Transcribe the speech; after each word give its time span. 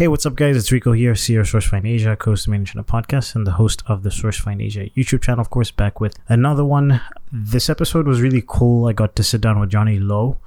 Hey, 0.00 0.08
what's 0.08 0.24
up, 0.24 0.34
guys? 0.34 0.56
It's 0.56 0.72
Rico 0.72 0.92
here, 0.92 1.12
CEO 1.12 1.40
of 1.40 1.46
SourceFind 1.46 1.86
Asia, 1.86 2.16
Coast 2.16 2.48
Management 2.48 2.86
Podcast, 2.86 3.34
and 3.34 3.46
the 3.46 3.50
host 3.50 3.82
of 3.84 4.02
the 4.02 4.08
SourceFind 4.08 4.64
Asia 4.64 4.88
YouTube 4.96 5.20
channel, 5.20 5.42
of 5.42 5.50
course, 5.50 5.70
back 5.70 6.00
with 6.00 6.18
another 6.26 6.64
one. 6.64 7.02
This 7.30 7.68
episode 7.68 8.06
was 8.06 8.22
really 8.22 8.42
cool. 8.46 8.88
I 8.88 8.94
got 8.94 9.14
to 9.16 9.22
sit 9.22 9.42
down 9.42 9.60
with 9.60 9.68
Johnny 9.68 9.98
Lowe. 9.98 10.38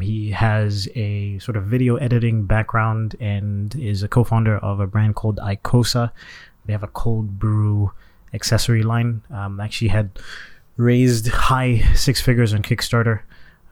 He 0.00 0.32
has 0.32 0.88
a 0.96 1.38
sort 1.38 1.56
of 1.56 1.66
video 1.66 1.94
editing 1.98 2.46
background 2.46 3.14
and 3.20 3.72
is 3.76 4.02
a 4.02 4.08
co 4.08 4.24
founder 4.24 4.58
of 4.58 4.80
a 4.80 4.88
brand 4.88 5.14
called 5.14 5.36
Icosa. 5.36 6.10
They 6.64 6.72
have 6.72 6.82
a 6.82 6.88
cold 6.88 7.38
brew 7.38 7.92
accessory 8.34 8.82
line. 8.82 9.22
Um, 9.30 9.60
actually, 9.60 9.90
had 9.90 10.18
raised 10.76 11.28
high 11.28 11.78
six 11.94 12.20
figures 12.20 12.52
on 12.52 12.62
Kickstarter 12.62 13.20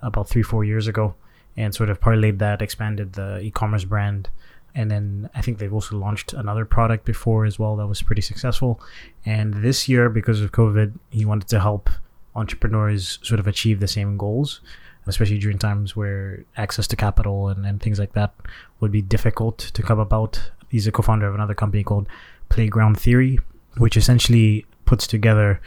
about 0.01 0.29
three, 0.29 0.45
four 0.45 0.63
years 0.63 0.87
ago 0.87 1.17
and 1.57 1.75
sort 1.75 1.91
of 1.91 2.01
parlayed 2.01 2.39
that, 2.39 2.63
expanded 2.63 3.15
the 3.15 3.41
e 3.41 3.51
commerce 3.51 3.85
brand 3.85 4.29
and 4.75 4.91
then 4.91 5.31
I 5.35 5.41
think 5.41 5.59
they've 5.59 5.73
also 5.73 5.97
launched 5.97 6.33
another 6.33 6.65
product 6.65 7.05
before 7.05 7.45
as 7.45 7.59
well 7.59 7.77
that 7.77 7.87
was 7.87 8.03
pretty 8.03 8.23
successful. 8.23 8.81
And 9.25 9.55
this 9.55 9.89
year, 9.89 10.11
because 10.11 10.41
of 10.41 10.53
COVID, 10.53 10.99
he 11.11 11.25
wanted 11.25 11.49
to 11.49 11.61
help 11.61 11.91
entrepreneurs 12.35 13.21
sort 13.23 13.39
of 13.39 13.47
achieve 13.47 13.79
the 13.79 13.87
same 13.87 14.17
goals, 14.17 14.61
especially 15.07 15.39
during 15.39 15.59
times 15.59 15.95
where 15.95 16.45
access 16.57 16.89
to 16.89 16.97
capital 16.97 17.49
and, 17.49 17.65
and 17.65 17.81
things 17.81 18.01
like 18.01 18.15
that 18.15 18.35
would 18.81 18.91
be 18.91 19.03
difficult 19.03 19.59
to 19.59 19.83
come 19.83 20.01
about. 20.01 20.51
He's 20.69 20.89
a 20.89 20.93
co 20.93 21.03
founder 21.03 21.29
of 21.29 21.35
another 21.35 21.55
company 21.55 21.85
called 21.85 22.09
Playground 22.49 22.99
Theory, 22.99 23.39
which 23.77 23.97
essentially 23.97 24.67
puts 24.87 25.07
together 25.07 25.61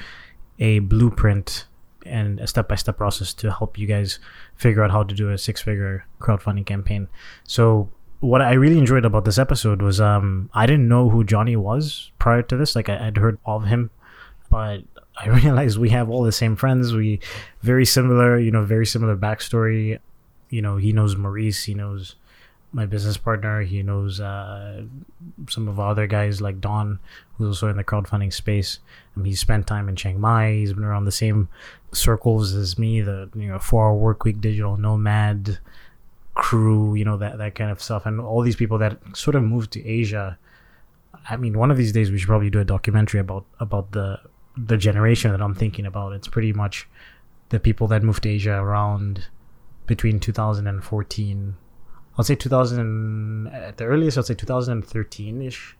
a 0.60 0.80
blueprint 0.80 1.66
and 2.06 2.40
a 2.40 2.48
step 2.48 2.68
by 2.68 2.76
step 2.76 2.98
process 2.98 3.34
to 3.34 3.52
help 3.52 3.78
you 3.78 3.88
guys 3.88 4.20
figure 4.56 4.84
out 4.84 4.92
how 4.92 5.04
to 5.04 5.14
do 5.16 5.30
a 5.30 5.38
six 5.38 5.62
figure 5.62 6.06
crowdfunding 6.20 6.66
campaign. 6.66 7.08
So 7.44 7.90
what 8.20 8.42
I 8.42 8.54
really 8.54 8.78
enjoyed 8.78 9.06
about 9.06 9.26
this 9.26 9.38
episode 9.38 9.82
was 9.82 10.02
um 10.02 10.50
I 10.54 10.66
didn't 10.66 10.88
know 10.88 11.10
who 11.10 11.24
Johnny 11.24 11.56
was 11.56 12.12
prior 12.20 12.42
to 12.44 12.58
this. 12.58 12.76
Like 12.76 12.90
I, 12.90 13.06
would 13.06 13.18
heard 13.18 13.38
of 13.46 13.66
him, 13.66 13.90
but 14.50 14.84
I 15.20 15.28
realized 15.30 15.78
we 15.78 15.90
have 15.90 16.10
all 16.10 16.24
the 16.24 16.32
same 16.32 16.56
friends. 16.56 16.94
We 16.94 17.20
very 17.62 17.86
similar, 17.86 18.38
you 18.38 18.52
know, 18.52 18.64
very 18.64 18.86
similar 18.86 19.18
backstory. 19.18 20.00
You 20.50 20.62
know, 20.62 20.78
he 20.78 20.94
knows 20.94 21.16
Maurice. 21.16 21.64
He 21.64 21.74
knows 21.74 22.16
my 22.72 22.86
business 22.86 23.18
partner. 23.18 23.62
He 23.62 23.82
knows 23.82 24.20
uh, 24.20 24.84
some 25.50 25.68
of 25.68 25.80
our 25.80 25.90
other 25.90 26.06
guys 26.06 26.40
like 26.40 26.62
Don, 26.62 27.00
who's 27.38 27.48
also 27.48 27.70
in 27.70 27.78
the 27.78 27.84
crowdfunding 27.84 28.32
space. 28.32 28.80
Um, 29.16 29.26
he's 29.26 29.40
spent 29.40 29.66
time 29.66 29.90
in 29.90 29.96
Chiang 29.96 30.20
Mai. 30.20 30.52
He's 30.52 30.74
been 30.74 30.84
around 30.84 31.06
the 31.06 31.12
same 31.12 31.50
circles 31.92 32.54
as 32.54 32.78
me. 32.78 33.02
The 33.02 33.30
you 33.36 33.48
know 33.48 33.60
four 33.60 33.88
hour 33.88 33.96
work 33.96 34.24
week 34.24 34.40
digital 34.40 34.78
nomad 34.78 35.60
crew, 36.38 36.96
you 36.96 37.04
know, 37.04 37.18
that, 37.18 37.38
that 37.40 37.56
kind 37.56 37.72
of 37.72 37.82
stuff. 37.82 38.06
And 38.06 38.22
all 38.22 38.42
these 38.42 38.56
people 38.56 38.78
that 38.78 39.00
sort 39.14 39.36
of 39.36 39.44
moved 39.44 39.72
to 39.72 39.86
Asia. 39.86 40.38
I 41.30 41.36
mean, 41.36 41.58
one 41.58 41.72
of 41.72 41.78
these 41.78 41.92
days 41.92 42.12
we 42.12 42.18
should 42.18 42.28
probably 42.28 42.50
do 42.50 42.60
a 42.60 42.66
documentary 42.66 43.20
about, 43.20 43.46
about 43.60 43.92
the, 43.92 44.20
the 44.56 44.78
generation 44.78 45.32
that 45.32 45.42
I'm 45.42 45.56
thinking 45.56 45.86
about. 45.86 46.14
It's 46.14 46.28
pretty 46.28 46.54
much 46.54 46.88
the 47.50 47.60
people 47.60 47.88
that 47.88 48.04
moved 48.04 48.24
to 48.24 48.30
Asia 48.30 48.54
around 48.54 49.28
between 49.88 50.20
2014, 50.20 51.56
I'll 52.18 52.24
say 52.24 52.36
2000, 52.36 53.48
at 53.48 53.64
uh, 53.64 53.72
the 53.78 53.86
earliest, 53.86 54.18
I'll 54.18 54.24
say 54.24 54.34
2013 54.34 55.42
ish 55.42 55.77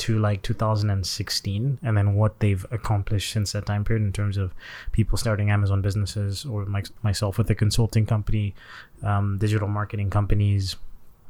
to 0.00 0.18
like 0.18 0.42
2016 0.42 1.78
and 1.82 1.96
then 1.96 2.14
what 2.14 2.40
they've 2.40 2.64
accomplished 2.70 3.32
since 3.32 3.52
that 3.52 3.66
time 3.66 3.84
period 3.84 4.02
in 4.02 4.12
terms 4.12 4.36
of 4.38 4.54
people 4.92 5.18
starting 5.18 5.50
Amazon 5.50 5.82
businesses 5.82 6.46
or 6.46 6.64
my, 6.64 6.82
myself 7.02 7.36
with 7.36 7.50
a 7.50 7.54
consulting 7.54 8.06
company, 8.06 8.54
um, 9.02 9.36
digital 9.38 9.68
marketing 9.68 10.08
companies, 10.08 10.76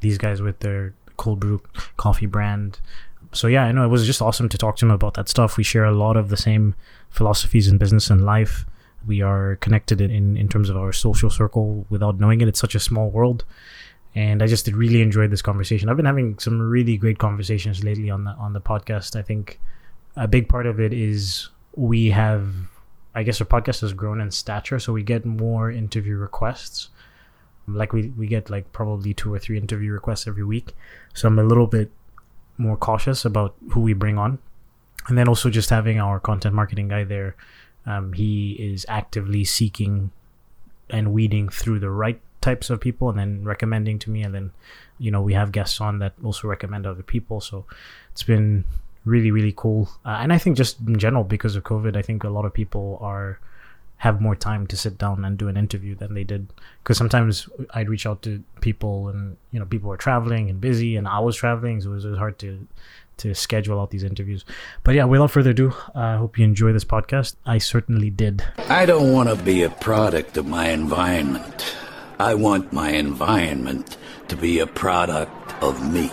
these 0.00 0.18
guys 0.18 0.40
with 0.40 0.60
their 0.60 0.94
cold 1.16 1.40
brew 1.40 1.60
coffee 1.96 2.26
brand. 2.26 2.80
So 3.32 3.48
yeah, 3.48 3.64
I 3.64 3.72
know 3.72 3.84
it 3.84 3.88
was 3.88 4.06
just 4.06 4.22
awesome 4.22 4.48
to 4.48 4.58
talk 4.58 4.76
to 4.76 4.86
him 4.86 4.92
about 4.92 5.14
that 5.14 5.28
stuff. 5.28 5.56
We 5.56 5.64
share 5.64 5.84
a 5.84 5.92
lot 5.92 6.16
of 6.16 6.28
the 6.28 6.36
same 6.36 6.76
philosophies 7.10 7.66
in 7.66 7.76
business 7.76 8.08
and 8.08 8.24
life. 8.24 8.66
We 9.04 9.20
are 9.20 9.56
connected 9.56 10.00
in, 10.00 10.36
in 10.36 10.48
terms 10.48 10.70
of 10.70 10.76
our 10.76 10.92
social 10.92 11.30
circle 11.30 11.86
without 11.90 12.20
knowing 12.20 12.40
it. 12.40 12.48
It's 12.48 12.60
such 12.60 12.76
a 12.76 12.80
small 12.80 13.10
world 13.10 13.44
and 14.14 14.42
I 14.42 14.46
just 14.46 14.66
really 14.68 15.02
enjoyed 15.02 15.30
this 15.30 15.42
conversation. 15.42 15.88
I've 15.88 15.96
been 15.96 16.06
having 16.06 16.38
some 16.38 16.60
really 16.60 16.96
great 16.96 17.18
conversations 17.18 17.84
lately 17.84 18.10
on 18.10 18.24
the 18.24 18.32
on 18.32 18.52
the 18.52 18.60
podcast. 18.60 19.16
I 19.16 19.22
think 19.22 19.60
a 20.16 20.26
big 20.26 20.48
part 20.48 20.66
of 20.66 20.80
it 20.80 20.92
is 20.92 21.48
we 21.76 22.10
have, 22.10 22.52
I 23.14 23.22
guess, 23.22 23.40
our 23.40 23.46
podcast 23.46 23.82
has 23.82 23.92
grown 23.92 24.20
in 24.20 24.30
stature, 24.30 24.78
so 24.78 24.92
we 24.92 25.02
get 25.02 25.24
more 25.24 25.70
interview 25.70 26.16
requests. 26.16 26.88
Like 27.68 27.92
we 27.92 28.08
we 28.08 28.26
get 28.26 28.50
like 28.50 28.72
probably 28.72 29.14
two 29.14 29.32
or 29.32 29.38
three 29.38 29.56
interview 29.56 29.92
requests 29.92 30.26
every 30.26 30.44
week, 30.44 30.74
so 31.14 31.28
I'm 31.28 31.38
a 31.38 31.44
little 31.44 31.68
bit 31.68 31.92
more 32.58 32.76
cautious 32.76 33.24
about 33.24 33.54
who 33.70 33.80
we 33.80 33.92
bring 33.92 34.18
on, 34.18 34.40
and 35.06 35.16
then 35.16 35.28
also 35.28 35.50
just 35.50 35.70
having 35.70 36.00
our 36.00 36.18
content 36.18 36.54
marketing 36.54 36.88
guy 36.88 37.04
there. 37.04 37.36
Um, 37.86 38.12
he 38.12 38.52
is 38.52 38.84
actively 38.88 39.44
seeking 39.44 40.10
and 40.90 41.12
weeding 41.12 41.48
through 41.48 41.78
the 41.78 41.90
right 41.90 42.20
types 42.40 42.70
of 42.70 42.80
people 42.80 43.08
and 43.10 43.18
then 43.18 43.44
recommending 43.44 43.98
to 44.00 44.10
me. 44.10 44.22
And 44.22 44.34
then 44.34 44.50
you 44.98 45.10
know 45.10 45.22
we 45.22 45.34
have 45.34 45.52
guests 45.52 45.80
on 45.80 45.98
that 45.98 46.14
also 46.24 46.48
recommend 46.48 46.86
other 46.86 47.02
people. 47.02 47.40
So 47.40 47.64
it's 48.12 48.22
been 48.22 48.64
really 49.04 49.30
really 49.30 49.54
cool. 49.56 49.88
Uh, 50.04 50.18
and 50.20 50.32
i 50.32 50.38
think 50.38 50.56
just 50.56 50.78
in 50.86 50.98
general 50.98 51.24
because 51.24 51.56
of 51.56 51.64
covid 51.64 51.96
i 51.96 52.02
think 52.02 52.22
a 52.24 52.28
lot 52.28 52.44
of 52.44 52.52
people 52.52 52.98
are 53.00 53.40
have 53.96 54.18
more 54.18 54.34
time 54.34 54.66
to 54.66 54.78
sit 54.78 54.96
down 54.96 55.22
and 55.26 55.36
do 55.36 55.46
an 55.48 55.58
interview 55.58 55.94
than 55.94 56.14
they 56.14 56.24
did. 56.24 56.48
Because 56.82 56.96
sometimes 56.96 57.48
i'd 57.74 57.88
reach 57.88 58.06
out 58.06 58.22
to 58.22 58.42
people 58.60 59.08
and 59.08 59.36
you 59.52 59.58
know 59.58 59.66
people 59.66 59.90
were 59.90 59.96
traveling 59.98 60.48
and 60.48 60.60
busy 60.60 60.96
and 60.96 61.06
i 61.08 61.18
was 61.18 61.36
traveling. 61.36 61.80
So 61.80 61.90
it 61.90 61.94
was, 61.94 62.04
it 62.04 62.10
was 62.10 62.18
hard 62.18 62.38
to 62.40 62.66
to 63.18 63.34
schedule 63.34 63.78
out 63.78 63.90
these 63.90 64.02
interviews. 64.02 64.44
But 64.84 64.94
yeah 64.94 65.04
without 65.04 65.30
further 65.30 65.50
ado 65.50 65.72
i 65.94 66.14
uh, 66.14 66.18
hope 66.18 66.38
you 66.38 66.44
enjoy 66.44 66.72
this 66.72 66.84
podcast. 66.84 67.36
I 67.44 67.58
certainly 67.58 68.10
did. 68.10 68.44
I 68.68 68.86
don't 68.86 69.12
want 69.12 69.28
to 69.28 69.36
be 69.36 69.62
a 69.62 69.70
product 69.70 70.36
of 70.36 70.46
my 70.46 70.68
environment 70.70 71.76
I 72.20 72.34
want 72.34 72.70
my 72.70 72.90
environment 72.90 73.96
to 74.28 74.36
be 74.36 74.58
a 74.58 74.66
product 74.66 75.54
of 75.62 75.90
me. 75.90 76.10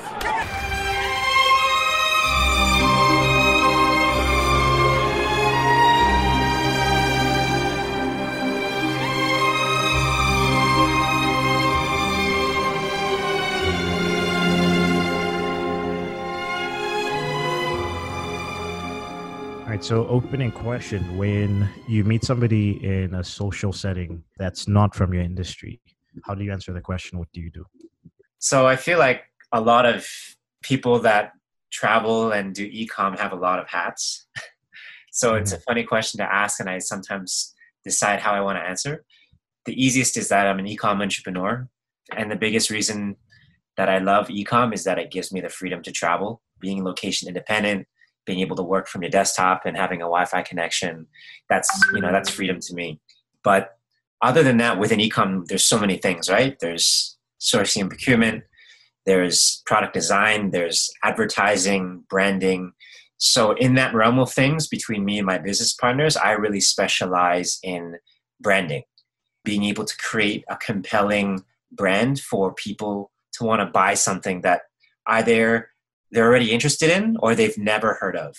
All 19.60 19.74
right, 19.74 19.84
so 19.84 20.08
opening 20.08 20.54
question 20.54 21.18
when 21.18 21.70
you 21.86 22.06
meet 22.06 22.24
somebody 22.24 22.82
in 22.82 23.14
a 23.14 23.26
social 23.26 23.74
setting 23.74 24.24
that's 24.38 24.70
not 24.70 24.96
from 24.96 25.14
your 25.14 25.24
industry, 25.24 25.82
how 26.24 26.36
do 26.36 26.44
you 26.44 26.52
answer 26.52 26.74
the 26.74 26.82
question? 26.82 27.20
What 27.20 27.30
do 27.34 27.42
you 27.42 27.50
do? 27.50 27.66
So 28.40 28.68
i 28.68 28.76
feel 28.76 29.00
like 29.00 29.24
a 29.52 29.62
lot 29.62 29.86
of 29.86 30.08
people 30.62 31.00
that 31.00 31.32
travel 31.72 32.32
and 32.32 32.54
do 32.54 32.70
ecom 32.70 33.18
have 33.18 33.32
a 33.32 33.36
lot 33.36 33.60
of 33.60 33.68
hats. 33.68 34.28
So 35.10 35.32
mm-hmm. 35.32 35.42
it's 35.42 35.52
a 35.52 35.56
mm-hmm. 35.56 35.64
funny 35.68 35.84
question 35.84 36.20
to 36.20 36.32
ask 36.32 36.60
and 36.60 36.70
i 36.70 36.78
sometimes 36.78 37.56
decide 37.84 38.20
how 38.20 38.34
i 38.34 38.42
want 38.42 38.58
to 38.60 38.62
answer. 38.62 39.04
The 39.66 39.74
easiest 39.84 40.16
is 40.16 40.30
that 40.30 40.46
i'm 40.46 40.60
an 40.60 40.66
ecom 40.66 41.02
entrepreneur 41.02 41.68
and 42.16 42.30
the 42.30 42.36
biggest 42.36 42.70
reason 42.70 43.16
that 43.78 43.90
i 43.90 43.98
love 43.98 44.28
ecom 44.28 44.74
is 44.74 44.84
that 44.84 45.00
it 45.00 45.10
gives 45.10 45.32
me 45.32 45.42
the 45.42 45.50
freedom 45.50 45.82
to 45.84 45.92
travel. 45.92 46.42
Being 46.60 46.84
location 46.84 47.28
independent 47.28 47.88
being 48.28 48.42
able 48.42 48.58
to 48.58 48.62
work 48.62 48.88
from 48.88 49.02
your 49.02 49.10
desktop 49.10 49.66
and 49.66 49.76
having 49.76 50.02
a 50.02 50.12
wi-fi 50.12 50.44
connection 50.44 51.08
that's 51.50 51.72
you 51.94 52.02
know 52.02 52.12
that's 52.12 52.30
freedom 52.30 52.60
to 52.60 52.76
me. 52.76 53.00
But 53.44 53.77
other 54.22 54.44
than 54.44 54.58
that, 54.58 54.80
within 54.80 55.00
ecom, 55.00 55.46
there's 55.46 55.66
so 55.66 55.80
many 55.80 55.98
things, 55.98 56.30
right? 56.30 56.58
There's 56.60 57.18
sourcing 57.40 57.82
and 57.82 57.90
procurement, 57.90 58.44
there's 59.06 59.62
product 59.66 59.94
design, 59.94 60.52
there's 60.52 60.90
advertising, 61.04 62.04
branding. 62.10 62.74
So, 63.18 63.52
in 63.54 63.76
that 63.76 63.94
realm 63.94 64.20
of 64.20 64.32
things, 64.32 64.68
between 64.68 65.06
me 65.06 65.18
and 65.18 65.26
my 65.26 65.38
business 65.38 65.74
partners, 65.74 66.18
I 66.18 66.32
really 66.32 66.62
specialize 66.62 67.60
in 67.64 67.98
branding, 68.40 68.84
being 69.44 69.64
able 69.64 69.86
to 69.86 69.98
create 69.98 70.44
a 70.50 70.58
compelling 70.58 71.44
brand 71.72 72.20
for 72.20 72.54
people 72.54 73.12
to 73.34 73.44
want 73.44 73.62
to 73.62 73.66
buy 73.66 73.94
something 73.94 74.42
that 74.42 74.62
either 75.08 75.70
they're 76.12 76.28
already 76.28 76.52
interested 76.52 76.90
in 76.90 77.18
or 77.20 77.36
they've 77.36 77.58
never 77.58 77.96
heard 77.96 78.16
of. 78.16 78.36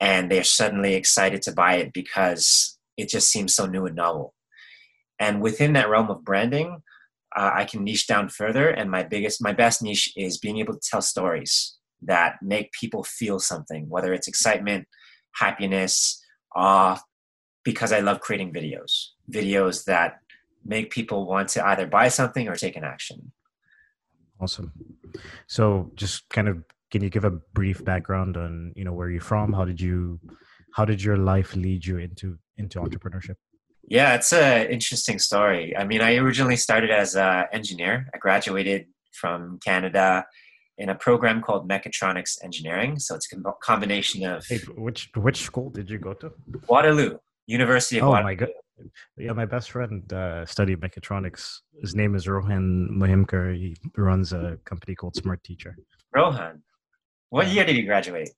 And 0.00 0.30
they're 0.30 0.44
suddenly 0.44 0.94
excited 0.94 1.42
to 1.42 1.52
buy 1.52 1.74
it 1.74 1.92
because 1.92 2.78
it 2.96 3.08
just 3.08 3.30
seems 3.30 3.54
so 3.54 3.66
new 3.66 3.86
and 3.86 3.96
novel. 3.96 4.34
And 5.22 5.40
within 5.40 5.74
that 5.74 5.88
realm 5.88 6.10
of 6.10 6.24
branding, 6.24 6.82
uh, 7.36 7.52
I 7.54 7.64
can 7.64 7.84
niche 7.84 8.08
down 8.08 8.28
further. 8.28 8.68
And 8.68 8.90
my 8.90 9.04
biggest, 9.04 9.40
my 9.40 9.52
best 9.52 9.80
niche 9.80 10.12
is 10.16 10.36
being 10.36 10.58
able 10.58 10.74
to 10.74 10.80
tell 10.90 11.00
stories 11.00 11.78
that 12.02 12.42
make 12.42 12.72
people 12.72 13.04
feel 13.04 13.38
something, 13.38 13.88
whether 13.88 14.12
it's 14.12 14.26
excitement, 14.26 14.88
happiness, 15.36 16.20
awe, 16.56 17.00
because 17.62 17.92
I 17.92 18.00
love 18.00 18.18
creating 18.18 18.52
videos, 18.52 19.10
videos 19.30 19.84
that 19.84 20.18
make 20.64 20.90
people 20.90 21.24
want 21.24 21.50
to 21.50 21.64
either 21.68 21.86
buy 21.86 22.08
something 22.08 22.48
or 22.48 22.56
take 22.56 22.74
an 22.74 22.82
action. 22.82 23.30
Awesome. 24.40 24.72
So, 25.46 25.92
just 25.94 26.28
kind 26.30 26.48
of, 26.48 26.64
can 26.90 27.00
you 27.00 27.10
give 27.10 27.24
a 27.24 27.30
brief 27.30 27.84
background 27.84 28.36
on 28.36 28.72
you 28.74 28.82
know 28.82 28.92
where 28.92 29.08
you're 29.08 29.20
from? 29.20 29.52
How 29.52 29.64
did 29.64 29.80
you, 29.80 30.18
how 30.74 30.84
did 30.84 31.00
your 31.00 31.16
life 31.16 31.54
lead 31.54 31.86
you 31.86 31.98
into 31.98 32.38
into 32.56 32.80
entrepreneurship? 32.80 33.36
Yeah, 33.92 34.14
it's 34.14 34.32
an 34.32 34.70
interesting 34.70 35.18
story. 35.18 35.76
I 35.76 35.84
mean, 35.84 36.00
I 36.00 36.16
originally 36.16 36.56
started 36.56 36.90
as 36.90 37.14
an 37.14 37.44
engineer. 37.52 38.08
I 38.14 38.16
graduated 38.16 38.86
from 39.12 39.58
Canada 39.62 40.24
in 40.78 40.88
a 40.88 40.94
program 40.94 41.42
called 41.42 41.68
mechatronics 41.68 42.42
engineering. 42.42 42.98
So 42.98 43.14
it's 43.14 43.30
a 43.30 43.52
combination 43.60 44.24
of 44.24 44.46
hey, 44.48 44.60
which 44.78 45.10
which 45.14 45.42
school 45.42 45.68
did 45.68 45.90
you 45.90 45.98
go 45.98 46.14
to? 46.14 46.32
Waterloo 46.70 47.18
University 47.46 47.98
of 47.98 48.04
oh 48.04 48.12
Waterloo. 48.12 48.30
my 48.30 48.34
god! 48.34 48.48
Yeah, 49.18 49.32
my 49.32 49.44
best 49.44 49.70
friend 49.70 50.10
uh, 50.10 50.46
studied 50.46 50.80
mechatronics. 50.80 51.58
His 51.82 51.94
name 51.94 52.14
is 52.14 52.26
Rohan 52.26 52.88
Mahimker. 53.00 53.54
He 53.54 53.76
runs 53.98 54.32
a 54.32 54.56
company 54.64 54.94
called 54.94 55.16
Smart 55.16 55.44
Teacher. 55.44 55.76
Rohan, 56.16 56.62
what 57.28 57.48
year 57.48 57.66
did 57.66 57.76
you 57.76 57.84
graduate? 57.84 58.30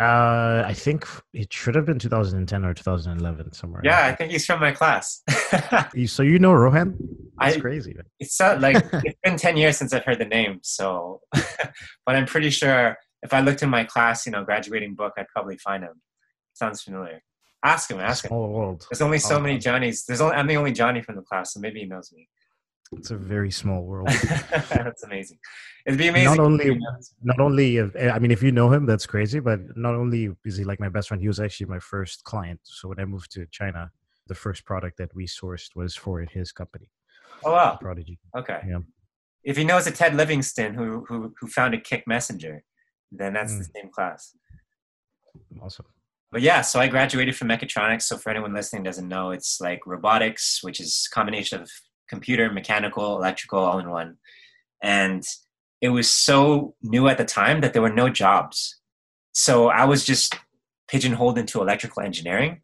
Uh, 0.00 0.64
I 0.66 0.72
think 0.72 1.06
it 1.34 1.52
should 1.52 1.74
have 1.74 1.84
been 1.84 1.98
2010 1.98 2.64
or 2.64 2.72
2011 2.72 3.52
somewhere. 3.52 3.82
Yeah, 3.84 4.06
I 4.06 4.14
think 4.14 4.32
he's 4.32 4.46
from 4.46 4.60
my 4.60 4.72
class. 4.72 5.22
so 6.06 6.22
you 6.22 6.38
know 6.38 6.54
Rohan? 6.54 6.96
That's 7.38 7.56
I, 7.56 7.60
crazy. 7.60 7.96
It's 8.18 8.40
uh, 8.40 8.58
like 8.60 8.76
it's 8.92 9.18
been 9.22 9.36
10 9.36 9.56
years 9.58 9.76
since 9.76 9.92
I've 9.92 10.04
heard 10.04 10.18
the 10.18 10.24
name. 10.24 10.60
So, 10.62 11.20
but 11.32 12.16
I'm 12.16 12.26
pretty 12.26 12.50
sure 12.50 12.96
if 13.22 13.34
I 13.34 13.40
looked 13.40 13.62
in 13.62 13.68
my 13.68 13.84
class, 13.84 14.24
you 14.24 14.32
know, 14.32 14.44
graduating 14.44 14.94
book, 14.94 15.12
I'd 15.18 15.28
probably 15.28 15.58
find 15.58 15.84
him. 15.84 16.00
Sounds 16.54 16.82
familiar. 16.82 17.22
Ask 17.64 17.90
him. 17.90 18.00
Ask 18.00 18.26
Small 18.26 18.46
him. 18.46 18.52
world. 18.52 18.86
There's 18.90 19.02
only 19.02 19.18
so 19.18 19.38
many 19.38 19.58
Johnnies. 19.58 20.04
There's 20.06 20.20
only 20.20 20.36
I'm 20.36 20.46
the 20.46 20.56
only 20.56 20.72
Johnny 20.72 21.02
from 21.02 21.16
the 21.16 21.22
class, 21.22 21.52
so 21.52 21.60
maybe 21.60 21.80
he 21.80 21.86
knows 21.86 22.10
me. 22.12 22.28
It's 22.96 23.10
a 23.10 23.16
very 23.16 23.50
small 23.50 23.82
world. 23.82 24.08
that's 24.70 25.02
amazing. 25.02 25.38
It'd 25.86 25.98
be 25.98 26.08
amazing. 26.08 26.36
Not 26.36 26.38
only, 26.38 26.78
not 27.22 27.40
only, 27.40 27.76
if, 27.78 27.90
I 27.96 28.18
mean, 28.18 28.30
if 28.30 28.42
you 28.42 28.52
know 28.52 28.72
him, 28.72 28.86
that's 28.86 29.06
crazy. 29.06 29.40
But 29.40 29.60
not 29.76 29.94
only 29.94 30.30
is 30.44 30.56
he 30.56 30.64
like 30.64 30.80
my 30.80 30.88
best 30.88 31.08
friend, 31.08 31.20
he 31.20 31.28
was 31.28 31.40
actually 31.40 31.66
my 31.66 31.78
first 31.78 32.24
client. 32.24 32.60
So 32.62 32.88
when 32.88 33.00
I 33.00 33.04
moved 33.04 33.32
to 33.32 33.46
China, 33.50 33.90
the 34.28 34.34
first 34.34 34.64
product 34.64 34.98
that 34.98 35.14
we 35.14 35.26
sourced 35.26 35.74
was 35.74 35.96
for 35.96 36.20
his 36.20 36.52
company. 36.52 36.90
Oh 37.44 37.52
wow, 37.52 37.76
Prodigy. 37.80 38.18
Okay. 38.36 38.60
Yeah. 38.68 38.78
If 39.42 39.56
he 39.56 39.64
knows 39.64 39.86
a 39.86 39.90
Ted 39.90 40.14
Livingston 40.14 40.74
who 40.74 41.04
who 41.08 41.34
who 41.40 41.46
founded 41.48 41.84
Kik 41.84 42.06
Messenger, 42.06 42.62
then 43.10 43.32
that's 43.32 43.54
mm. 43.54 43.58
the 43.58 43.64
same 43.74 43.90
class. 43.90 44.36
Awesome. 45.60 45.86
But 46.30 46.40
yeah, 46.40 46.62
so 46.62 46.80
I 46.80 46.88
graduated 46.88 47.36
from 47.36 47.48
mechatronics. 47.48 48.02
So 48.02 48.16
for 48.16 48.30
anyone 48.30 48.54
listening 48.54 48.84
doesn't 48.84 49.08
know, 49.08 49.32
it's 49.32 49.60
like 49.60 49.86
robotics, 49.86 50.60
which 50.62 50.80
is 50.80 51.08
combination 51.12 51.60
of 51.60 51.70
computer, 52.12 52.52
mechanical, 52.52 53.16
electrical, 53.16 53.60
all 53.60 53.78
in 53.78 53.88
one. 53.88 54.18
And 54.82 55.24
it 55.80 55.88
was 55.88 56.08
so 56.10 56.74
new 56.82 57.08
at 57.08 57.16
the 57.16 57.24
time 57.24 57.62
that 57.62 57.72
there 57.72 57.80
were 57.80 58.00
no 58.02 58.10
jobs. 58.10 58.76
So 59.32 59.68
I 59.68 59.86
was 59.86 60.04
just 60.04 60.36
pigeonholed 60.88 61.38
into 61.38 61.62
electrical 61.62 62.02
engineering, 62.02 62.60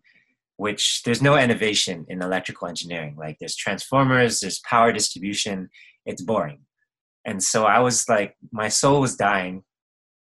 which 0.58 1.02
there's 1.04 1.22
no 1.22 1.34
innovation 1.38 2.04
in 2.10 2.20
electrical 2.20 2.68
engineering. 2.68 3.16
Like 3.16 3.38
there's 3.38 3.56
transformers, 3.56 4.40
there's 4.40 4.60
power 4.60 4.92
distribution, 4.92 5.70
it's 6.04 6.20
boring. 6.22 6.60
And 7.24 7.42
so 7.42 7.64
I 7.64 7.78
was 7.80 8.06
like, 8.06 8.36
my 8.52 8.68
soul 8.68 9.00
was 9.00 9.16
dying 9.16 9.64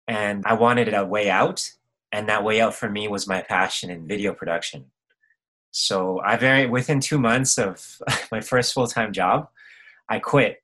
and 0.09 0.45
I 0.47 0.55
wanted 0.55 0.95
a 0.95 1.05
way 1.05 1.31
out. 1.31 1.71
And 2.11 2.29
that 2.29 2.43
way 2.43 2.61
out 2.61 2.75
for 2.75 2.89
me 2.89 3.07
was 3.07 3.29
my 3.29 3.43
passion 3.43 3.91
in 3.91 4.09
video 4.09 4.33
production. 4.33 4.87
So 5.71 6.21
I 6.25 6.37
very 6.37 6.67
within 6.67 7.01
two 7.01 7.19
months 7.19 7.59
of 7.59 7.99
my 8.33 8.41
first 8.41 8.73
full 8.73 8.87
time 8.87 9.13
job, 9.13 9.49
I 10.09 10.19
quit, 10.19 10.63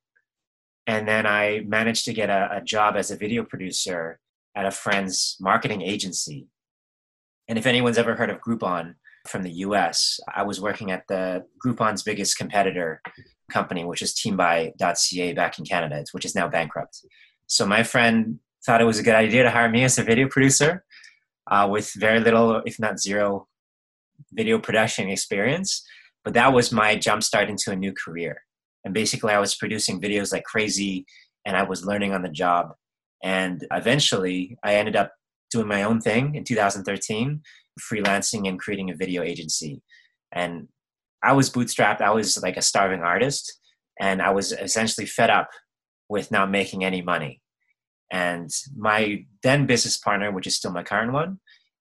and 0.85 1.07
then 1.07 1.25
I 1.25 1.61
managed 1.65 2.05
to 2.05 2.13
get 2.13 2.29
a, 2.29 2.57
a 2.57 2.61
job 2.61 2.95
as 2.95 3.11
a 3.11 3.15
video 3.15 3.43
producer 3.43 4.19
at 4.55 4.65
a 4.65 4.71
friend's 4.71 5.37
marketing 5.39 5.81
agency. 5.81 6.47
And 7.47 7.57
if 7.57 7.65
anyone's 7.65 7.97
ever 7.97 8.15
heard 8.15 8.29
of 8.29 8.41
Groupon 8.41 8.95
from 9.27 9.43
the 9.43 9.51
US, 9.51 10.19
I 10.33 10.43
was 10.43 10.59
working 10.59 10.91
at 10.91 11.03
the 11.07 11.45
Groupon's 11.63 12.03
biggest 12.03 12.37
competitor 12.37 13.01
company, 13.51 13.85
which 13.85 14.01
is 14.01 14.13
teambuy.ca 14.13 15.33
back 15.33 15.59
in 15.59 15.65
Canada, 15.65 16.03
which 16.11 16.25
is 16.25 16.35
now 16.35 16.47
bankrupt. 16.47 17.01
So 17.45 17.65
my 17.65 17.83
friend 17.83 18.39
thought 18.65 18.81
it 18.81 18.85
was 18.85 18.99
a 18.99 19.03
good 19.03 19.15
idea 19.15 19.43
to 19.43 19.51
hire 19.51 19.69
me 19.69 19.83
as 19.83 19.97
a 19.97 20.03
video 20.03 20.27
producer 20.27 20.83
uh, 21.49 21.67
with 21.71 21.93
very 21.93 22.19
little, 22.19 22.61
if 22.65 22.79
not 22.79 22.99
zero, 22.99 23.47
video 24.33 24.59
production 24.59 25.09
experience, 25.09 25.83
but 26.23 26.33
that 26.33 26.53
was 26.53 26.71
my 26.71 26.95
jumpstart 26.95 27.49
into 27.49 27.71
a 27.71 27.75
new 27.75 27.93
career. 27.93 28.41
And 28.83 28.93
basically, 28.93 29.33
I 29.33 29.39
was 29.39 29.55
producing 29.55 30.01
videos 30.01 30.31
like 30.31 30.43
crazy 30.43 31.05
and 31.45 31.55
I 31.55 31.63
was 31.63 31.85
learning 31.85 32.13
on 32.13 32.21
the 32.21 32.29
job. 32.29 32.73
And 33.23 33.65
eventually, 33.71 34.57
I 34.63 34.75
ended 34.75 34.95
up 34.95 35.11
doing 35.51 35.67
my 35.67 35.83
own 35.83 36.01
thing 36.01 36.35
in 36.35 36.43
2013, 36.43 37.41
freelancing 37.91 38.47
and 38.47 38.59
creating 38.59 38.89
a 38.89 38.95
video 38.95 39.23
agency. 39.23 39.81
And 40.31 40.67
I 41.23 41.33
was 41.33 41.49
bootstrapped, 41.49 42.01
I 42.01 42.11
was 42.11 42.41
like 42.41 42.57
a 42.57 42.61
starving 42.61 43.01
artist, 43.01 43.59
and 43.99 44.21
I 44.21 44.31
was 44.31 44.51
essentially 44.51 45.07
fed 45.07 45.29
up 45.29 45.49
with 46.09 46.31
not 46.31 46.51
making 46.51 46.83
any 46.83 47.01
money. 47.01 47.41
And 48.11 48.49
my 48.75 49.25
then 49.43 49.65
business 49.65 49.97
partner, 49.97 50.31
which 50.31 50.47
is 50.47 50.55
still 50.55 50.71
my 50.71 50.83
current 50.83 51.11
one, 51.11 51.39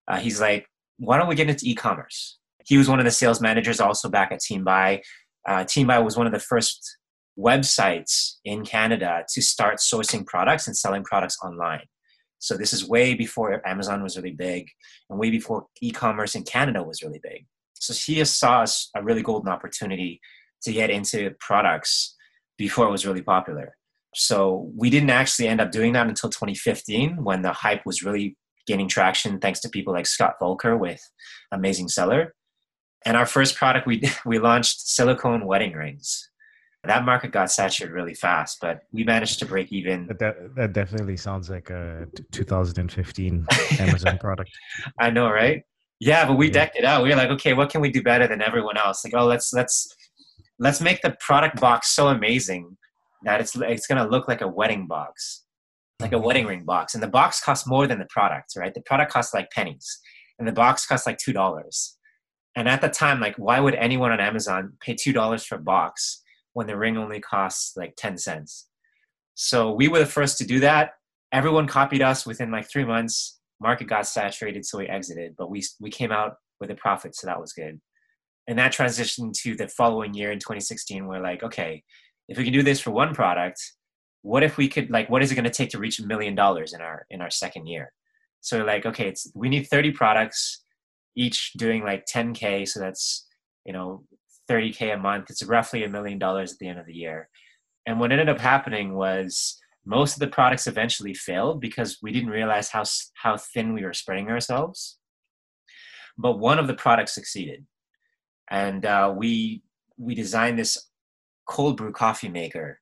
uh, 0.09 0.19
he's 0.19 0.41
like, 0.41 0.67
why 0.99 1.19
don't 1.19 1.29
we 1.29 1.35
get 1.35 1.49
into 1.49 1.67
e-commerce? 1.69 2.39
He 2.65 2.77
was 2.77 2.89
one 2.89 2.99
of 2.99 3.05
the 3.05 3.11
sales 3.11 3.41
managers 3.41 3.81
also 3.81 4.09
back 4.09 4.33
at 4.33 4.41
TeamBuy. 4.41 5.01
Uh, 5.49 5.65
TeamBuy 5.65 6.05
was 6.05 6.17
one 6.17 6.27
of 6.27 6.33
the 6.33 6.41
first 6.41 6.99
websites 7.39 8.37
in 8.45 8.65
Canada 8.65 9.25
to 9.29 9.43
start 9.43 9.79
sourcing 9.79 10.27
products 10.27 10.67
and 10.67 10.77
selling 10.77 11.05
products 11.05 11.37
online. 11.45 11.83
So 12.39 12.57
this 12.57 12.73
is 12.73 12.89
way 12.89 13.15
before 13.15 13.67
Amazon 13.67 14.03
was 14.03 14.17
really 14.17 14.33
big 14.33 14.69
and 15.09 15.19
way 15.19 15.31
before 15.31 15.67
e-commerce 15.81 16.35
in 16.35 16.45
Canada 16.45 16.83
was 16.83 17.03
really 17.03 17.21
big. 17.23 17.47
So 17.75 17.93
he 17.93 18.25
saw 18.25 18.63
us 18.63 18.91
a 18.95 19.03
really 19.03 19.23
golden 19.23 19.51
opportunity 19.51 20.21
to 20.63 20.73
get 20.73 20.91
into 20.91 21.31
products 21.41 22.15
before 22.59 22.87
it 22.87 22.91
was 22.91 23.07
really 23.07 23.23
popular. 23.23 23.77
So 24.15 24.71
we 24.75 24.89
didn't 24.91 25.11
actually 25.11 25.49
end 25.49 25.61
up 25.61 25.71
doing 25.71 25.93
that 25.93 26.07
until 26.07 26.31
2015 26.31 27.23
when 27.23 27.43
the 27.43 27.53
hype 27.53 27.85
was 27.85 28.03
really 28.03 28.37
gaining 28.67 28.89
traction 28.89 29.39
thanks 29.39 29.61
to 29.61 29.69
people 29.69 29.93
like 29.93 30.07
Scott 30.07 30.35
Voelker 30.41 30.79
with 30.79 31.01
Amazing 31.53 31.89
Seller. 31.89 32.35
And 33.05 33.17
our 33.17 33.27
first 33.27 33.57
product, 33.57 33.87
we, 33.87 34.03
we 34.27 34.39
launched 34.39 34.89
silicone 34.89 35.47
wedding 35.47 35.73
rings. 35.73 36.31
That 36.85 37.05
market 37.05 37.33
got 37.33 37.51
saturated 37.51 37.93
really 37.93 38.15
fast, 38.15 38.59
but 38.61 38.83
we 38.93 39.03
managed 39.03 39.41
to 39.41 39.47
break 39.47 39.73
even. 39.73 40.07
That, 40.21 40.55
that 40.55 40.73
definitely 40.73 41.17
sounds 41.17 41.51
like 41.51 41.69
a 41.71 42.07
2015 42.31 43.47
Amazon 43.81 44.19
product. 44.19 44.51
I 45.01 45.11
know, 45.11 45.29
right? 45.29 45.65
Yeah, 45.99 46.27
but 46.27 46.35
we 46.35 46.47
yeah. 46.47 46.53
decked 46.53 46.77
it 46.77 46.85
out. 46.85 47.03
We 47.03 47.09
were 47.09 47.17
like, 47.17 47.31
okay, 47.31 47.55
what 47.55 47.71
can 47.71 47.81
we 47.81 47.91
do 47.91 48.03
better 48.03 48.29
than 48.29 48.41
everyone 48.41 48.77
else? 48.77 49.05
Like, 49.05 49.15
oh, 49.15 49.27
let's 49.27 49.53
let's 49.53 49.97
let's 50.61 50.81
make 50.81 51.01
the 51.03 51.17
product 51.19 51.61
box 51.61 51.89
so 51.89 52.09
amazing 52.09 52.77
that 53.25 53.41
it's 53.41 53.57
it's 53.57 53.87
gonna 53.87 54.07
look 54.07 54.29
like 54.29 54.43
a 54.43 54.49
wedding 54.49 54.87
box 54.87 55.46
like 56.01 56.13
a 56.13 56.19
wedding 56.19 56.47
ring 56.47 56.65
box 56.65 56.95
and 56.95 57.03
the 57.03 57.09
box 57.09 57.41
costs 57.41 57.67
more 57.67 57.87
than 57.87 57.99
the 57.99 58.07
product 58.11 58.53
right? 58.57 58.75
The 58.75 58.83
product 58.83 59.13
costs 59.13 59.33
like 59.33 59.51
pennies 59.51 59.99
and 60.39 60.47
the 60.47 60.53
box 60.53 60.87
costs 60.87 61.07
like 61.07 61.19
two 61.19 61.33
dollars. 61.33 61.97
And 62.55 62.69
at 62.69 62.81
the 62.81 62.89
time 62.89 63.21
like 63.21 63.37
why 63.37 63.61
would 63.61 63.75
anyone 63.75 64.13
on 64.13 64.21
amazon 64.21 64.75
pay 64.81 64.95
two 64.95 65.13
dollars 65.13 65.45
for 65.45 65.57
a 65.57 65.61
box 65.61 66.23
when 66.53 66.67
the 66.67 66.77
ring 66.77 66.97
only 66.97 67.21
costs 67.21 67.77
like 67.77 67.95
10 67.97 68.19
cents? 68.19 68.69
So 69.35 69.73
we 69.73 69.89
were 69.89 69.99
the 69.99 70.07
first 70.07 70.39
to 70.39 70.47
do 70.47 70.61
that. 70.61 70.93
Everyone 71.33 71.67
copied 71.67 72.03
us 72.03 72.25
within 72.27 72.51
like 72.51 72.71
three 72.71 72.85
months. 72.85 73.39
Market 73.61 73.89
got 73.89 74.07
saturated 74.07 74.67
so 74.67 74.79
we 74.79 74.87
exited 74.87 75.35
but 75.39 75.51
we 75.51 75.63
we 75.81 75.91
came 75.91 76.13
out 76.13 76.35
with 76.61 76.71
a 76.71 76.75
profit 76.75 77.17
so 77.17 77.27
that 77.27 77.41
was 77.41 77.53
good. 77.55 77.81
And 78.49 78.59
that 78.59 78.73
transitioned 78.73 79.33
to 79.43 79.57
the 79.57 79.69
following 79.69 80.13
year 80.13 80.31
in 80.31 80.39
2016 80.39 81.07
we're 81.07 81.21
like 81.21 81.43
okay 81.43 81.83
if 82.29 82.37
we 82.37 82.45
can 82.45 82.53
do 82.53 82.63
this 82.63 82.81
for 82.81 82.91
one 82.91 83.15
product 83.15 83.61
what 84.27 84.43
if 84.43 84.57
we 84.57 84.69
could 84.69 84.91
like 84.91 85.09
what 85.09 85.23
is 85.23 85.31
it 85.31 85.37
going 85.37 85.45
to 85.45 85.51
take 85.51 85.71
to 85.71 85.79
reach 85.79 85.99
a 86.01 86.07
million 86.07 86.35
dollars 86.35 86.73
in 86.73 86.81
our 86.81 87.07
in 87.11 87.21
our 87.21 87.31
second 87.31 87.67
year? 87.67 87.93
So 88.41 88.65
like 88.65 88.85
okay 88.85 89.09
it's 89.09 89.31
we 89.35 89.49
need 89.49 89.65
30 89.65 89.93
products 89.93 90.65
each 91.17 91.53
doing 91.57 91.83
like 91.83 92.05
10k 92.07 92.69
so 92.69 92.81
that's 92.81 93.27
you 93.65 93.73
know 93.73 94.05
30k 94.49 94.95
a 94.95 94.99
month. 94.99 95.27
It's 95.31 95.43
roughly 95.43 95.85
a 95.85 95.89
million 95.89 96.19
dollars 96.19 96.53
at 96.53 96.59
the 96.59 96.69
end 96.69 96.79
of 96.79 96.87
the 96.87 96.95
year. 96.95 97.29
And 97.87 98.01
what 98.01 98.13
ended 98.13 98.29
up 98.29 98.41
happening 98.41 98.95
was 98.95 99.59
most 99.85 100.15
of 100.15 100.21
the 100.21 100.29
products 100.29 100.67
eventually 100.67 101.15
failed 101.15 101.61
because 101.61 101.99
we 102.03 102.13
didn't 102.13 102.31
realize 102.31 102.69
how 102.71 102.85
how 103.15 103.37
thin 103.37 103.75
we 103.75 103.85
were 103.85 103.93
spreading 103.93 104.29
ourselves. 104.29 104.99
But 106.19 106.39
one 106.39 106.59
of 106.59 106.67
the 106.67 106.75
products 106.75 107.15
succeeded. 107.15 107.67
And 108.51 108.85
uh, 108.85 109.13
we 109.17 109.63
we 109.97 110.15
designed 110.15 110.59
this 110.59 110.77
cold 111.49 111.77
brew 111.77 111.93
coffee 111.93 112.29
maker 112.29 112.81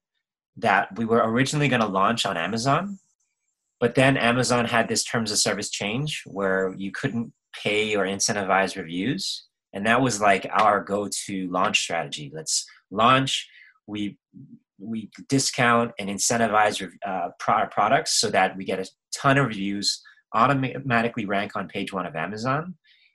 that 0.57 0.97
we 0.97 1.05
were 1.05 1.23
originally 1.25 1.69
going 1.69 1.81
to 1.81 1.87
launch 1.87 2.25
on 2.27 2.37
Amazon, 2.37 2.99
but 3.81 3.95
then 3.95 4.17
Amazon 4.17 4.65
had 4.65 4.89
this 4.89 5.05
terms 5.05 5.31
of 5.31 5.39
service 5.39 5.71
change 5.71 6.23
where 6.27 6.75
you 6.77 6.93
couldn't 6.93 7.33
pay 7.63 7.95
or 7.97 8.05
incentivize 8.05 8.77
reviews. 8.77 9.47
And 9.73 9.87
that 9.87 10.01
was 10.01 10.21
like 10.21 10.49
our 10.53 10.83
go 10.83 11.09
to 11.27 11.51
launch 11.51 11.81
strategy. 11.81 12.31
Let's 12.33 12.65
launch. 12.91 13.49
We 13.87 14.19
we 14.79 15.11
discount 15.29 15.93
and 15.99 16.09
incentivize 16.09 16.87
uh, 17.07 17.29
products 17.39 18.21
so 18.21 18.31
that 18.31 18.57
we 18.57 18.65
get 18.65 18.81
a 18.81 18.89
ton 19.15 19.39
of 19.39 19.47
reviews, 19.47 20.03
automatically 20.35 21.25
rank 21.25 21.53
on 21.55 21.69
page 21.69 21.93
one 21.93 22.07
of 22.07 22.17
Amazon, 22.17 22.75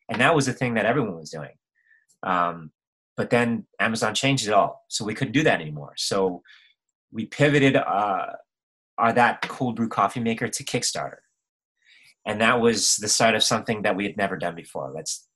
and 0.09 0.21
that 0.21 0.35
was 0.35 0.45
the 0.45 0.53
thing 0.53 0.73
that 0.75 0.85
everyone 0.85 1.17
was 1.17 1.29
doing. 1.29 1.51
Um, 2.23 2.71
but 3.17 3.29
then 3.29 3.65
Amazon 3.79 4.13
changed 4.13 4.47
it 4.47 4.53
all, 4.53 4.83
so 4.87 5.05
we 5.05 5.13
couldn't 5.13 5.33
do 5.33 5.43
that 5.43 5.61
anymore. 5.61 5.93
So 5.97 6.41
we 7.11 7.25
pivoted 7.25 7.75
uh, 7.75 8.25
our 8.97 9.13
that 9.13 9.41
cold 9.41 9.75
brew 9.75 9.89
coffee 9.89 10.19
maker 10.19 10.47
to 10.47 10.63
Kickstarter, 10.63 11.17
and 12.25 12.41
that 12.41 12.61
was 12.61 12.95
the 12.97 13.07
start 13.07 13.35
of 13.35 13.43
something 13.43 13.81
that 13.83 13.95
we 13.95 14.05
had 14.05 14.17
never 14.17 14.37
done 14.37 14.55
before. 14.55 14.91
Let's 14.93 15.27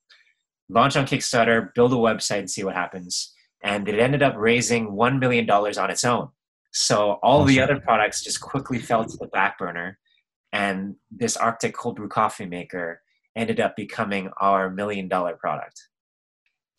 launch 0.68 0.96
on 0.96 1.06
Kickstarter, 1.06 1.74
build 1.74 1.92
a 1.92 1.96
website, 1.96 2.40
and 2.40 2.50
see 2.50 2.64
what 2.64 2.74
happens. 2.74 3.32
And 3.62 3.88
it 3.88 3.98
ended 3.98 4.22
up 4.22 4.34
raising 4.36 4.88
$1 4.88 5.18
million 5.18 5.48
on 5.50 5.90
its 5.90 6.04
own. 6.04 6.28
So 6.72 7.18
all 7.22 7.42
awesome. 7.42 7.48
the 7.48 7.60
other 7.60 7.80
products 7.80 8.22
just 8.22 8.40
quickly 8.40 8.78
fell 8.78 9.04
to 9.04 9.16
the 9.16 9.28
back 9.28 9.58
burner. 9.58 9.98
And 10.52 10.96
this 11.10 11.36
Arctic 11.36 11.74
cold 11.74 11.96
brew 11.96 12.08
coffee 12.08 12.46
maker 12.46 13.00
ended 13.36 13.60
up 13.60 13.74
becoming 13.76 14.30
our 14.40 14.70
million 14.70 15.08
dollar 15.08 15.34
product. 15.34 15.80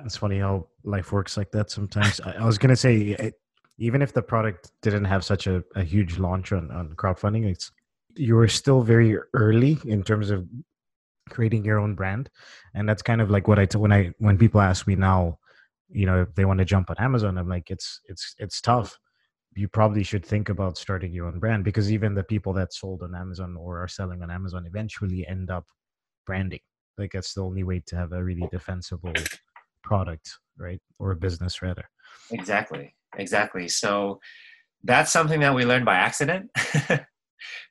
It's 0.03 0.17
funny 0.17 0.39
how 0.39 0.67
life 0.83 1.11
works 1.11 1.37
like 1.37 1.51
that 1.51 1.71
sometimes. 1.71 2.19
I, 2.21 2.45
was 2.45 2.57
going 2.57 2.69
to 2.69 2.75
say, 2.75 2.97
it, 3.17 3.35
even 3.77 4.01
if 4.01 4.13
the 4.13 4.22
product 4.22 4.72
didn't 4.82 5.05
have 5.05 5.24
such 5.24 5.48
a, 5.48 5.63
a 5.75 5.84
huge 5.84 6.17
launch 6.17 6.51
on, 6.51 6.72
on 6.72 6.89
crowdfunding, 6.96 7.46
it's 7.46 7.72
you 8.15 8.36
were 8.36 8.48
still 8.48 8.82
very 8.82 9.17
early 9.34 9.77
in 9.86 10.03
terms 10.03 10.29
of 10.29 10.48
creating 11.29 11.65
your 11.65 11.79
own 11.79 11.96
brand. 11.96 12.29
And 12.74 12.88
that's 12.88 13.01
kind 13.01 13.22
of 13.22 13.29
like 13.29 13.48
what 13.48 13.60
i 13.60 13.65
t- 13.65 13.77
when 13.77 13.91
i 13.91 14.12
when 14.20 14.38
people 14.38 14.62
ask 14.62 14.88
me 14.88 14.96
now 14.96 15.39
you 15.89 16.05
know 16.05 16.22
if 16.22 16.34
they 16.36 16.46
want 16.46 16.60
to 16.60 16.65
jump 16.65 16.89
on 16.89 16.96
amazon 16.98 17.38
i'm 17.38 17.48
like 17.48 17.70
it's 17.70 18.01
it's 18.05 18.36
it's 18.39 18.62
tough. 18.62 18.98
You 19.58 19.70
probably 19.70 20.03
should 20.03 20.25
think 20.25 20.50
about 20.50 20.77
starting 20.77 21.13
your 21.13 21.27
own 21.27 21.39
brand 21.39 21.63
because 21.63 21.89
even 21.89 22.13
the 22.13 22.24
people 22.24 22.51
that 22.53 22.74
sold 22.74 23.03
on 23.03 23.15
amazon 23.15 23.55
or 23.58 23.82
are 23.82 23.88
selling 23.88 24.22
on 24.22 24.32
amazon 24.32 24.65
eventually 24.65 25.25
end 25.27 25.50
up 25.50 25.65
branding. 26.25 26.62
Like 26.98 27.12
that's 27.13 27.34
the 27.34 27.44
only 27.44 27.63
way 27.63 27.82
to 27.88 27.96
have 27.96 28.12
a 28.13 28.24
really 28.24 28.48
defensible 28.51 29.13
product 29.84 30.38
right? 30.58 30.82
Or 31.00 31.12
a 31.12 31.15
business 31.15 31.62
rather. 31.62 31.86
Exactly 32.32 32.94
exactly 33.17 33.67
so 33.67 34.19
that's 34.84 35.12
something 35.12 35.39
that 35.39 35.55
we 35.55 35.65
learned 35.65 35.86
by 35.86 35.95
accident 35.95 36.50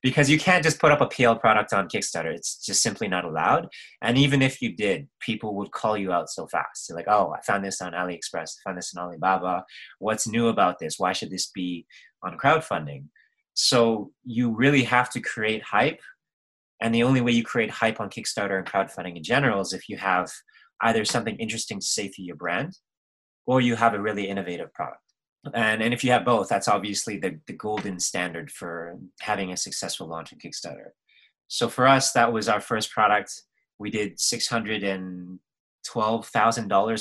because 0.03 0.29
you 0.29 0.39
can't 0.39 0.63
just 0.63 0.81
put 0.81 0.93
up 0.93 1.01
a 1.01 1.07
PL 1.07 1.37
product 1.37 1.73
on 1.73 1.89
Kickstarter. 1.89 2.35
It's 2.35 2.57
just 2.59 2.83
simply 2.83 3.09
not 3.09 3.25
allowed. 3.25 3.69
And 4.03 4.19
even 4.19 4.43
if 4.43 4.61
you 4.61 4.75
did, 4.75 5.09
people 5.21 5.55
would 5.57 5.71
call 5.71 5.97
you 5.97 6.13
out 6.13 6.29
so 6.29 6.47
fast. 6.49 6.87
They're 6.89 6.97
like, 6.97 7.09
oh, 7.09 7.33
I 7.33 7.41
found 7.43 7.65
this 7.65 7.81
on 7.81 7.93
AliExpress, 7.93 8.57
I 8.59 8.69
found 8.69 8.79
this 8.79 8.93
on 8.95 9.05
Alibaba. 9.05 9.65
What's 9.99 10.27
new 10.27 10.49
about 10.49 10.79
this? 10.79 10.99
Why 10.99 11.13
should 11.13 11.31
this 11.31 11.51
be 11.51 11.87
on 12.23 12.37
crowdfunding? 12.37 13.05
So 13.55 14.11
you 14.25 14.55
really 14.55 14.83
have 14.83 15.11
to 15.11 15.21
create 15.21 15.63
hype. 15.63 16.01
And 16.81 16.95
the 16.95 17.05
only 17.05 17.21
way 17.21 17.33
you 17.33 17.45
create 17.45 17.71
hype 17.71 18.01
on 18.01 18.11
Kickstarter 18.11 18.59
and 18.59 18.67
crowdfunding 18.67 19.17
in 19.17 19.23
general 19.23 19.61
is 19.61 19.73
if 19.73 19.89
you 19.89 19.97
have 19.97 20.31
either 20.83 21.05
something 21.05 21.37
interesting 21.37 21.79
to 21.79 21.87
say 21.87 22.09
for 22.09 22.21
your 22.21 22.37
brand 22.37 22.77
or 23.47 23.61
you 23.61 23.77
have 23.77 23.95
a 23.95 24.03
really 24.03 24.29
innovative 24.29 24.73
product 24.75 25.04
and 25.53 25.83
and 25.83 25.93
if 25.93 26.03
you 26.03 26.11
have 26.11 26.25
both 26.25 26.49
that's 26.49 26.69
obviously 26.69 27.19
the, 27.19 27.39
the 27.47 27.53
golden 27.53 28.01
standard 28.01 28.51
for 28.51 28.99
having 29.21 29.53
a 29.53 29.57
successful 29.57 30.07
launch 30.07 30.33
on 30.33 30.39
kickstarter. 30.39 30.91
So 31.49 31.69
for 31.69 31.87
us 31.87 32.13
that 32.13 32.33
was 32.33 32.49
our 32.49 32.61
first 32.61 32.91
product. 32.91 33.43
We 33.79 33.91
did 33.91 34.19
$612000 34.19 35.39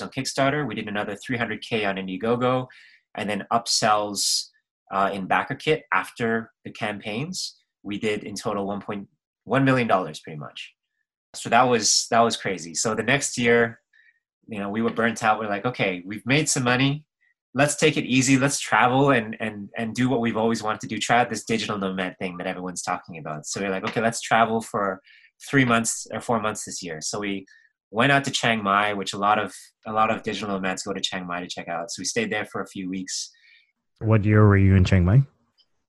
on 0.02 0.10
kickstarter. 0.10 0.68
We 0.68 0.76
did 0.76 0.88
another 0.88 1.16
300k 1.16 1.88
on 1.88 1.98
indiegogo 1.98 2.68
and 3.16 3.30
then 3.30 3.46
upsells 3.54 4.48
uh, 4.92 5.12
in 5.14 5.28
BackerKit 5.28 5.84
after 5.94 6.52
the 6.66 6.72
campaigns. 6.72 7.58
We 7.84 8.00
did 8.00 8.24
in 8.24 8.34
total 8.36 8.66
1.1 8.68 9.06
million 9.64 9.88
dollars 9.88 10.20
pretty 10.20 10.40
much. 10.40 10.74
So 11.36 11.50
that 11.50 11.64
was 11.64 12.08
that 12.12 12.22
was 12.22 12.36
crazy. 12.38 12.74
So 12.76 12.96
the 12.96 13.04
next 13.04 13.38
year 13.38 13.80
you 14.48 14.60
know 14.60 14.70
we 14.70 14.82
were 14.82 14.92
burnt 14.92 15.24
out. 15.24 15.40
We're 15.40 15.48
like 15.48 15.66
okay 15.66 16.04
we've 16.06 16.26
made 16.26 16.50
some 16.50 16.64
money 16.64 17.06
let's 17.56 17.76
take 17.76 17.98
it 17.98 18.06
easy 18.06 18.38
let's 18.38 18.60
travel 18.60 19.12
and 19.12 19.38
and 19.40 19.70
and 19.78 19.94
do 19.94 20.10
what 20.10 20.22
we've 20.22 20.38
always 20.38 20.64
wanted 20.64 20.82
to 20.82 20.88
do 20.88 20.98
try 20.98 21.20
out 21.20 21.30
this 21.30 21.44
digital 21.44 21.78
nomad 21.78 22.18
thing 22.18 22.38
that 22.38 22.48
everyone's 22.48 22.82
talking 22.82 23.18
about. 23.18 23.46
So 23.46 23.62
we're 23.62 23.70
like 23.70 23.84
okay 23.88 24.02
let's 24.02 24.22
travel 24.22 24.62
for 24.62 25.02
three 25.50 25.66
months 25.66 26.08
or 26.12 26.22
four 26.22 26.40
months 26.40 26.66
this 26.66 26.82
year. 26.82 27.00
So 27.02 27.20
we 27.20 27.46
went 27.92 28.12
out 28.12 28.24
to 28.24 28.32
chiang 28.32 28.64
mai 28.64 28.94
which 28.94 29.14
a 29.14 29.18
lot 29.18 29.40
of 29.40 29.54
a 29.86 29.94
lot 29.94 30.10
of 30.10 30.24
digital 30.24 30.50
nomads 30.50 30.84
go 30.84 30.94
to 30.94 31.02
chiang 31.02 31.28
mai 31.28 31.42
to 31.42 31.48
check 31.48 31.68
out. 31.68 31.92
So 31.92 32.02
we 32.02 32.06
stayed 32.06 32.32
there 32.32 32.46
for 32.46 32.62
a 32.62 32.68
few 32.68 32.90
weeks. 32.90 33.32
What 34.00 34.26
year 34.26 34.46
were 34.48 34.58
you 34.58 34.76
in 34.76 34.84
chiang 34.84 35.06
mai? 35.06 35.24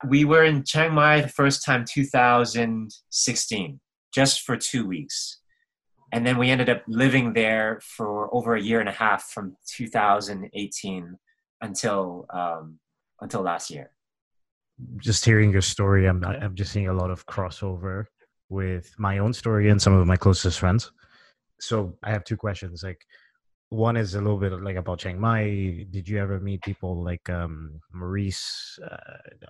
We 0.06 0.24
were 0.24 0.44
in 0.44 0.64
chiang 0.64 0.92
mai 0.92 1.22
the 1.22 1.28
first 1.28 1.64
time 1.64 1.84
2016 1.88 3.80
just 4.14 4.42
for 4.42 4.56
two 4.56 4.86
weeks. 4.86 5.40
And 6.12 6.24
then 6.24 6.38
we 6.38 6.50
ended 6.50 6.68
up 6.68 6.82
living 6.86 7.32
there 7.32 7.80
for 7.82 8.32
over 8.32 8.54
a 8.54 8.62
year 8.62 8.78
and 8.78 8.88
a 8.88 8.92
half 8.92 9.24
from 9.30 9.56
2018 9.76 11.18
until 11.64 12.26
um, 12.30 12.78
until 13.20 13.42
last 13.42 13.70
year. 13.70 13.90
Just 14.96 15.24
hearing 15.24 15.52
your 15.52 15.62
story, 15.62 16.06
I'm 16.06 16.24
I'm 16.24 16.54
just 16.54 16.72
seeing 16.72 16.88
a 16.88 16.92
lot 16.92 17.10
of 17.10 17.26
crossover 17.26 18.06
with 18.48 18.92
my 18.98 19.18
own 19.18 19.32
story 19.32 19.70
and 19.70 19.80
some 19.80 19.94
of 19.94 20.06
my 20.06 20.16
closest 20.16 20.58
friends. 20.58 20.90
So 21.60 21.96
I 22.02 22.10
have 22.10 22.24
two 22.24 22.36
questions. 22.36 22.82
Like, 22.82 23.00
one 23.70 23.96
is 23.96 24.14
a 24.14 24.20
little 24.20 24.38
bit 24.38 24.52
like 24.60 24.76
about 24.76 24.98
Chiang 24.98 25.20
Mai. 25.20 25.86
Did 25.90 26.08
you 26.08 26.18
ever 26.18 26.40
meet 26.40 26.62
people 26.62 27.02
like 27.02 27.28
um, 27.30 27.80
Maurice? 27.92 28.78
Uh, 28.84 28.96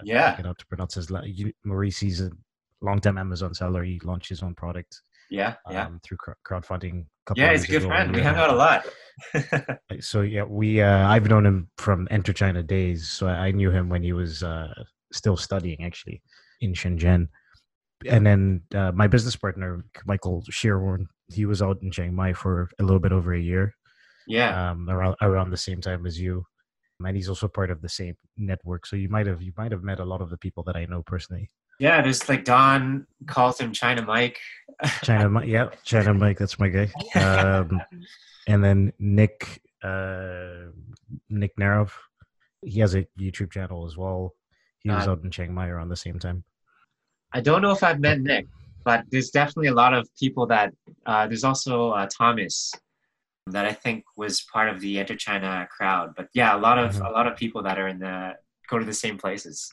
yeah, 0.05 0.33
I 0.33 0.43
don't 0.43 0.47
know 0.47 0.55
to 0.59 0.67
pronounce 0.67 0.95
his. 0.95 1.11
Maurice, 1.65 1.99
he's 1.99 2.21
a 2.21 2.31
long-time 2.83 3.19
Amazon 3.19 3.55
seller. 3.55 3.83
He 3.83 3.99
launched 4.05 4.29
his 4.29 4.43
own 4.43 4.55
product. 4.55 5.01
Yeah, 5.35 5.55
yeah. 5.69 5.87
Um, 5.87 6.01
through 6.05 6.19
crowdfunding. 6.47 7.07
yeah, 7.35 7.51
he's 7.51 7.65
a 7.65 7.67
good 7.67 7.83
friend. 7.83 8.15
We 8.15 8.23
hung 8.23 8.37
out 8.37 8.51
a 8.51 8.55
lot. 8.55 8.87
so 10.01 10.21
yeah, 10.21 10.45
we 10.45 10.81
uh, 10.81 11.09
I've 11.09 11.29
known 11.29 11.45
him 11.45 11.69
from 11.77 12.07
Enter 12.11 12.33
China 12.33 12.63
days. 12.63 13.11
So 13.11 13.27
I 13.27 13.51
knew 13.51 13.71
him 13.71 13.89
when 13.89 14.03
he 14.03 14.13
was 14.13 14.45
uh, 14.45 14.73
still 15.13 15.37
studying 15.37 15.83
actually 15.85 16.23
in 16.61 16.73
Shenzhen. 16.73 17.29
And 18.07 18.25
then 18.25 18.63
uh, 18.75 18.93
my 18.93 19.09
business 19.09 19.35
partner 19.35 19.85
Michael 20.07 20.45
Shearhorn, 20.51 21.07
he 21.33 21.47
was 21.47 21.63
out 21.63 21.79
in 21.83 21.91
Chiang 21.91 22.15
Mai 22.15 22.33
for 22.33 22.69
a 22.79 22.85
little 22.85 23.01
bit 23.01 23.13
over 23.13 23.35
a 23.35 23.41
year. 23.41 23.75
Yeah, 24.29 24.71
um, 24.71 24.89
around 24.89 25.17
around 25.21 25.51
the 25.51 25.57
same 25.57 25.81
time 25.81 26.07
as 26.07 26.21
you, 26.21 26.45
and 27.01 27.17
he's 27.17 27.29
also 27.29 27.49
part 27.49 27.71
of 27.71 27.83
the 27.83 27.89
same 27.89 28.15
network. 28.37 28.87
So 28.87 28.97
you 28.97 29.09
might 29.09 29.27
have 29.27 29.43
you 29.43 29.53
might 29.57 29.73
have 29.73 29.83
met 29.83 30.01
a 30.01 30.05
lot 30.05 30.21
of 30.23 30.31
the 30.31 30.39
people 30.39 30.63
that 30.65 30.77
I 30.77 30.87
know 30.87 31.03
personally. 31.03 31.51
Yeah, 31.79 32.03
there's 32.03 32.29
like 32.29 32.45
Don 32.45 33.07
calls 33.27 33.61
him 33.61 33.73
China 33.73 34.03
Mike. 34.03 34.39
China 35.03 35.29
Mike, 35.29 35.49
yeah, 35.49 35.71
China 35.85 36.15
Mike, 36.15 36.39
that's 36.39 36.59
my 36.59 36.69
guy. 36.69 36.91
Um, 37.15 37.81
and 38.47 38.63
then 38.63 38.93
Nick 38.99 39.63
uh, 39.83 40.71
Nick 41.29 41.57
Narov, 41.57 41.91
he 42.63 42.81
has 42.81 42.95
a 42.95 43.07
YouTube 43.19 43.51
channel 43.51 43.87
as 43.87 43.97
well. 43.97 44.35
He 44.81 44.91
was 44.91 45.07
uh, 45.07 45.13
out 45.13 45.25
in 45.25 45.31
Chiang 45.31 45.55
Mai 45.55 45.69
around 45.69 45.89
the 45.89 45.97
same 45.97 46.19
time. 46.19 46.45
I 47.33 47.41
don't 47.41 47.63
know 47.63 47.73
if 47.73 47.83
I've 47.83 48.01
met 48.01 48.21
Nick, 48.21 48.47
but 48.85 49.05
there's 49.11 49.31
definitely 49.31 49.69
a 49.69 49.75
lot 49.75 49.95
of 49.95 50.09
people 50.19 50.47
that. 50.47 50.73
Uh, 51.07 51.27
there's 51.27 51.45
also 51.45 51.91
uh, 51.91 52.07
Thomas 52.07 52.73
that 53.47 53.67
I 53.67 53.73
think 53.73 54.05
was 54.17 54.43
part 54.53 54.69
of 54.69 54.81
the 54.81 54.99
Enter 54.99 55.17
China 55.17 55.69
crowd. 55.71 56.15
But 56.17 56.29
yeah, 56.35 56.57
a 56.57 56.59
lot 56.59 56.79
of 56.79 56.95
mm-hmm. 56.95 57.07
a 57.07 57.11
lot 57.11 57.27
of 57.27 57.37
people 57.37 57.63
that 57.63 57.79
are 57.79 57.89
in 57.89 57.99
the 57.99 58.35
go 58.69 58.79
to 58.79 58.85
the 58.85 58.95
same 58.95 59.19
places. 59.19 59.73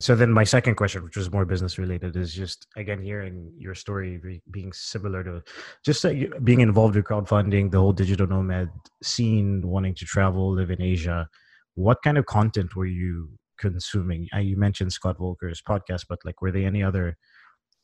So 0.00 0.14
then 0.14 0.32
my 0.32 0.44
second 0.44 0.74
question, 0.74 1.04
which 1.04 1.16
was 1.16 1.30
more 1.30 1.44
business 1.44 1.78
related, 1.78 2.16
is 2.16 2.34
just 2.34 2.66
again 2.76 3.00
hearing 3.00 3.52
your 3.56 3.74
story 3.74 4.42
being 4.50 4.72
similar 4.72 5.22
to 5.24 5.42
just 5.84 6.04
being 6.42 6.60
involved 6.60 6.96
with 6.96 7.04
crowdfunding, 7.04 7.70
the 7.70 7.78
whole 7.78 7.92
digital 7.92 8.26
nomad 8.26 8.70
scene, 9.02 9.62
wanting 9.62 9.94
to 9.94 10.04
travel, 10.04 10.52
live 10.52 10.70
in 10.70 10.82
Asia. 10.82 11.28
What 11.74 12.02
kind 12.02 12.18
of 12.18 12.26
content 12.26 12.74
were 12.74 12.86
you 12.86 13.30
consuming? 13.58 14.28
Uh, 14.34 14.38
you 14.38 14.56
mentioned 14.56 14.92
Scott 14.92 15.18
Voelker's 15.18 15.62
podcast, 15.62 16.06
but 16.08 16.18
like, 16.24 16.42
were 16.42 16.50
there 16.50 16.66
any 16.66 16.82
other 16.82 17.16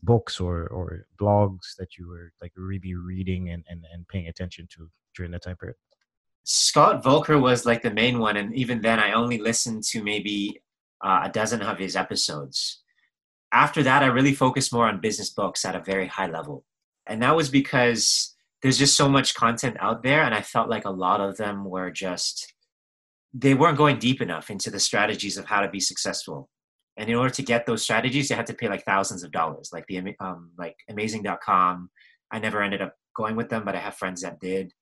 books 0.02 0.40
or 0.40 0.66
or 0.66 1.06
blogs 1.20 1.76
that 1.78 1.96
you 1.96 2.08
were 2.08 2.32
like 2.42 2.52
really 2.56 2.94
reading 2.94 3.50
and 3.50 3.64
and, 3.68 3.84
and 3.92 4.06
paying 4.08 4.26
attention 4.26 4.66
to 4.74 4.90
during 5.14 5.30
that 5.30 5.42
time 5.42 5.56
period? 5.56 5.76
Scott 6.42 7.04
Voelker 7.04 7.40
was 7.40 7.66
like 7.66 7.82
the 7.82 7.92
main 7.92 8.18
one, 8.18 8.36
and 8.36 8.52
even 8.54 8.80
then, 8.80 8.98
I 8.98 9.12
only 9.12 9.38
listened 9.38 9.84
to 9.84 10.02
maybe 10.02 10.60
uh, 11.02 11.22
a 11.24 11.30
dozen 11.30 11.62
of 11.62 11.78
his 11.78 11.96
episodes. 11.96 12.82
After 13.52 13.82
that, 13.82 14.02
I 14.02 14.06
really 14.06 14.34
focused 14.34 14.72
more 14.72 14.86
on 14.86 15.00
business 15.00 15.30
books 15.30 15.64
at 15.64 15.74
a 15.74 15.80
very 15.80 16.06
high 16.06 16.28
level. 16.28 16.64
And 17.06 17.22
that 17.22 17.34
was 17.34 17.48
because 17.48 18.34
there's 18.62 18.78
just 18.78 18.96
so 18.96 19.08
much 19.08 19.34
content 19.34 19.76
out 19.80 20.02
there. 20.02 20.22
And 20.22 20.34
I 20.34 20.42
felt 20.42 20.68
like 20.68 20.84
a 20.84 20.90
lot 20.90 21.20
of 21.20 21.36
them 21.36 21.64
were 21.64 21.90
just, 21.90 22.54
they 23.34 23.54
weren't 23.54 23.78
going 23.78 23.98
deep 23.98 24.20
enough 24.20 24.50
into 24.50 24.70
the 24.70 24.78
strategies 24.78 25.36
of 25.36 25.46
how 25.46 25.60
to 25.60 25.68
be 25.68 25.80
successful. 25.80 26.48
And 26.96 27.08
in 27.08 27.16
order 27.16 27.32
to 27.34 27.42
get 27.42 27.66
those 27.66 27.82
strategies, 27.82 28.28
you 28.28 28.36
had 28.36 28.46
to 28.46 28.54
pay 28.54 28.68
like 28.68 28.84
thousands 28.84 29.22
of 29.22 29.32
dollars, 29.32 29.70
like 29.72 29.86
the 29.86 30.14
um, 30.20 30.50
like 30.58 30.76
amazing.com. 30.88 31.90
I 32.30 32.38
never 32.38 32.62
ended 32.62 32.82
up 32.82 32.94
going 33.16 33.36
with 33.36 33.48
them, 33.48 33.64
but 33.64 33.74
I 33.74 33.78
have 33.78 33.96
friends 33.96 34.22
that 34.22 34.38
did. 34.38 34.72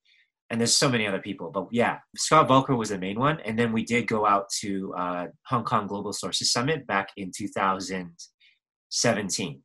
And 0.50 0.60
there's 0.60 0.74
so 0.74 0.88
many 0.88 1.06
other 1.06 1.20
people, 1.20 1.50
but 1.50 1.68
yeah, 1.70 1.98
Scott 2.16 2.48
Voelker 2.48 2.74
was 2.76 2.88
the 2.88 2.98
main 2.98 3.18
one. 3.18 3.38
And 3.44 3.58
then 3.58 3.70
we 3.70 3.84
did 3.84 4.06
go 4.06 4.24
out 4.24 4.48
to 4.60 4.94
uh, 4.94 5.26
Hong 5.46 5.64
Kong 5.64 5.86
Global 5.86 6.14
Sources 6.14 6.50
Summit 6.50 6.86
back 6.86 7.10
in 7.18 7.30
2017. 7.36 9.62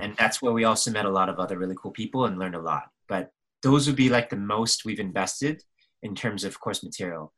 And 0.00 0.16
that's 0.16 0.42
where 0.42 0.52
we 0.52 0.64
also 0.64 0.90
met 0.90 1.04
a 1.04 1.10
lot 1.10 1.28
of 1.28 1.38
other 1.38 1.56
really 1.56 1.76
cool 1.80 1.92
people 1.92 2.24
and 2.24 2.36
learned 2.38 2.56
a 2.56 2.60
lot. 2.60 2.84
But 3.08 3.30
those 3.62 3.86
would 3.86 3.96
be 3.96 4.08
like 4.08 4.28
the 4.28 4.36
most 4.36 4.84
we've 4.84 4.98
invested 4.98 5.62
in 6.02 6.14
terms 6.14 6.44
of 6.44 6.60
course 6.60 6.82
material. 6.82 7.32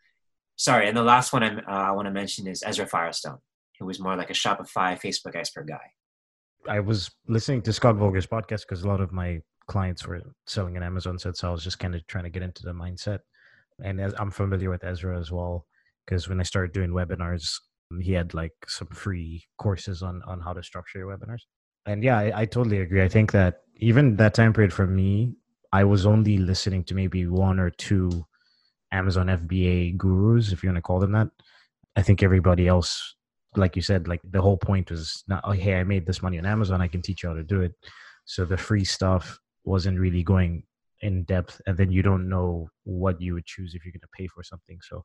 Sorry, 0.56 0.88
and 0.88 0.97
the 0.97 1.02
last 1.02 1.33
one 1.33 1.42
uh, 1.42 1.61
i 1.66 1.90
want 1.90 2.06
to 2.06 2.12
mention 2.12 2.47
is 2.47 2.62
Ezra 2.64 2.87
Firestone, 2.87 3.38
who 3.78 3.87
was 3.87 4.00
more 4.00 4.16
like 4.16 4.30
a 4.30 4.35
Shopify 4.35 4.99
Facebook 4.99 5.35
expert 5.35 5.66
guy. 5.66 5.90
I 6.68 6.80
was 6.80 7.11
listening 7.28 7.62
to 7.62 7.73
Scott 7.73 7.97
Voelker's 7.97 8.26
podcast 8.26 8.61
because 8.61 8.85
a 8.85 8.88
lot 8.88 9.00
of 9.00 9.12
my 9.12 9.40
clients 9.66 10.06
were 10.06 10.23
selling 10.47 10.76
an 10.76 10.83
Amazon 10.83 11.18
so 11.18 11.33
I 11.42 11.50
was 11.50 11.64
just 11.64 11.78
kind 11.78 11.94
of 11.94 12.06
trying 12.06 12.25
to 12.25 12.30
get 12.30 12.42
into 12.42 12.62
the 12.62 12.73
mindset. 12.73 13.21
And 13.83 14.00
as 14.00 14.14
I'm 14.18 14.30
familiar 14.30 14.71
with 14.71 14.85
Ezra 14.85 15.18
as 15.18 15.33
well, 15.33 15.66
because 16.04 16.28
when 16.28 16.40
I 16.40 16.44
started 16.44 16.73
doing 16.73 16.90
webinars, 16.90 17.54
mm, 17.92 18.02
he 18.02 18.12
had 18.12 18.35
like 18.35 18.52
some 18.68 18.88
free 18.88 19.44
courses 19.59 20.02
on 20.02 20.23
on 20.26 20.40
how 20.40 20.52
to 20.52 20.62
structure 20.62 20.99
your 20.99 21.16
webinars. 21.16 21.42
And 21.87 22.02
yeah, 22.02 22.18
I, 22.18 22.40
I 22.42 22.44
totally 22.47 22.80
agree. 22.80 23.02
I 23.02 23.09
think 23.09 23.33
that 23.33 23.62
even 23.76 24.16
that 24.16 24.35
time 24.35 24.52
period 24.52 24.73
for 24.73 24.87
me, 24.87 25.35
I 25.73 25.85
was 25.85 26.06
only 26.06 26.38
listening 26.38 26.85
to 26.85 26.94
maybe 26.94 27.26
one 27.26 27.59
or 27.59 27.71
two 27.71 28.25
Amazon 28.92 29.26
FBA 29.26 29.97
gurus, 29.97 30.52
if 30.52 30.62
you 30.62 30.68
want 30.68 30.76
to 30.76 30.83
call 30.83 31.00
them 31.00 31.12
that. 31.12 31.28
I 31.97 32.02
think 32.02 32.23
everybody 32.23 32.68
else, 32.68 33.16
like 33.56 33.76
you 33.76 33.83
said, 33.83 34.09
like 34.09 34.21
the 34.25 34.40
whole 34.40 34.56
point 34.56 34.90
was 34.90 35.25
not, 35.28 35.42
oh, 35.44 35.50
hey, 35.50 35.75
I 35.75 35.85
made 35.85 36.06
this 36.06 36.23
money 36.23 36.38
on 36.38 36.47
Amazon, 36.47 36.80
I 36.80 36.88
can 36.88 37.02
teach 37.02 37.23
you 37.23 37.28
how 37.28 37.35
to 37.35 37.42
do 37.42 37.61
it. 37.61 37.73
So 38.25 38.44
the 38.44 38.56
free 38.56 38.85
stuff 38.85 39.38
wasn't 39.64 39.99
really 39.99 40.23
going 40.23 40.62
in 41.00 41.25
depth 41.25 41.61
and 41.66 41.76
then 41.76 41.90
you 41.90 42.02
don't 42.02 42.28
know 42.28 42.68
what 42.85 43.21
you 43.21 43.35
would 43.35 43.44
choose 43.44 43.75
if 43.75 43.85
you're 43.85 43.92
going 43.92 44.00
to 44.00 44.16
pay 44.16 44.26
for 44.26 44.42
something. 44.42 44.78
So 44.83 45.04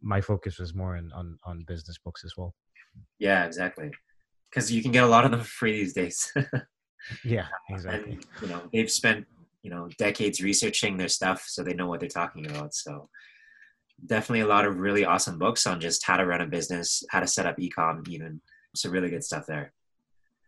my 0.00 0.20
focus 0.20 0.58
was 0.58 0.74
more 0.74 0.96
on 0.96 1.10
on, 1.14 1.38
on 1.44 1.64
business 1.66 1.98
books 2.04 2.24
as 2.24 2.34
well. 2.36 2.54
Yeah 3.18 3.44
exactly. 3.44 3.90
Because 4.50 4.72
you 4.72 4.82
can 4.82 4.92
get 4.92 5.04
a 5.04 5.08
lot 5.08 5.24
of 5.24 5.30
them 5.30 5.40
free 5.58 5.72
these 5.72 5.94
days. 5.94 6.32
Yeah 7.24 7.46
exactly. 7.70 8.14
and, 8.14 8.26
you 8.42 8.48
know 8.48 8.60
they've 8.72 8.90
spent 8.90 9.24
you 9.62 9.70
know 9.70 9.88
decades 9.98 10.42
researching 10.42 10.96
their 10.96 11.08
stuff 11.08 11.44
so 11.46 11.62
they 11.62 11.72
know 11.72 11.86
what 11.86 12.00
they're 12.00 12.08
talking 12.08 12.46
about. 12.46 12.74
So 12.74 13.08
definitely 14.04 14.40
a 14.40 14.48
lot 14.48 14.64
of 14.64 14.78
really 14.78 15.04
awesome 15.04 15.38
books 15.38 15.64
on 15.64 15.80
just 15.80 16.04
how 16.04 16.16
to 16.16 16.26
run 16.26 16.40
a 16.40 16.46
business 16.46 17.04
how 17.10 17.20
to 17.20 17.26
set 17.26 17.46
up 17.46 17.56
ecom 17.58 18.06
even. 18.08 18.40
Some 18.74 18.90
really 18.90 19.10
good 19.10 19.24
stuff 19.24 19.46
there 19.46 19.72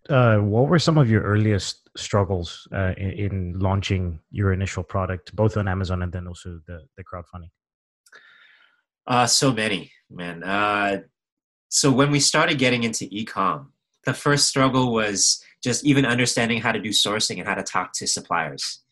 uh, 0.08 0.38
what 0.38 0.68
were 0.68 0.78
some 0.78 0.98
of 0.98 1.10
your 1.10 1.22
earliest 1.22 1.90
struggles 1.96 2.66
uh, 2.72 2.94
in, 2.96 3.10
in, 3.10 3.58
launching 3.58 4.18
your 4.30 4.52
initial 4.52 4.82
product, 4.82 5.34
both 5.36 5.56
on 5.56 5.68
Amazon 5.68 6.02
and 6.02 6.12
then 6.12 6.26
also 6.26 6.60
the 6.66 6.80
the 6.96 7.04
crowdfunding? 7.04 7.50
Uh, 9.06 9.26
so 9.26 9.52
many, 9.52 9.92
man. 10.10 10.42
Uh, 10.42 11.00
so 11.68 11.90
when 11.90 12.10
we 12.10 12.20
started 12.20 12.58
getting 12.58 12.84
into 12.84 13.04
ecom, 13.06 13.66
the 14.04 14.14
first 14.14 14.46
struggle 14.46 14.92
was 14.92 15.42
just 15.62 15.84
even 15.84 16.06
understanding 16.06 16.60
how 16.60 16.72
to 16.72 16.80
do 16.80 16.90
sourcing 16.90 17.38
and 17.38 17.46
how 17.46 17.54
to 17.54 17.62
talk 17.62 17.92
to 17.94 18.06
suppliers. 18.06 18.82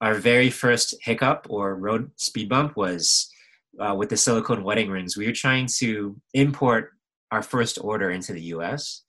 Our 0.00 0.14
very 0.14 0.50
first 0.50 0.94
hiccup 1.00 1.46
or 1.48 1.76
road 1.76 2.10
speed 2.16 2.48
bump 2.48 2.76
was 2.76 3.30
uh, 3.78 3.94
with 3.96 4.08
the 4.08 4.16
silicone 4.16 4.64
wedding 4.64 4.90
rings. 4.90 5.16
We 5.16 5.26
were 5.26 5.32
trying 5.32 5.68
to 5.78 6.16
import 6.34 6.90
our 7.30 7.42
first 7.42 7.78
order 7.80 8.10
into 8.10 8.32
the 8.32 8.42
US 8.56 9.04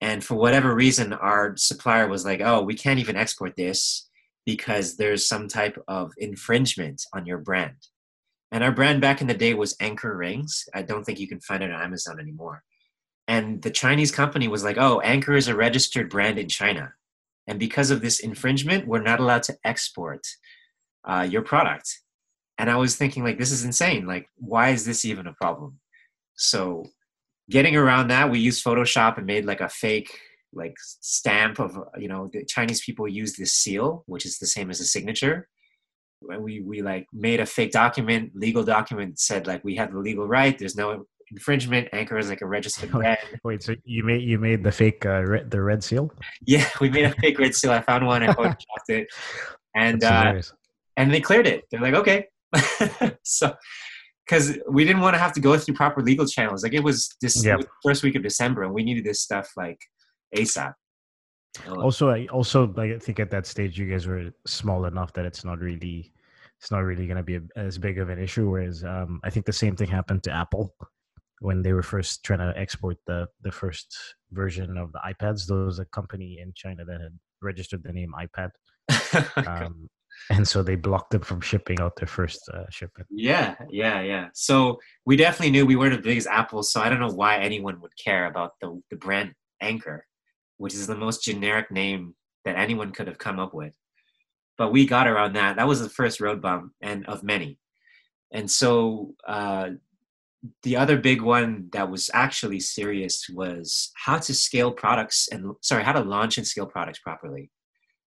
and 0.00 0.22
for 0.22 0.34
whatever 0.34 0.74
reason, 0.74 1.12
our 1.12 1.56
supplier 1.56 2.08
was 2.08 2.24
like, 2.24 2.40
oh, 2.40 2.62
we 2.62 2.74
can't 2.74 2.98
even 2.98 3.16
export 3.16 3.56
this 3.56 4.08
because 4.44 4.96
there's 4.96 5.26
some 5.26 5.48
type 5.48 5.82
of 5.88 6.12
infringement 6.18 7.02
on 7.14 7.26
your 7.26 7.38
brand. 7.38 7.76
And 8.52 8.62
our 8.62 8.70
brand 8.70 9.00
back 9.00 9.20
in 9.20 9.26
the 9.26 9.34
day 9.34 9.54
was 9.54 9.76
Anchor 9.80 10.16
Rings. 10.16 10.64
I 10.74 10.82
don't 10.82 11.04
think 11.04 11.18
you 11.18 11.26
can 11.26 11.40
find 11.40 11.62
it 11.62 11.72
on 11.72 11.82
Amazon 11.82 12.20
anymore. 12.20 12.62
And 13.26 13.60
the 13.62 13.70
Chinese 13.70 14.12
company 14.12 14.46
was 14.46 14.62
like, 14.62 14.76
oh, 14.78 15.00
Anchor 15.00 15.34
is 15.34 15.48
a 15.48 15.56
registered 15.56 16.10
brand 16.10 16.38
in 16.38 16.48
China. 16.48 16.92
And 17.48 17.58
because 17.58 17.90
of 17.90 18.00
this 18.00 18.20
infringement, 18.20 18.86
we're 18.86 19.02
not 19.02 19.18
allowed 19.18 19.42
to 19.44 19.56
export 19.64 20.24
uh, 21.04 21.26
your 21.28 21.42
product. 21.42 22.00
And 22.58 22.70
I 22.70 22.76
was 22.76 22.96
thinking, 22.96 23.24
like, 23.24 23.38
this 23.38 23.52
is 23.52 23.64
insane. 23.64 24.06
Like, 24.06 24.28
why 24.36 24.70
is 24.70 24.84
this 24.84 25.04
even 25.04 25.26
a 25.26 25.34
problem? 25.34 25.80
So 26.36 26.86
getting 27.50 27.76
around 27.76 28.08
that, 28.08 28.30
we 28.30 28.38
used 28.38 28.64
Photoshop 28.64 29.18
and 29.18 29.26
made 29.26 29.44
like 29.44 29.60
a 29.60 29.68
fake 29.68 30.18
like 30.52 30.74
stamp 30.78 31.58
of 31.58 31.78
you 31.98 32.08
know 32.08 32.30
the 32.32 32.44
Chinese 32.44 32.82
people 32.84 33.06
use 33.06 33.36
this 33.36 33.52
seal, 33.52 34.04
which 34.06 34.24
is 34.24 34.38
the 34.38 34.46
same 34.46 34.70
as 34.70 34.80
a 34.80 34.84
signature. 34.84 35.48
We 36.22 36.60
we 36.60 36.82
like 36.82 37.06
made 37.12 37.40
a 37.40 37.46
fake 37.46 37.72
document, 37.72 38.32
legal 38.34 38.64
document 38.64 39.18
said 39.18 39.46
like 39.46 39.62
we 39.64 39.76
have 39.76 39.92
the 39.92 39.98
legal 39.98 40.26
right. 40.26 40.58
There's 40.58 40.76
no 40.76 41.04
infringement. 41.30 41.88
Anchor 41.92 42.18
is 42.18 42.28
like 42.28 42.40
a 42.40 42.46
registered 42.46 42.90
brand. 42.90 43.18
Wait, 43.44 43.62
so 43.62 43.74
you 43.84 44.02
made 44.04 44.22
you 44.22 44.38
made 44.38 44.62
the 44.62 44.72
fake 44.72 45.04
uh, 45.04 45.24
red, 45.24 45.50
the 45.50 45.60
red 45.60 45.82
seal? 45.84 46.10
Yeah, 46.46 46.68
we 46.80 46.90
made 46.90 47.04
a 47.04 47.12
fake 47.12 47.38
red 47.38 47.54
seal. 47.54 47.72
I 47.72 47.82
found 47.82 48.06
one. 48.06 48.22
I 48.22 48.28
photoshopped 48.28 48.88
it, 48.88 49.08
and 49.74 50.02
uh, 50.02 50.40
and 50.96 51.12
they 51.12 51.20
cleared 51.20 51.46
it. 51.46 51.64
They're 51.70 51.80
like, 51.80 51.94
okay. 51.94 52.26
so 53.22 53.54
because 54.26 54.58
we 54.68 54.84
didn't 54.84 55.02
want 55.02 55.14
to 55.14 55.18
have 55.18 55.32
to 55.34 55.40
go 55.40 55.56
through 55.56 55.74
proper 55.74 56.02
legal 56.02 56.26
channels. 56.26 56.62
Like 56.62 56.74
it 56.74 56.82
was 56.82 57.14
this 57.20 57.44
yep. 57.44 57.58
was 57.58 57.66
first 57.84 58.02
week 58.02 58.16
of 58.16 58.22
December, 58.22 58.64
and 58.64 58.74
we 58.74 58.82
needed 58.82 59.04
this 59.04 59.20
stuff 59.20 59.48
like 59.56 59.78
ASAP. 60.36 60.72
Also, 61.78 62.10
I 62.10 62.26
also 62.26 62.72
I 62.76 62.98
think 62.98 63.20
at 63.20 63.30
that 63.30 63.46
stage 63.46 63.78
you 63.78 63.88
guys 63.88 64.06
were 64.06 64.30
small 64.46 64.84
enough 64.86 65.12
that 65.14 65.24
it's 65.24 65.44
not 65.44 65.60
really 65.60 66.12
it's 66.60 66.70
not 66.70 66.80
really 66.80 67.06
going 67.06 67.16
to 67.16 67.22
be 67.22 67.36
a, 67.36 67.40
as 67.56 67.78
big 67.78 67.98
of 67.98 68.08
an 68.08 68.18
issue. 68.18 68.50
Whereas 68.50 68.84
um, 68.84 69.20
I 69.24 69.30
think 69.30 69.46
the 69.46 69.52
same 69.52 69.76
thing 69.76 69.88
happened 69.88 70.22
to 70.24 70.32
Apple 70.32 70.74
when 71.40 71.62
they 71.62 71.72
were 71.72 71.82
first 71.82 72.24
trying 72.24 72.40
to 72.40 72.52
export 72.56 72.96
the 73.06 73.28
the 73.42 73.52
first 73.52 73.96
version 74.32 74.76
of 74.76 74.92
the 74.92 75.00
iPads. 75.06 75.46
There 75.46 75.58
was 75.58 75.78
a 75.78 75.84
company 75.86 76.38
in 76.42 76.52
China 76.54 76.84
that 76.84 77.00
had 77.00 77.18
registered 77.42 77.82
the 77.84 77.92
name 77.92 78.12
iPad. 78.18 78.50
um, 79.46 79.88
and 80.30 80.46
so 80.46 80.62
they 80.62 80.76
blocked 80.76 81.10
them 81.10 81.22
from 81.22 81.40
shipping 81.40 81.80
out 81.80 81.96
their 81.96 82.08
first 82.08 82.40
uh, 82.52 82.64
shipment. 82.70 83.08
Yeah, 83.10 83.54
yeah, 83.70 84.00
yeah. 84.02 84.28
So 84.34 84.78
we 85.04 85.16
definitely 85.16 85.52
knew 85.52 85.66
we 85.66 85.76
weren't 85.76 85.94
as 85.94 86.00
big 86.00 86.18
as 86.18 86.26
Apple, 86.26 86.62
so 86.62 86.80
I 86.80 86.88
don't 86.88 87.00
know 87.00 87.12
why 87.12 87.38
anyone 87.38 87.80
would 87.80 87.96
care 88.02 88.26
about 88.26 88.52
the 88.60 88.80
the 88.90 88.96
brand 88.96 89.32
Anchor, 89.60 90.06
which 90.58 90.74
is 90.74 90.86
the 90.86 90.96
most 90.96 91.22
generic 91.22 91.70
name 91.70 92.14
that 92.44 92.56
anyone 92.56 92.92
could 92.92 93.08
have 93.08 93.18
come 93.18 93.38
up 93.38 93.54
with. 93.54 93.74
But 94.58 94.72
we 94.72 94.86
got 94.86 95.06
around 95.06 95.34
that. 95.34 95.56
That 95.56 95.68
was 95.68 95.80
the 95.80 95.88
first 95.88 96.20
road 96.20 96.40
bump, 96.40 96.72
and 96.80 97.06
of 97.06 97.22
many. 97.22 97.58
And 98.32 98.50
so 98.50 99.14
uh, 99.26 99.70
the 100.62 100.76
other 100.76 100.96
big 100.96 101.22
one 101.22 101.68
that 101.72 101.90
was 101.90 102.10
actually 102.12 102.60
serious 102.60 103.26
was 103.32 103.90
how 103.94 104.18
to 104.18 104.34
scale 104.34 104.72
products 104.72 105.28
and 105.30 105.54
sorry, 105.62 105.84
how 105.84 105.92
to 105.92 106.00
launch 106.00 106.38
and 106.38 106.46
scale 106.46 106.66
products 106.66 106.98
properly. 106.98 107.50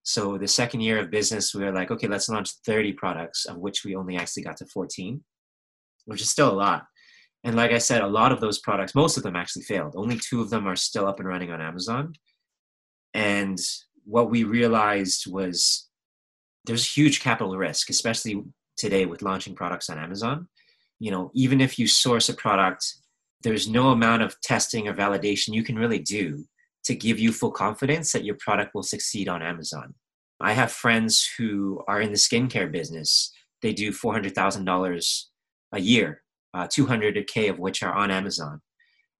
So 0.03 0.37
the 0.37 0.47
second 0.47 0.81
year 0.81 0.99
of 0.99 1.11
business, 1.11 1.53
we 1.53 1.63
were 1.63 1.71
like, 1.71 1.91
okay, 1.91 2.07
let's 2.07 2.29
launch 2.29 2.51
30 2.65 2.93
products, 2.93 3.45
of 3.45 3.57
which 3.57 3.83
we 3.83 3.95
only 3.95 4.17
actually 4.17 4.43
got 4.43 4.57
to 4.57 4.65
14, 4.65 5.23
which 6.05 6.21
is 6.21 6.29
still 6.29 6.51
a 6.51 6.53
lot. 6.53 6.85
And 7.43 7.55
like 7.55 7.71
I 7.71 7.77
said, 7.77 8.01
a 8.01 8.07
lot 8.07 8.31
of 8.31 8.41
those 8.41 8.59
products, 8.59 8.95
most 8.95 9.17
of 9.17 9.23
them 9.23 9.35
actually 9.35 9.63
failed. 9.63 9.93
Only 9.95 10.17
two 10.17 10.41
of 10.41 10.49
them 10.49 10.67
are 10.67 10.75
still 10.75 11.07
up 11.07 11.19
and 11.19 11.27
running 11.27 11.51
on 11.51 11.61
Amazon. 11.61 12.13
And 13.13 13.59
what 14.03 14.29
we 14.29 14.43
realized 14.43 15.25
was 15.27 15.87
there's 16.65 16.97
huge 16.97 17.21
capital 17.21 17.57
risk, 17.57 17.89
especially 17.89 18.43
today 18.77 19.05
with 19.05 19.21
launching 19.21 19.55
products 19.55 19.89
on 19.89 19.97
Amazon. 19.97 20.47
You 20.99 21.11
know, 21.11 21.31
even 21.33 21.61
if 21.61 21.79
you 21.79 21.87
source 21.87 22.27
a 22.27 22.33
product, 22.33 22.85
there's 23.41 23.69
no 23.69 23.89
amount 23.89 24.21
of 24.21 24.39
testing 24.41 24.87
or 24.87 24.93
validation 24.93 25.53
you 25.53 25.63
can 25.63 25.77
really 25.77 25.99
do 25.99 26.45
to 26.85 26.95
give 26.95 27.19
you 27.19 27.31
full 27.31 27.51
confidence 27.51 28.11
that 28.11 28.23
your 28.23 28.35
product 28.39 28.73
will 28.73 28.83
succeed 28.83 29.27
on 29.27 29.41
Amazon. 29.41 29.93
I 30.39 30.53
have 30.53 30.71
friends 30.71 31.29
who 31.37 31.83
are 31.87 32.01
in 32.01 32.11
the 32.11 32.17
skincare 32.17 32.71
business. 32.71 33.31
They 33.61 33.73
do 33.73 33.91
$400,000 33.91 35.23
a 35.73 35.81
year, 35.81 36.21
uh, 36.53 36.67
200K 36.67 37.49
of 37.49 37.59
which 37.59 37.83
are 37.83 37.93
on 37.93 38.09
Amazon. 38.09 38.61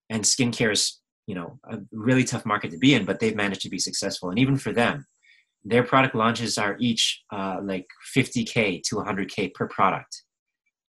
And 0.10 0.24
skincare 0.24 0.72
is, 0.72 1.00
you 1.28 1.36
know, 1.36 1.60
a 1.70 1.80
really 1.92 2.24
tough 2.24 2.46
market 2.46 2.72
to 2.72 2.78
be 2.78 2.94
in, 2.94 3.06
but 3.06 3.20
they've 3.20 3.36
managed 3.36 3.62
to 3.62 3.70
be 3.70 3.80
successful. 3.80 4.30
And 4.30 4.40
even 4.40 4.58
for 4.58 4.72
them, 4.72 5.06
their 5.64 5.84
product 5.84 6.16
launches 6.16 6.58
are 6.58 6.78
each 6.80 7.22
uh, 7.32 7.60
like 7.62 7.86
50K 8.16 8.82
to 8.84 8.96
100K 8.96 9.54
per 9.54 9.68
product. 9.68 10.24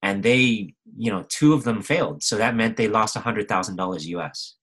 And 0.04 0.24
they, 0.24 0.74
you 0.98 1.12
know, 1.12 1.26
two 1.30 1.54
of 1.54 1.64
them 1.64 1.82
failed. 1.82 2.24
So 2.24 2.38
that 2.38 2.56
meant 2.56 2.78
they 2.78 2.88
lost 2.88 3.16
$100,000 3.16 4.06
US. 4.06 4.56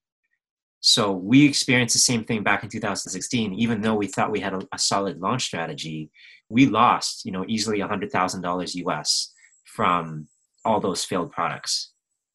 So 0.81 1.13
we 1.13 1.45
experienced 1.45 1.95
the 1.95 2.01
same 2.01 2.25
thing 2.25 2.43
back 2.43 2.63
in 2.63 2.69
2016. 2.69 3.55
Even 3.55 3.81
though 3.81 3.95
we 3.95 4.07
thought 4.07 4.31
we 4.31 4.41
had 4.41 4.55
a, 4.55 4.61
a 4.73 4.79
solid 4.79 5.21
launch 5.21 5.45
strategy, 5.45 6.11
we 6.49 6.67
lost, 6.67 7.25
you 7.25 7.33
know, 7.33 7.45
easily 7.49 7.81
$100,000 7.81 8.75
US 8.87 9.33
from 9.65 10.29
all 10.65 10.81
those 10.81 11.05
failed 11.05 11.33
products. 11.33 11.93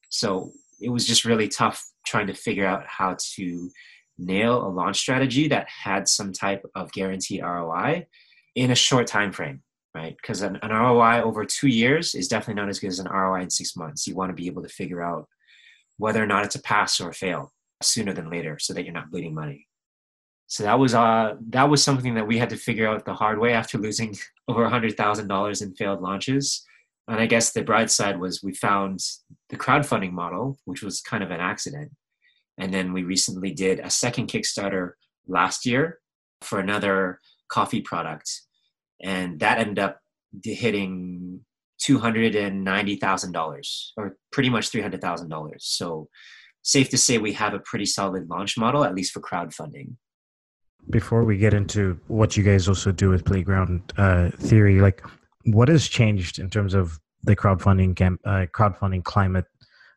So 0.09 0.51
it 0.81 0.89
was 0.89 1.07
just 1.07 1.25
really 1.25 1.47
tough 1.47 1.83
trying 2.05 2.27
to 2.27 2.33
figure 2.33 2.67
out 2.67 2.85
how 2.85 3.15
to 3.35 3.71
nail 4.17 4.65
a 4.65 4.69
launch 4.69 4.99
strategy 4.99 5.47
that 5.47 5.67
had 5.69 6.07
some 6.07 6.33
type 6.33 6.63
of 6.75 6.91
guaranteed 6.91 7.41
ROI 7.41 8.05
in 8.55 8.71
a 8.71 8.75
short 8.75 9.07
time 9.07 9.31
frame. 9.31 9.61
right? 9.95 10.15
Because 10.21 10.41
an, 10.41 10.59
an 10.61 10.71
ROI 10.71 11.21
over 11.21 11.45
two 11.45 11.67
years 11.69 12.13
is 12.13 12.27
definitely 12.27 12.61
not 12.61 12.69
as 12.69 12.79
good 12.79 12.89
as 12.89 12.99
an 12.99 13.07
ROI 13.07 13.41
in 13.41 13.49
six 13.49 13.75
months. 13.75 14.05
You 14.05 14.15
want 14.15 14.29
to 14.29 14.35
be 14.35 14.47
able 14.47 14.61
to 14.61 14.69
figure 14.69 15.01
out 15.01 15.27
whether 15.97 16.21
or 16.21 16.27
not 16.27 16.43
it's 16.43 16.55
a 16.55 16.61
pass 16.61 16.99
or 16.99 17.09
a 17.09 17.13
fail 17.13 17.52
sooner 17.85 18.13
than 18.13 18.29
later, 18.29 18.57
so 18.59 18.73
that 18.73 18.83
you're 18.83 18.93
not 18.93 19.11
bleeding 19.11 19.33
money. 19.33 19.67
So 20.47 20.63
that 20.63 20.77
was 20.77 20.93
uh 20.93 21.35
that 21.49 21.69
was 21.69 21.83
something 21.83 22.15
that 22.15 22.27
we 22.27 22.37
had 22.37 22.49
to 22.49 22.57
figure 22.57 22.87
out 22.87 23.05
the 23.05 23.13
hard 23.13 23.39
way 23.39 23.53
after 23.53 23.77
losing 23.77 24.15
over 24.47 24.67
hundred 24.69 24.97
thousand 24.97 25.27
dollars 25.27 25.61
in 25.61 25.73
failed 25.73 26.01
launches. 26.01 26.65
And 27.07 27.19
I 27.19 27.25
guess 27.25 27.51
the 27.51 27.63
bright 27.63 27.91
side 27.91 28.19
was 28.19 28.43
we 28.43 28.53
found 28.53 28.99
the 29.49 29.57
crowdfunding 29.57 30.11
model, 30.11 30.57
which 30.65 30.83
was 30.83 31.01
kind 31.01 31.23
of 31.23 31.31
an 31.31 31.41
accident. 31.41 31.91
And 32.57 32.73
then 32.73 32.93
we 32.93 33.03
recently 33.03 33.51
did 33.51 33.79
a 33.79 33.89
second 33.89 34.27
Kickstarter 34.27 34.91
last 35.27 35.65
year 35.65 35.99
for 36.41 36.59
another 36.59 37.19
coffee 37.49 37.81
product. 37.81 38.29
And 39.01 39.39
that 39.39 39.59
ended 39.59 39.79
up 39.79 39.99
hitting 40.43 41.41
$290,000 41.81 43.91
or 43.97 44.17
pretty 44.31 44.49
much 44.49 44.71
$300,000. 44.71 45.55
So 45.59 46.07
safe 46.63 46.89
to 46.89 46.97
say 46.97 47.17
we 47.17 47.33
have 47.33 47.53
a 47.53 47.59
pretty 47.59 47.85
solid 47.85 48.29
launch 48.29 48.57
model, 48.57 48.83
at 48.83 48.95
least 48.95 49.13
for 49.13 49.21
crowdfunding. 49.21 49.95
Before 50.89 51.23
we 51.23 51.37
get 51.37 51.53
into 51.53 51.99
what 52.07 52.35
you 52.35 52.43
guys 52.43 52.67
also 52.67 52.91
do 52.91 53.09
with 53.09 53.23
Playground 53.23 53.93
uh, 53.97 54.31
Theory, 54.31 54.81
like 54.81 55.05
what 55.45 55.69
has 55.69 55.87
changed 55.87 56.39
in 56.39 56.49
terms 56.49 56.73
of 56.73 56.99
the 57.23 57.35
crowdfunding 57.35 57.95
camp, 57.95 58.19
uh, 58.25 58.47
crowdfunding 58.53 59.03
climate 59.03 59.45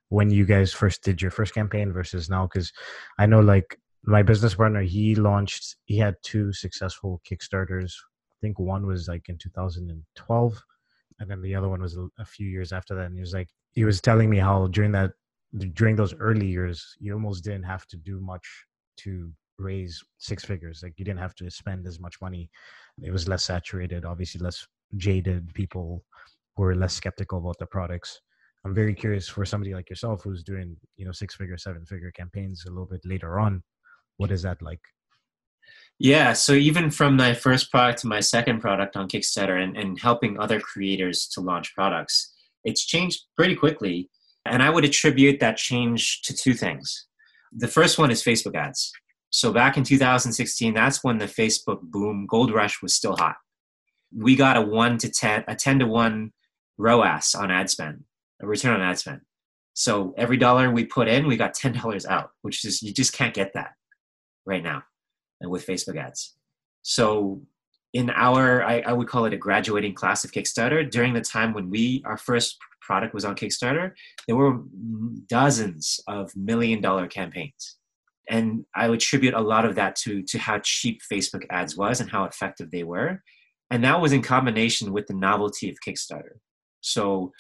when 0.09 0.31
you 0.31 0.45
guys 0.45 0.73
first 0.73 1.03
did 1.03 1.21
your 1.21 1.31
first 1.31 1.55
campaign 1.55 1.93
versus 1.93 2.31
now? 2.31 2.47
Because 2.47 2.73
I 3.19 3.27
know 3.27 3.41
like 3.41 3.79
my 4.05 4.23
business 4.23 4.55
partner, 4.55 4.83
he 4.83 5.15
launched, 5.17 5.77
he 5.85 5.99
had 5.99 6.15
two 6.23 6.53
successful 6.53 7.21
Kickstarters. 7.29 7.93
I 7.93 8.39
think 8.41 8.59
one 8.59 8.87
was 8.87 9.09
like 9.09 9.29
in 9.29 9.39
2012, 9.39 10.63
and 11.19 11.31
then 11.31 11.43
the 11.43 11.55
other 11.55 11.69
one 11.69 11.81
was 11.81 11.99
a 12.19 12.25
few 12.25 12.49
years 12.49 12.73
after 12.73 12.95
that. 12.95 13.07
And 13.07 13.15
he 13.15 13.21
was 13.21 13.35
like, 13.35 13.49
he 13.73 13.85
was 13.85 14.01
telling 14.01 14.31
me 14.31 14.39
how 14.39 14.69
during 14.69 14.93
that, 14.93 15.13
during 15.73 15.97
those 15.97 16.15
early 16.15 16.47
years, 16.47 16.97
you 16.99 17.13
almost 17.15 17.45
didn't 17.45 17.65
have 17.65 17.87
to 17.87 17.97
do 17.97 18.21
much 18.21 18.47
to 18.99 19.31
raise 19.59 20.03
six 20.19 20.45
figures. 20.45 20.81
Like 20.83 20.95
you 20.97 21.05
didn't 21.05 21.21
have 21.21 21.35
to 21.37 21.51
spend 21.51 21.87
as 21.87 22.01
much 22.01 22.21
money. 22.21 22.51
It 23.03 23.11
was 23.11 23.29
less 23.29 23.45
saturated, 23.45 24.05
obviously 24.05 24.41
less 24.41 24.67
jaded 24.97 25.53
people 25.55 26.05
were 26.57 26.75
less 26.75 26.95
skeptical 26.95 27.39
about 27.39 27.59
the 27.59 27.67
products. 27.67 28.21
I'm 28.65 28.75
very 28.75 28.95
curious 28.95 29.29
for 29.29 29.45
somebody 29.45 29.75
like 29.75 29.89
yourself 29.91 30.23
who's 30.25 30.43
doing, 30.43 30.77
you 30.97 31.05
know, 31.05 31.13
six 31.13 31.35
figure, 31.35 31.57
seven 31.57 31.85
figure 31.85 32.11
campaigns 32.11 32.65
a 32.67 32.71
little 32.71 32.87
bit 32.87 33.01
later 33.05 33.39
on. 33.39 33.63
What 34.17 34.33
is 34.33 34.43
that 34.43 34.61
like? 34.63 34.81
Yeah, 35.99 36.33
so 36.33 36.53
even 36.53 36.91
from 36.91 37.17
my 37.17 37.33
first 37.33 37.71
product 37.71 38.01
to 38.01 38.07
my 38.07 38.21
second 38.21 38.61
product 38.61 38.97
on 38.97 39.09
Kickstarter 39.09 39.63
and, 39.63 39.77
and 39.77 39.99
helping 40.01 40.39
other 40.39 40.61
creators 40.61 41.27
to 41.29 41.41
launch 41.41 41.75
products, 41.75 42.35
it's 42.65 42.85
changed 42.85 43.23
pretty 43.37 43.55
quickly. 43.55 44.11
And 44.51 44.63
I 44.63 44.71
would 44.71 44.85
attribute 44.85 45.41
that 45.41 45.57
change 45.57 46.23
to 46.23 46.35
two 46.35 46.55
things. 46.55 47.07
The 47.53 47.69
first 47.69 47.99
one 47.99 48.11
is 48.11 48.23
Facebook 48.23 48.55
ads. 48.55 48.93
So 49.31 49.53
back 49.53 49.77
in 49.77 49.85
2016, 49.85 50.75
that's 50.75 51.03
when 51.03 51.19
the 51.19 51.27
Facebook 51.27 51.81
boom, 51.83 52.27
gold 52.29 52.53
rush 52.53 52.81
was 52.83 52.95
still 52.95 53.17
hot. 53.17 53.37
We 54.17 54.37
got 54.37 54.57
a 54.57 54.63
one 54.63 54.99
to 54.99 55.11
10, 55.11 55.45
a 55.49 55.55
10 55.55 55.81
to 55.81 55.87
1 55.87 56.33
ROAS 56.79 57.35
on 57.35 57.51
ad 57.51 57.71
spend, 57.71 58.05
a 58.41 58.47
return 58.47 58.81
on 58.81 58.83
ad 58.83 58.99
spend. 58.99 59.21
So 59.75 60.15
every 60.17 60.37
dollar 60.37 60.71
we 60.71 60.85
put 60.85 61.09
in, 61.09 61.27
we 61.27 61.37
got 61.37 61.55
$10 61.55 62.07
out, 62.07 62.31
which 62.43 62.65
is, 62.65 62.83
you 62.83 62.95
just 62.95 63.13
can't 63.13 63.35
get 63.35 63.53
that 63.55 63.73
right 64.47 64.63
now 64.63 64.85
and 65.41 65.51
with 65.51 65.67
Facebook 65.67 65.99
ads. 65.99 66.35
So 66.83 67.43
in 67.97 68.11
our, 68.11 68.63
I, 68.63 68.81
I, 68.81 68.93
would 68.93 69.09
call 69.09 69.25
it 69.25 69.33
a 69.33 69.39
graduating 69.39 69.95
class 69.95 70.23
of 70.23 70.31
Kickstarter, 70.31 70.89
during 70.91 71.15
the 71.15 71.23
time 71.23 71.55
when 71.55 71.71
we, 71.71 72.03
our 72.05 72.19
first 72.19 72.59
product 72.83 73.15
was 73.15 73.25
on 73.25 73.35
Kickstarter, 73.35 73.93
there 74.27 74.37
were 74.37 74.61
dozens 75.29 75.99
of 76.07 76.31
million 76.37 76.83
dollar 76.83 77.07
campaigns. 77.09 77.79
And 78.29 78.67
I 78.75 78.89
attribute 78.89 79.33
a 79.33 79.41
lot 79.41 79.65
of 79.65 79.77
that 79.77 79.97
to, 80.03 80.23
to 80.25 80.39
how 80.39 80.61
cheap 80.63 81.01
Facebook 81.11 81.47
ads 81.49 81.75
was 81.75 82.03
and 82.03 82.11
how 82.11 82.25
effective 82.25 82.71
they 82.71 82.83
were. 82.83 83.23
And 83.71 83.83
that 83.85 83.99
was 83.99 84.13
in 84.13 84.21
combination 84.21 84.93
with 84.93 85.07
the 85.07 85.15
novelty 85.15 85.71
of 85.71 85.79
Kickstarter. 85.87 86.37
So 86.83 87.33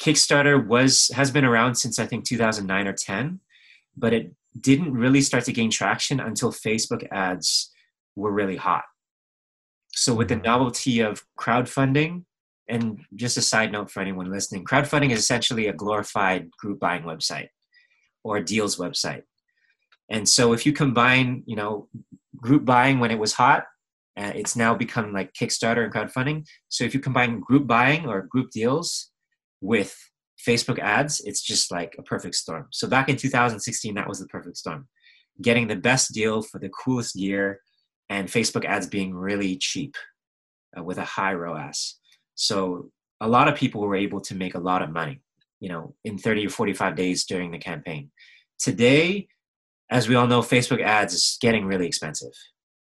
Kickstarter 0.00 0.66
was 0.66 1.10
has 1.14 1.30
been 1.30 1.44
around 1.44 1.74
since 1.74 1.98
I 1.98 2.06
think 2.06 2.24
2009 2.24 2.86
or 2.86 2.94
10, 2.94 3.40
but 3.98 4.14
it 4.14 4.32
didn't 4.58 4.94
really 4.94 5.20
start 5.20 5.44
to 5.44 5.52
gain 5.52 5.70
traction 5.70 6.20
until 6.20 6.52
Facebook 6.52 7.06
ads 7.12 7.70
were 8.16 8.32
really 8.32 8.56
hot. 8.56 8.84
So 9.92 10.14
with 10.14 10.28
the 10.28 10.36
novelty 10.36 11.00
of 11.00 11.24
crowdfunding, 11.38 12.24
and 12.68 13.00
just 13.16 13.36
a 13.36 13.42
side 13.42 13.72
note 13.72 13.90
for 13.90 14.00
anyone 14.00 14.30
listening, 14.30 14.64
crowdfunding 14.64 15.10
is 15.10 15.18
essentially 15.18 15.66
a 15.66 15.72
glorified 15.72 16.50
group 16.52 16.78
buying 16.78 17.02
website 17.02 17.48
or 18.22 18.40
deals 18.40 18.76
website. 18.76 19.22
And 20.08 20.28
so 20.28 20.52
if 20.52 20.64
you 20.64 20.72
combine, 20.72 21.42
you 21.46 21.56
know, 21.56 21.88
group 22.36 22.64
buying 22.64 23.00
when 23.00 23.10
it 23.10 23.18
was 23.18 23.32
hot, 23.32 23.64
uh, 24.16 24.32
it's 24.34 24.56
now 24.56 24.74
become 24.74 25.12
like 25.12 25.32
Kickstarter 25.32 25.84
and 25.84 25.92
crowdfunding. 25.92 26.46
So 26.68 26.84
if 26.84 26.94
you 26.94 27.00
combine 27.00 27.40
group 27.40 27.66
buying 27.66 28.06
or 28.06 28.22
group 28.22 28.50
deals 28.50 29.10
with 29.60 29.96
Facebook 30.46 30.78
ads, 30.78 31.20
it's 31.20 31.42
just 31.42 31.70
like 31.70 31.94
a 31.98 32.02
perfect 32.02 32.34
storm. 32.34 32.66
So 32.72 32.88
back 32.88 33.08
in 33.08 33.16
2016, 33.16 33.94
that 33.94 34.08
was 34.08 34.20
the 34.20 34.26
perfect 34.26 34.56
storm. 34.56 34.88
Getting 35.40 35.68
the 35.68 35.76
best 35.76 36.12
deal 36.12 36.42
for 36.42 36.58
the 36.58 36.68
coolest 36.68 37.14
gear 37.14 37.60
and 38.10 38.28
Facebook 38.28 38.66
ads 38.66 38.86
being 38.86 39.14
really 39.14 39.56
cheap 39.56 39.96
uh, 40.76 40.82
with 40.82 40.98
a 40.98 41.04
high 41.04 41.32
ROAS. 41.32 41.98
So 42.34 42.90
a 43.20 43.28
lot 43.28 43.48
of 43.48 43.54
people 43.54 43.80
were 43.80 43.96
able 43.96 44.20
to 44.22 44.34
make 44.34 44.54
a 44.54 44.60
lot 44.60 44.82
of 44.82 44.90
money, 44.90 45.22
you 45.60 45.70
know, 45.70 45.94
in 46.04 46.18
30 46.18 46.46
or 46.46 46.50
45 46.50 46.94
days 46.94 47.24
during 47.24 47.50
the 47.50 47.58
campaign. 47.58 48.10
Today, 48.58 49.28
as 49.90 50.08
we 50.08 50.14
all 50.14 50.26
know, 50.26 50.42
Facebook 50.42 50.82
ads 50.82 51.14
is 51.14 51.38
getting 51.40 51.64
really 51.64 51.86
expensive. 51.86 52.32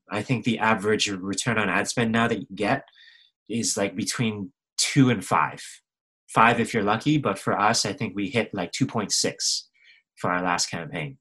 I 0.10 0.22
think 0.22 0.46
the 0.46 0.60
average 0.60 1.10
return 1.10 1.58
on 1.58 1.68
ad 1.68 1.90
spend 1.90 2.14
now 2.14 2.30
that 2.30 2.40
you 2.40 2.48
get 2.56 2.84
is 3.50 3.76
like 3.76 3.98
between 3.98 4.54
two 4.78 5.10
and 5.10 5.26
five 5.26 5.62
five 6.28 6.60
if 6.60 6.74
you're 6.74 6.84
lucky, 6.84 7.18
but 7.18 7.40
for 7.40 7.60
us, 7.60 7.86
I 7.86 7.94
think 7.94 8.16
we 8.16 8.30
hit 8.30 8.54
like 8.54 8.72
2.6 8.72 9.64
for 10.16 10.32
our 10.32 10.44
last 10.44 10.70
campaign. 10.70 11.18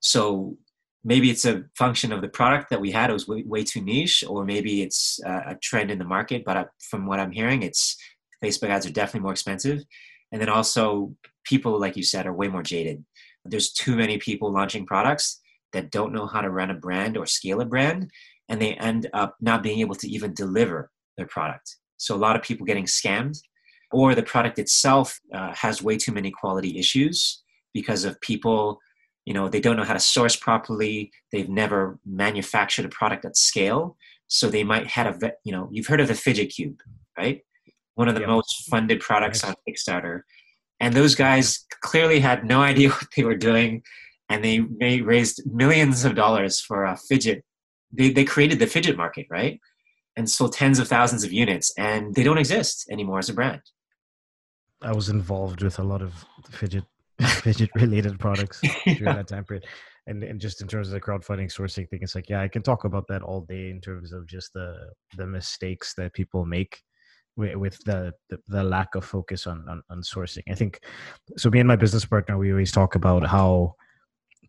So 0.00 0.56
maybe 1.08 1.30
it's 1.30 1.46
a 1.46 1.64
function 1.74 2.12
of 2.12 2.20
the 2.20 2.28
product 2.28 2.68
that 2.70 2.80
we 2.80 2.90
had; 2.90 3.10
it 3.10 3.14
was 3.14 3.26
way, 3.26 3.42
way 3.46 3.64
too 3.64 3.80
niche, 3.80 4.22
or 4.28 4.44
maybe 4.44 4.82
it's 4.82 5.18
a 5.24 5.56
trend 5.62 5.90
in 5.90 5.98
the 5.98 6.04
market. 6.04 6.44
But 6.44 6.56
uh, 6.56 6.64
from 6.90 7.06
what 7.06 7.18
I'm 7.18 7.32
hearing, 7.32 7.62
it's 7.62 7.96
Facebook 8.44 8.68
ads 8.68 8.86
are 8.86 8.92
definitely 8.92 9.24
more 9.26 9.32
expensive, 9.32 9.82
and 10.30 10.40
then 10.40 10.50
also 10.50 11.14
people, 11.44 11.80
like 11.80 11.96
you 11.96 12.02
said, 12.02 12.26
are 12.26 12.34
way 12.40 12.48
more 12.48 12.62
jaded. 12.62 13.04
There's 13.44 13.72
too 13.72 13.96
many 13.96 14.18
people 14.18 14.52
launching 14.52 14.84
products 14.84 15.40
that 15.72 15.90
don't 15.90 16.12
know 16.12 16.26
how 16.26 16.42
to 16.42 16.50
run 16.50 16.70
a 16.70 16.74
brand 16.74 17.16
or 17.16 17.26
scale 17.26 17.60
a 17.60 17.64
brand, 17.64 18.10
and 18.48 18.60
they 18.60 18.74
end 18.74 19.08
up 19.14 19.36
not 19.40 19.62
being 19.62 19.80
able 19.80 19.94
to 19.96 20.08
even 20.08 20.34
deliver 20.34 20.90
their 21.16 21.26
product. 21.26 21.76
So 21.96 22.14
a 22.14 22.24
lot 22.26 22.36
of 22.36 22.42
people 22.42 22.66
getting 22.66 22.84
scammed 22.84 23.38
or 23.90 24.14
the 24.14 24.22
product 24.22 24.58
itself 24.58 25.18
uh, 25.34 25.52
has 25.54 25.82
way 25.82 25.96
too 25.96 26.12
many 26.12 26.30
quality 26.30 26.78
issues 26.78 27.42
because 27.72 28.04
of 28.04 28.20
people 28.20 28.78
you 29.28 29.34
know 29.34 29.48
they 29.48 29.60
don't 29.60 29.76
know 29.76 29.88
how 29.90 29.98
to 30.00 30.00
source 30.16 30.36
properly. 30.36 30.94
They've 31.32 31.48
never 31.62 31.98
manufactured 32.04 32.86
a 32.86 32.94
product 33.00 33.24
at 33.24 33.36
scale. 33.36 33.96
So 34.26 34.44
they 34.48 34.64
might 34.64 34.86
have 34.98 35.22
a 35.22 35.32
you 35.44 35.52
know 35.54 35.68
you've 35.72 35.90
heard 35.90 36.00
of 36.00 36.08
the 36.08 36.14
fidget 36.26 36.50
cube 36.56 36.78
right? 37.18 37.42
One 37.96 38.08
of 38.08 38.14
the 38.14 38.26
most 38.26 38.68
funded 38.70 39.00
products 39.00 39.44
on 39.44 39.54
kickstarter. 39.68 40.22
And 40.80 40.94
those 40.94 41.14
guys 41.14 41.66
clearly 41.82 42.20
had 42.20 42.44
no 42.44 42.62
idea 42.62 42.88
what 42.98 43.08
they 43.16 43.24
were 43.24 43.36
doing 43.36 43.82
and 44.30 44.44
they, 44.44 44.60
they 44.80 45.00
raised 45.00 45.42
millions 45.50 46.04
of 46.04 46.14
dollars 46.14 46.60
for 46.60 46.84
a 46.84 46.96
fidget. 46.96 47.44
They, 47.92 48.10
they 48.10 48.24
created 48.24 48.58
the 48.58 48.66
fidget 48.66 48.96
market 48.96 49.26
right? 49.30 49.60
And 50.16 50.30
sold 50.30 50.52
tens 50.52 50.78
of 50.78 50.88
thousands 50.88 51.24
of 51.24 51.32
units 51.32 51.72
and 51.76 52.14
they 52.14 52.22
don't 52.22 52.38
exist 52.38 52.86
anymore 52.90 53.18
as 53.18 53.28
a 53.28 53.34
brand. 53.34 53.62
I 54.80 54.92
was 54.92 55.08
involved 55.08 55.62
with 55.62 55.78
a 55.78 55.82
lot 55.82 56.02
of 56.02 56.24
fidget 56.50 56.84
fidget 57.26 57.70
related 57.74 58.18
products 58.18 58.60
during 58.84 59.04
that 59.04 59.28
time 59.28 59.44
period. 59.44 59.66
And, 60.06 60.22
and 60.22 60.40
just 60.40 60.62
in 60.62 60.68
terms 60.68 60.88
of 60.88 60.94
the 60.94 61.00
crowdfunding 61.00 61.52
sourcing 61.52 61.88
thing, 61.88 62.00
it's 62.02 62.14
like, 62.14 62.30
yeah, 62.30 62.40
I 62.40 62.48
can 62.48 62.62
talk 62.62 62.84
about 62.84 63.06
that 63.08 63.22
all 63.22 63.42
day 63.42 63.68
in 63.70 63.80
terms 63.80 64.12
of 64.12 64.26
just 64.26 64.52
the 64.54 64.74
the 65.16 65.26
mistakes 65.26 65.94
that 65.96 66.14
people 66.14 66.46
make 66.46 66.80
with, 67.36 67.56
with 67.56 67.78
the, 67.84 68.12
the, 68.30 68.38
the 68.48 68.62
lack 68.62 68.94
of 68.94 69.04
focus 69.04 69.46
on, 69.46 69.64
on 69.68 69.82
on 69.90 70.00
sourcing. 70.02 70.42
I 70.50 70.54
think 70.54 70.80
so. 71.36 71.50
Me 71.50 71.60
and 71.60 71.68
my 71.68 71.76
business 71.76 72.06
partner, 72.06 72.38
we 72.38 72.52
always 72.52 72.72
talk 72.72 72.94
about 72.94 73.26
how 73.26 73.74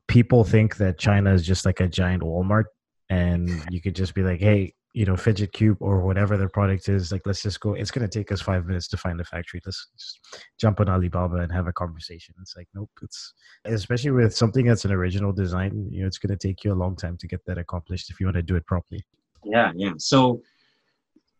people 0.07 0.43
think 0.43 0.77
that 0.77 0.97
China 0.97 1.33
is 1.33 1.45
just 1.45 1.65
like 1.65 1.81
a 1.81 1.87
giant 1.87 2.23
Walmart, 2.23 2.65
and 3.09 3.49
you 3.69 3.81
could 3.81 3.95
just 3.95 4.13
be 4.13 4.23
like, 4.23 4.39
hey, 4.39 4.73
you 4.93 5.05
know 5.05 5.15
fidget 5.15 5.53
cube 5.53 5.77
or 5.79 6.01
whatever 6.01 6.35
their 6.35 6.49
product 6.49 6.89
is 6.89 7.11
like 7.11 7.21
let's 7.25 7.43
just 7.43 7.59
go 7.59 7.73
it's 7.73 7.91
going 7.91 8.07
to 8.07 8.19
take 8.19 8.31
us 8.31 8.41
five 8.41 8.65
minutes 8.65 8.87
to 8.87 8.97
find 8.97 9.19
the 9.19 9.23
factory 9.23 9.61
let's 9.65 9.87
just 9.97 10.19
jump 10.59 10.79
on 10.79 10.89
alibaba 10.89 11.35
and 11.35 11.51
have 11.51 11.67
a 11.67 11.73
conversation 11.73 12.33
it's 12.41 12.55
like 12.57 12.67
nope 12.73 12.89
it's 13.03 13.33
especially 13.65 14.09
with 14.09 14.35
something 14.35 14.65
that's 14.65 14.85
an 14.85 14.91
original 14.91 15.31
design 15.31 15.87
you 15.91 16.01
know 16.01 16.07
it's 16.07 16.17
going 16.17 16.35
to 16.35 16.47
take 16.47 16.63
you 16.63 16.73
a 16.73 16.81
long 16.83 16.95
time 16.95 17.15
to 17.17 17.27
get 17.27 17.39
that 17.45 17.59
accomplished 17.59 18.09
if 18.09 18.19
you 18.19 18.25
want 18.25 18.35
to 18.35 18.41
do 18.41 18.55
it 18.55 18.65
properly 18.65 19.03
yeah 19.45 19.71
yeah 19.75 19.93
so 19.97 20.41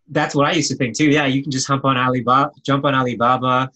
that's 0.10 0.36
what 0.36 0.48
I 0.48 0.54
used 0.54 0.72
to 0.72 0.78
think 0.78 0.98
too. 0.98 1.10
Yeah, 1.10 1.26
you 1.26 1.42
can 1.42 1.52
just 1.52 1.68
hump 1.68 1.86
on 1.86 1.98
Alibaba, 1.98 2.52
jump 2.66 2.86
on 2.86 2.96
Alibaba, 2.96 3.70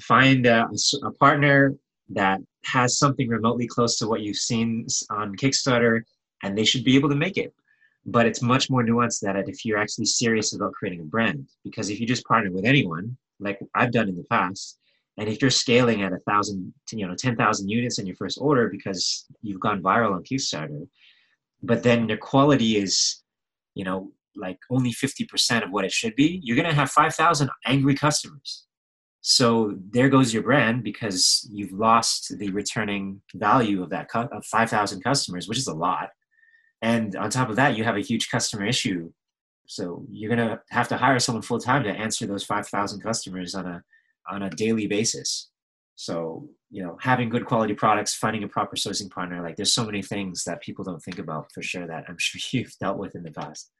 find 0.00 0.46
a, 0.46 0.68
a 1.02 1.10
partner 1.12 1.74
that 2.10 2.40
has 2.64 2.98
something 2.98 3.28
remotely 3.28 3.66
close 3.66 3.98
to 3.98 4.08
what 4.08 4.20
you've 4.20 4.36
seen 4.36 4.86
on 5.10 5.34
Kickstarter, 5.36 6.02
and 6.42 6.56
they 6.56 6.64
should 6.64 6.84
be 6.84 6.96
able 6.96 7.08
to 7.08 7.16
make 7.16 7.36
it. 7.36 7.52
But 8.10 8.26
it's 8.26 8.42
much 8.42 8.70
more 8.70 8.84
nuanced 8.84 9.20
than 9.20 9.34
that 9.34 9.48
if 9.48 9.64
you're 9.64 9.78
actually 9.78 10.06
serious 10.06 10.54
about 10.54 10.72
creating 10.72 11.00
a 11.00 11.04
brand. 11.04 11.48
Because 11.64 11.90
if 11.90 12.00
you 12.00 12.06
just 12.06 12.24
partner 12.24 12.50
with 12.50 12.64
anyone, 12.64 13.16
like 13.38 13.58
I've 13.74 13.92
done 13.92 14.08
in 14.08 14.16
the 14.16 14.24
past, 14.24 14.78
and 15.18 15.28
if 15.28 15.40
you're 15.40 15.50
scaling 15.50 16.02
at 16.02 16.12
a 16.12 16.18
thousand, 16.28 16.72
you 16.92 17.06
know, 17.06 17.14
ten 17.14 17.36
thousand 17.36 17.68
units 17.68 17.98
in 17.98 18.06
your 18.06 18.16
first 18.16 18.38
order 18.40 18.68
because 18.68 19.26
you've 19.42 19.60
gone 19.60 19.82
viral 19.82 20.14
on 20.14 20.24
Kickstarter, 20.24 20.86
but 21.62 21.82
then 21.82 22.06
the 22.06 22.16
quality 22.16 22.76
is, 22.76 23.22
you 23.74 23.84
know, 23.84 24.12
like 24.36 24.58
only 24.70 24.92
fifty 24.92 25.24
percent 25.24 25.64
of 25.64 25.70
what 25.70 25.84
it 25.84 25.92
should 25.92 26.16
be, 26.16 26.40
you're 26.42 26.56
gonna 26.56 26.74
have 26.74 26.90
five 26.90 27.14
thousand 27.14 27.50
angry 27.66 27.94
customers 27.94 28.66
so 29.22 29.74
there 29.90 30.08
goes 30.08 30.32
your 30.32 30.42
brand 30.42 30.82
because 30.82 31.48
you've 31.52 31.72
lost 31.72 32.38
the 32.38 32.50
returning 32.50 33.20
value 33.34 33.82
of 33.82 33.90
that 33.90 34.08
cu- 34.08 34.20
of 34.20 34.44
5,000 34.46 35.02
customers, 35.02 35.46
which 35.46 35.58
is 35.58 35.66
a 35.66 35.74
lot. 35.74 36.08
And 36.82 37.14
on 37.16 37.30
top 37.30 37.50
of 37.50 37.56
that, 37.56 37.76
you 37.76 37.84
have 37.84 37.96
a 37.96 38.00
huge 38.00 38.30
customer 38.30 38.64
issue. 38.64 39.12
So 39.66 40.04
you're 40.10 40.34
going 40.34 40.48
to 40.48 40.60
have 40.70 40.88
to 40.88 40.96
hire 40.96 41.18
someone 41.18 41.42
full 41.42 41.60
time 41.60 41.84
to 41.84 41.90
answer 41.90 42.26
those 42.26 42.44
5,000 42.44 43.00
customers 43.00 43.54
on 43.54 43.66
a 43.66 43.82
on 44.30 44.42
a 44.42 44.50
daily 44.50 44.86
basis. 44.86 45.50
So, 45.96 46.48
you 46.70 46.82
know, 46.82 46.96
having 47.00 47.28
good 47.28 47.44
quality 47.44 47.74
products, 47.74 48.14
finding 48.14 48.42
a 48.42 48.48
proper 48.48 48.76
sourcing 48.76 49.10
partner, 49.10 49.42
like 49.42 49.56
there's 49.56 49.74
so 49.74 49.84
many 49.84 50.02
things 50.02 50.44
that 50.44 50.62
people 50.62 50.84
don't 50.84 51.02
think 51.02 51.18
about 51.18 51.52
for 51.52 51.62
sure 51.62 51.86
that 51.86 52.04
I'm 52.08 52.16
sure 52.18 52.40
you've 52.52 52.74
dealt 52.80 52.98
with 52.98 53.14
in 53.14 53.22
the 53.22 53.32
past. 53.32 53.70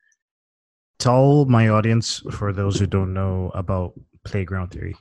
Tell 0.98 1.46
my 1.46 1.68
audience, 1.70 2.22
for 2.30 2.52
those 2.52 2.78
who 2.78 2.86
don't 2.86 3.14
know 3.14 3.50
about 3.54 3.94
Playground 4.24 4.68
Theory. 4.68 4.94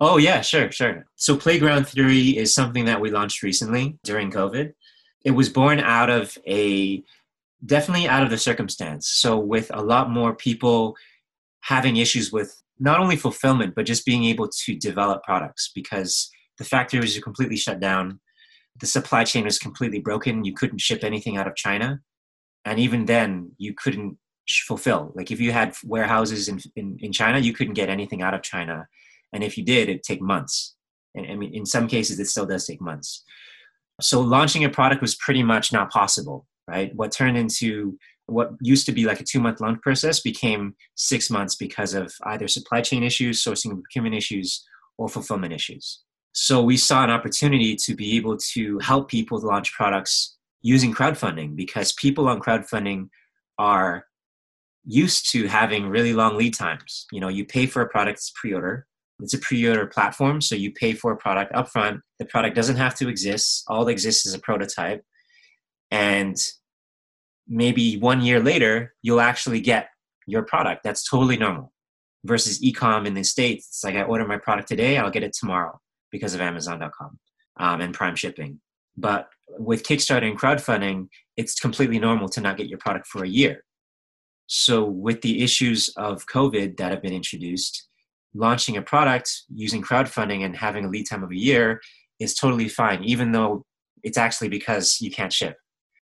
Oh, 0.00 0.16
yeah, 0.16 0.40
sure, 0.40 0.72
sure. 0.72 1.06
So, 1.14 1.36
Playground 1.36 1.86
Theory 1.86 2.36
is 2.36 2.52
something 2.52 2.84
that 2.86 3.00
we 3.00 3.10
launched 3.10 3.44
recently 3.44 3.96
during 4.02 4.32
COVID. 4.32 4.72
It 5.26 5.32
was 5.32 5.48
born 5.48 5.80
out 5.80 6.08
of 6.08 6.38
a 6.46 7.02
definitely 7.64 8.08
out 8.08 8.22
of 8.22 8.30
the 8.30 8.38
circumstance. 8.38 9.08
So, 9.08 9.38
with 9.38 9.70
a 9.74 9.82
lot 9.82 10.10
more 10.10 10.34
people 10.34 10.96
having 11.62 11.96
issues 11.96 12.32
with 12.32 12.62
not 12.78 13.00
only 13.00 13.16
fulfillment, 13.16 13.74
but 13.74 13.86
just 13.86 14.06
being 14.06 14.24
able 14.24 14.48
to 14.64 14.76
develop 14.76 15.22
products 15.24 15.70
because 15.74 16.30
the 16.58 16.64
factories 16.64 17.16
are 17.16 17.22
completely 17.22 17.56
shut 17.56 17.80
down. 17.80 18.20
The 18.80 18.86
supply 18.86 19.24
chain 19.24 19.44
was 19.44 19.58
completely 19.58 20.00
broken. 20.00 20.44
You 20.44 20.54
couldn't 20.54 20.80
ship 20.80 21.02
anything 21.02 21.36
out 21.36 21.46
of 21.46 21.56
China. 21.56 22.00
And 22.64 22.78
even 22.78 23.06
then, 23.06 23.52
you 23.58 23.74
couldn't 23.74 24.18
fulfill. 24.66 25.12
Like, 25.14 25.30
if 25.30 25.40
you 25.40 25.52
had 25.52 25.74
warehouses 25.84 26.48
in, 26.48 26.60
in, 26.76 26.96
in 27.00 27.12
China, 27.12 27.38
you 27.38 27.52
couldn't 27.52 27.74
get 27.74 27.88
anything 27.88 28.22
out 28.22 28.34
of 28.34 28.42
China 28.42 28.86
and 29.32 29.44
if 29.44 29.58
you 29.58 29.64
did, 29.64 29.88
it'd 29.88 30.02
take 30.02 30.22
months. 30.22 30.74
And 31.14 31.26
I 31.30 31.34
mean, 31.34 31.54
in 31.54 31.66
some 31.66 31.88
cases, 31.88 32.18
it 32.18 32.26
still 32.26 32.46
does 32.46 32.66
take 32.66 32.80
months. 32.80 33.22
So 34.00 34.20
launching 34.20 34.64
a 34.64 34.68
product 34.68 35.00
was 35.00 35.14
pretty 35.14 35.42
much 35.42 35.72
not 35.72 35.90
possible, 35.90 36.46
right? 36.68 36.94
What 36.94 37.12
turned 37.12 37.38
into 37.38 37.98
what 38.26 38.50
used 38.60 38.86
to 38.86 38.92
be 38.92 39.04
like 39.04 39.20
a 39.20 39.24
two 39.24 39.40
month 39.40 39.60
launch 39.60 39.80
process 39.80 40.20
became 40.20 40.74
six 40.96 41.30
months 41.30 41.54
because 41.54 41.94
of 41.94 42.12
either 42.24 42.48
supply 42.48 42.80
chain 42.80 43.02
issues, 43.02 43.42
sourcing 43.42 43.70
and 43.70 43.82
procurement 43.82 44.14
issues, 44.14 44.64
or 44.98 45.08
fulfillment 45.08 45.52
issues. 45.52 46.00
So 46.32 46.62
we 46.62 46.76
saw 46.76 47.04
an 47.04 47.10
opportunity 47.10 47.76
to 47.76 47.94
be 47.94 48.16
able 48.16 48.36
to 48.54 48.78
help 48.80 49.08
people 49.08 49.40
launch 49.40 49.72
products 49.72 50.36
using 50.60 50.92
crowdfunding 50.92 51.56
because 51.56 51.92
people 51.92 52.28
on 52.28 52.40
crowdfunding 52.40 53.08
are 53.58 54.06
used 54.84 55.30
to 55.32 55.46
having 55.46 55.88
really 55.88 56.12
long 56.12 56.36
lead 56.36 56.54
times. 56.54 57.06
You 57.10 57.20
know, 57.20 57.28
you 57.28 57.44
pay 57.44 57.66
for 57.66 57.82
a 57.82 57.88
product 57.88 58.20
pre-order, 58.34 58.86
it's 59.20 59.34
a 59.34 59.38
pre-order 59.38 59.86
platform, 59.86 60.40
so 60.40 60.54
you 60.54 60.72
pay 60.72 60.92
for 60.92 61.12
a 61.12 61.16
product 61.16 61.52
upfront. 61.54 62.00
The 62.18 62.26
product 62.26 62.54
doesn't 62.54 62.76
have 62.76 62.94
to 62.96 63.08
exist. 63.08 63.64
All 63.68 63.84
that 63.84 63.92
exists 63.92 64.26
is 64.26 64.34
a 64.34 64.38
prototype. 64.38 65.02
And 65.90 66.36
maybe 67.48 67.96
one 67.96 68.20
year 68.20 68.40
later, 68.40 68.94
you'll 69.02 69.20
actually 69.20 69.60
get 69.60 69.88
your 70.26 70.42
product. 70.42 70.82
That's 70.84 71.08
totally 71.08 71.36
normal. 71.36 71.72
Versus 72.24 72.60
ecom 72.60 73.06
in 73.06 73.14
the 73.14 73.22
States, 73.22 73.68
it's 73.68 73.84
like 73.84 73.94
I 73.94 74.02
order 74.02 74.26
my 74.26 74.36
product 74.36 74.68
today, 74.68 74.98
I'll 74.98 75.10
get 75.10 75.22
it 75.22 75.32
tomorrow 75.32 75.80
because 76.10 76.34
of 76.34 76.40
Amazon.com 76.40 77.18
um, 77.58 77.80
and 77.80 77.94
Prime 77.94 78.16
shipping. 78.16 78.60
But 78.96 79.28
with 79.48 79.84
Kickstarter 79.84 80.28
and 80.28 80.38
crowdfunding, 80.38 81.08
it's 81.36 81.58
completely 81.60 81.98
normal 81.98 82.28
to 82.30 82.40
not 82.40 82.56
get 82.56 82.68
your 82.68 82.78
product 82.78 83.06
for 83.06 83.24
a 83.24 83.28
year. 83.28 83.62
So, 84.48 84.84
with 84.84 85.22
the 85.22 85.42
issues 85.42 85.88
of 85.96 86.26
COVID 86.26 86.76
that 86.78 86.90
have 86.90 87.02
been 87.02 87.12
introduced, 87.12 87.88
launching 88.36 88.76
a 88.76 88.82
product 88.82 89.42
using 89.54 89.82
crowdfunding 89.82 90.44
and 90.44 90.56
having 90.56 90.84
a 90.84 90.88
lead 90.88 91.06
time 91.08 91.24
of 91.24 91.30
a 91.30 91.36
year 91.36 91.80
is 92.18 92.34
totally 92.34 92.68
fine, 92.68 93.02
even 93.04 93.32
though 93.32 93.64
it's 94.02 94.18
actually 94.18 94.48
because 94.48 95.00
you 95.00 95.10
can't 95.10 95.32
ship. 95.32 95.56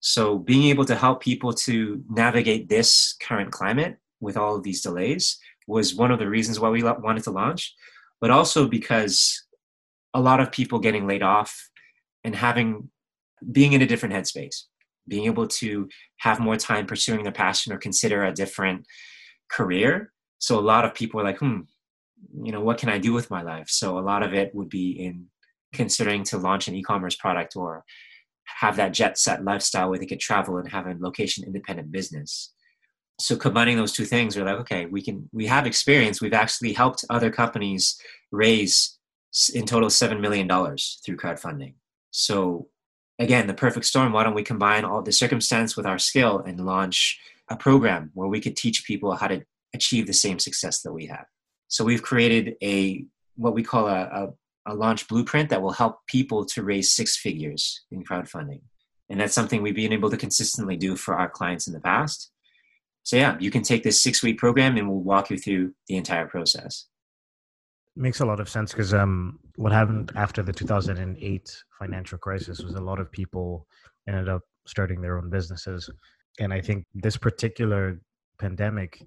So, 0.00 0.38
being 0.38 0.64
able 0.64 0.86
to 0.86 0.94
help 0.94 1.22
people 1.22 1.52
to 1.52 2.02
navigate 2.08 2.68
this 2.68 3.14
current 3.20 3.52
climate 3.52 3.98
with 4.20 4.36
all 4.36 4.56
of 4.56 4.62
these 4.62 4.80
delays 4.80 5.38
was 5.66 5.94
one 5.94 6.10
of 6.10 6.18
the 6.18 6.28
reasons 6.28 6.58
why 6.58 6.70
we 6.70 6.82
wanted 6.82 7.24
to 7.24 7.30
launch, 7.30 7.74
but 8.20 8.30
also 8.30 8.66
because 8.66 9.44
a 10.14 10.20
lot 10.20 10.40
of 10.40 10.50
people 10.50 10.78
getting 10.78 11.06
laid 11.06 11.22
off 11.22 11.68
and 12.24 12.34
having 12.34 12.90
being 13.52 13.74
in 13.74 13.82
a 13.82 13.86
different 13.86 14.14
headspace, 14.14 14.64
being 15.06 15.26
able 15.26 15.46
to 15.46 15.88
have 16.18 16.40
more 16.40 16.56
time 16.56 16.86
pursuing 16.86 17.22
their 17.22 17.32
passion 17.32 17.72
or 17.72 17.78
consider 17.78 18.24
a 18.24 18.32
different 18.32 18.86
career. 19.50 20.12
So, 20.38 20.58
a 20.58 20.60
lot 20.60 20.86
of 20.86 20.94
people 20.94 21.20
are 21.20 21.24
like, 21.24 21.38
hmm, 21.38 21.60
you 22.42 22.52
know 22.52 22.60
what 22.60 22.78
can 22.78 22.88
i 22.88 22.98
do 22.98 23.12
with 23.12 23.30
my 23.30 23.42
life? 23.42 23.68
So 23.68 23.98
a 23.98 24.00
lot 24.00 24.22
of 24.22 24.34
it 24.34 24.54
would 24.54 24.68
be 24.68 24.90
in 24.90 25.26
considering 25.72 26.24
to 26.24 26.38
launch 26.38 26.68
an 26.68 26.74
e-commerce 26.74 27.14
product 27.14 27.54
or 27.56 27.84
have 28.44 28.76
that 28.76 28.92
jet 28.92 29.18
set 29.18 29.44
lifestyle 29.44 29.88
where 29.88 29.98
they 29.98 30.06
could 30.06 30.20
travel 30.20 30.58
and 30.58 30.68
have 30.70 30.86
a 30.86 30.96
location 30.98 31.44
independent 31.44 31.92
business. 31.92 32.52
So 33.20 33.36
combining 33.36 33.76
those 33.76 33.92
two 33.92 34.04
things 34.04 34.36
we're 34.36 34.44
like 34.44 34.60
okay 34.60 34.86
we 34.86 35.02
can 35.02 35.28
we 35.32 35.46
have 35.46 35.66
experience. 35.66 36.20
We've 36.20 36.32
actually 36.32 36.72
helped 36.72 37.04
other 37.10 37.30
companies 37.30 37.98
raise 38.32 38.98
in 39.54 39.64
total 39.64 39.88
$7 39.88 40.20
million 40.20 40.48
through 40.48 41.16
crowdfunding. 41.16 41.74
So 42.10 42.68
again 43.18 43.46
the 43.46 43.54
perfect 43.54 43.86
storm 43.86 44.12
why 44.12 44.24
don't 44.24 44.34
we 44.34 44.42
combine 44.42 44.84
all 44.84 45.02
the 45.02 45.12
circumstance 45.12 45.76
with 45.76 45.86
our 45.86 45.98
skill 45.98 46.38
and 46.40 46.64
launch 46.64 47.18
a 47.48 47.56
program 47.56 48.10
where 48.14 48.28
we 48.28 48.40
could 48.40 48.56
teach 48.56 48.84
people 48.84 49.14
how 49.16 49.28
to 49.28 49.42
achieve 49.74 50.06
the 50.06 50.12
same 50.12 50.38
success 50.38 50.82
that 50.82 50.92
we 50.92 51.06
have 51.06 51.26
so 51.70 51.84
we've 51.84 52.02
created 52.02 52.56
a 52.62 53.04
what 53.36 53.54
we 53.54 53.62
call 53.62 53.86
a, 53.86 54.02
a, 54.02 54.72
a 54.72 54.74
launch 54.74 55.08
blueprint 55.08 55.48
that 55.48 55.62
will 55.62 55.70
help 55.70 56.04
people 56.06 56.44
to 56.44 56.64
raise 56.64 56.92
six 56.92 57.16
figures 57.16 57.84
in 57.92 58.04
crowdfunding. 58.04 58.60
And 59.08 59.20
that's 59.20 59.32
something 59.32 59.62
we've 59.62 59.74
been 59.74 59.92
able 59.92 60.10
to 60.10 60.16
consistently 60.16 60.76
do 60.76 60.96
for 60.96 61.14
our 61.14 61.30
clients 61.30 61.68
in 61.68 61.72
the 61.72 61.80
past. 61.80 62.32
So 63.04 63.16
yeah, 63.16 63.36
you 63.38 63.50
can 63.52 63.62
take 63.62 63.84
this 63.84 64.02
six 64.02 64.22
week 64.22 64.36
program 64.36 64.76
and 64.76 64.88
we'll 64.88 64.98
walk 64.98 65.30
you 65.30 65.38
through 65.38 65.72
the 65.86 65.96
entire 65.96 66.26
process. 66.26 66.86
Makes 67.96 68.20
a 68.20 68.26
lot 68.26 68.40
of 68.40 68.48
sense 68.48 68.72
because 68.72 68.92
um, 68.92 69.38
what 69.56 69.72
happened 69.72 70.12
after 70.16 70.42
the 70.42 70.52
2008 70.52 71.62
financial 71.78 72.18
crisis 72.18 72.60
was 72.60 72.74
a 72.74 72.80
lot 72.80 72.98
of 72.98 73.10
people 73.12 73.66
ended 74.08 74.28
up 74.28 74.42
starting 74.66 75.00
their 75.00 75.18
own 75.18 75.30
businesses. 75.30 75.88
And 76.40 76.52
I 76.52 76.60
think 76.60 76.84
this 76.94 77.16
particular 77.16 78.00
pandemic 78.40 79.02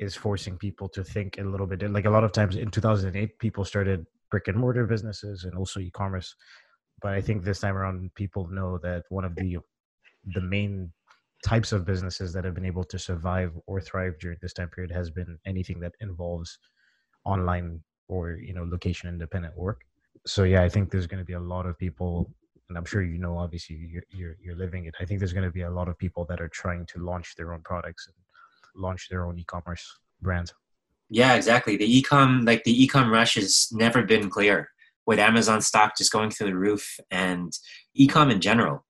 is 0.00 0.16
forcing 0.16 0.56
people 0.56 0.88
to 0.88 1.04
think 1.04 1.38
a 1.38 1.44
little 1.44 1.66
bit 1.66 1.88
like 1.90 2.06
a 2.06 2.10
lot 2.10 2.24
of 2.24 2.32
times 2.32 2.56
in 2.56 2.70
2008 2.70 3.38
people 3.38 3.64
started 3.64 4.06
brick 4.30 4.48
and 4.48 4.56
mortar 4.56 4.86
businesses 4.86 5.44
and 5.44 5.54
also 5.54 5.78
e-commerce. 5.78 6.34
But 7.02 7.12
i 7.12 7.20
think 7.20 7.44
this 7.44 7.60
time 7.60 7.76
around 7.76 8.10
people 8.14 8.48
know 8.48 8.78
that 8.78 9.04
one 9.10 9.24
of 9.24 9.34
the 9.36 9.58
the 10.34 10.40
main 10.40 10.90
types 11.44 11.72
of 11.72 11.86
businesses 11.86 12.32
that 12.32 12.44
have 12.44 12.54
been 12.54 12.72
able 12.72 12.84
to 12.84 12.98
survive 12.98 13.52
or 13.66 13.80
thrive 13.80 14.18
during 14.18 14.38
this 14.42 14.52
time 14.52 14.68
period 14.68 14.90
has 14.90 15.10
been 15.10 15.38
anything 15.46 15.80
that 15.80 15.94
involves 16.00 16.58
online 17.24 17.80
or 18.08 18.32
you 18.32 18.54
know 18.54 18.64
location 18.64 19.08
independent 19.08 19.56
work. 19.56 19.82
So 20.26 20.44
yeah 20.44 20.62
i 20.62 20.68
think 20.68 20.90
there's 20.90 21.06
going 21.06 21.24
to 21.26 21.30
be 21.32 21.38
a 21.42 21.46
lot 21.54 21.66
of 21.66 21.78
people 21.78 22.30
and 22.68 22.78
i'm 22.78 22.88
sure 22.92 23.02
you 23.02 23.18
know 23.18 23.36
obviously 23.44 23.76
you're, 23.76 24.08
you're, 24.10 24.36
you're 24.42 24.56
living 24.64 24.86
it. 24.86 24.94
I 25.00 25.04
think 25.04 25.20
there's 25.20 25.36
going 25.38 25.50
to 25.52 25.58
be 25.60 25.62
a 25.62 25.76
lot 25.78 25.88
of 25.88 25.98
people 25.98 26.24
that 26.30 26.40
are 26.40 26.52
trying 26.62 26.86
to 26.86 26.96
launch 27.10 27.36
their 27.36 27.52
own 27.52 27.62
products 27.62 28.06
and 28.08 28.16
launch 28.74 29.08
their 29.08 29.24
own 29.24 29.38
e-commerce 29.38 29.98
brand. 30.20 30.52
Yeah, 31.08 31.34
exactly. 31.34 31.76
The 31.76 32.02
ecom 32.02 32.46
like 32.46 32.64
the 32.64 32.86
ecom 32.86 33.10
rush 33.10 33.34
has 33.34 33.68
never 33.72 34.02
been 34.02 34.30
clear 34.30 34.70
with 35.06 35.18
Amazon 35.18 35.60
stock 35.60 35.96
just 35.98 36.12
going 36.12 36.30
through 36.30 36.48
the 36.48 36.56
roof 36.56 36.98
and 37.10 37.52
ecom 37.98 38.30
in 38.30 38.40
general. 38.40 38.84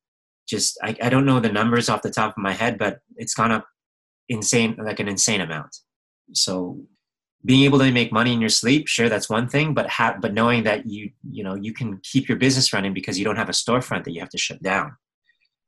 Just 0.46 0.78
I, 0.82 0.94
I 1.02 1.08
don't 1.08 1.24
know 1.24 1.40
the 1.40 1.52
numbers 1.52 1.88
off 1.88 2.02
the 2.02 2.10
top 2.10 2.36
of 2.36 2.42
my 2.42 2.52
head, 2.52 2.76
but 2.78 2.98
it's 3.16 3.34
gone 3.34 3.52
up 3.52 3.66
insane 4.28 4.76
like 4.82 5.00
an 5.00 5.08
insane 5.08 5.40
amount. 5.40 5.74
So 6.34 6.80
being 7.44 7.64
able 7.64 7.78
to 7.78 7.90
make 7.90 8.12
money 8.12 8.34
in 8.34 8.40
your 8.40 8.50
sleep, 8.50 8.86
sure, 8.86 9.08
that's 9.08 9.30
one 9.30 9.48
thing, 9.48 9.72
but 9.72 9.88
ha- 9.88 10.18
but 10.20 10.34
knowing 10.34 10.64
that 10.64 10.86
you 10.86 11.10
you 11.30 11.42
know 11.42 11.54
you 11.54 11.72
can 11.72 12.00
keep 12.02 12.28
your 12.28 12.36
business 12.38 12.72
running 12.72 12.92
because 12.92 13.18
you 13.18 13.24
don't 13.24 13.36
have 13.36 13.48
a 13.48 13.52
storefront 13.52 14.04
that 14.04 14.12
you 14.12 14.20
have 14.20 14.28
to 14.30 14.38
shut 14.38 14.62
down, 14.62 14.96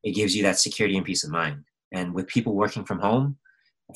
it 0.02 0.14
gives 0.14 0.36
you 0.36 0.42
that 0.42 0.58
security 0.58 0.96
and 0.96 1.06
peace 1.06 1.24
of 1.24 1.30
mind. 1.30 1.64
And 1.92 2.14
with 2.14 2.26
people 2.26 2.54
working 2.54 2.84
from 2.84 3.00
home, 3.00 3.38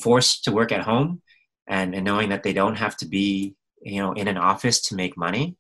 forced 0.01 0.45
to 0.45 0.53
work 0.53 0.73
at 0.73 0.83
home, 0.83 1.23
and, 1.67 1.95
and 1.95 2.05
knowing 2.05 2.29
that 2.31 2.43
they 2.43 2.53
don't 2.53 2.77
have 2.77 2.97
to 2.99 3.07
be 3.07 3.57
you 3.83 4.01
know 4.01 4.13
in 4.13 4.29
an 4.29 4.37
office 4.37 4.81
to 4.81 4.95
make 4.95 5.17
money 5.17 5.57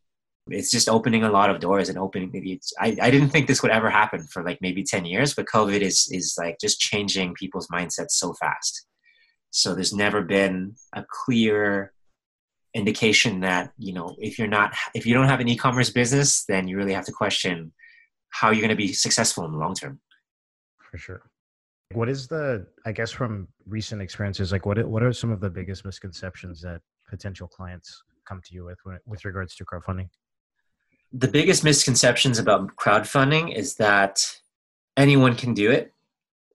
it's 0.48 0.70
just 0.70 0.88
opening 0.88 1.24
a 1.24 1.30
lot 1.30 1.50
of 1.50 1.60
doors 1.60 1.88
and 1.88 1.98
opening 1.98 2.30
I, 2.78 2.96
I 3.00 3.10
didn't 3.10 3.30
think 3.30 3.46
this 3.46 3.62
would 3.62 3.72
ever 3.72 3.90
happen 3.90 4.26
for 4.30 4.44
like 4.44 4.58
maybe 4.60 4.84
10 4.84 5.04
years 5.04 5.34
but 5.34 5.46
covid 5.46 5.80
is 5.80 6.08
is 6.10 6.34
like 6.38 6.58
just 6.60 6.78
changing 6.78 7.34
people's 7.34 7.68
mindsets 7.68 8.12
so 8.12 8.32
fast. 8.34 8.86
So 9.50 9.74
there's 9.74 9.94
never 9.94 10.22
been 10.22 10.74
a 10.94 11.04
clear 11.08 11.92
indication 12.74 13.40
that 13.40 13.72
you 13.78 13.92
know 13.92 14.14
if 14.18 14.38
you're 14.38 14.48
not 14.48 14.74
if 14.94 15.06
you 15.06 15.14
don't 15.14 15.28
have 15.28 15.40
an 15.40 15.48
e-commerce 15.48 15.90
business 15.90 16.44
then 16.44 16.68
you 16.68 16.76
really 16.76 16.92
have 16.92 17.06
to 17.06 17.12
question 17.12 17.72
how 18.30 18.50
you're 18.50 18.60
going 18.60 18.68
to 18.68 18.76
be 18.76 18.92
successful 18.92 19.44
in 19.46 19.52
the 19.52 19.58
long 19.58 19.74
term. 19.74 20.00
For 20.90 20.98
sure 20.98 21.22
what 21.92 22.08
is 22.08 22.26
the 22.26 22.66
i 22.84 22.90
guess 22.92 23.12
from 23.12 23.46
recent 23.64 24.02
experiences 24.02 24.50
like 24.50 24.66
what 24.66 24.84
what 24.88 25.02
are 25.02 25.12
some 25.12 25.30
of 25.30 25.40
the 25.40 25.48
biggest 25.48 25.84
misconceptions 25.84 26.60
that 26.60 26.80
potential 27.08 27.46
clients 27.46 28.02
come 28.26 28.42
to 28.44 28.54
you 28.54 28.64
with 28.64 28.78
with 29.06 29.24
regards 29.24 29.54
to 29.56 29.64
crowdfunding? 29.64 30.08
The 31.12 31.28
biggest 31.28 31.64
misconceptions 31.64 32.38
about 32.38 32.76
crowdfunding 32.76 33.56
is 33.56 33.76
that 33.76 34.40
anyone 34.96 35.36
can 35.36 35.54
do 35.54 35.70
it. 35.70 35.92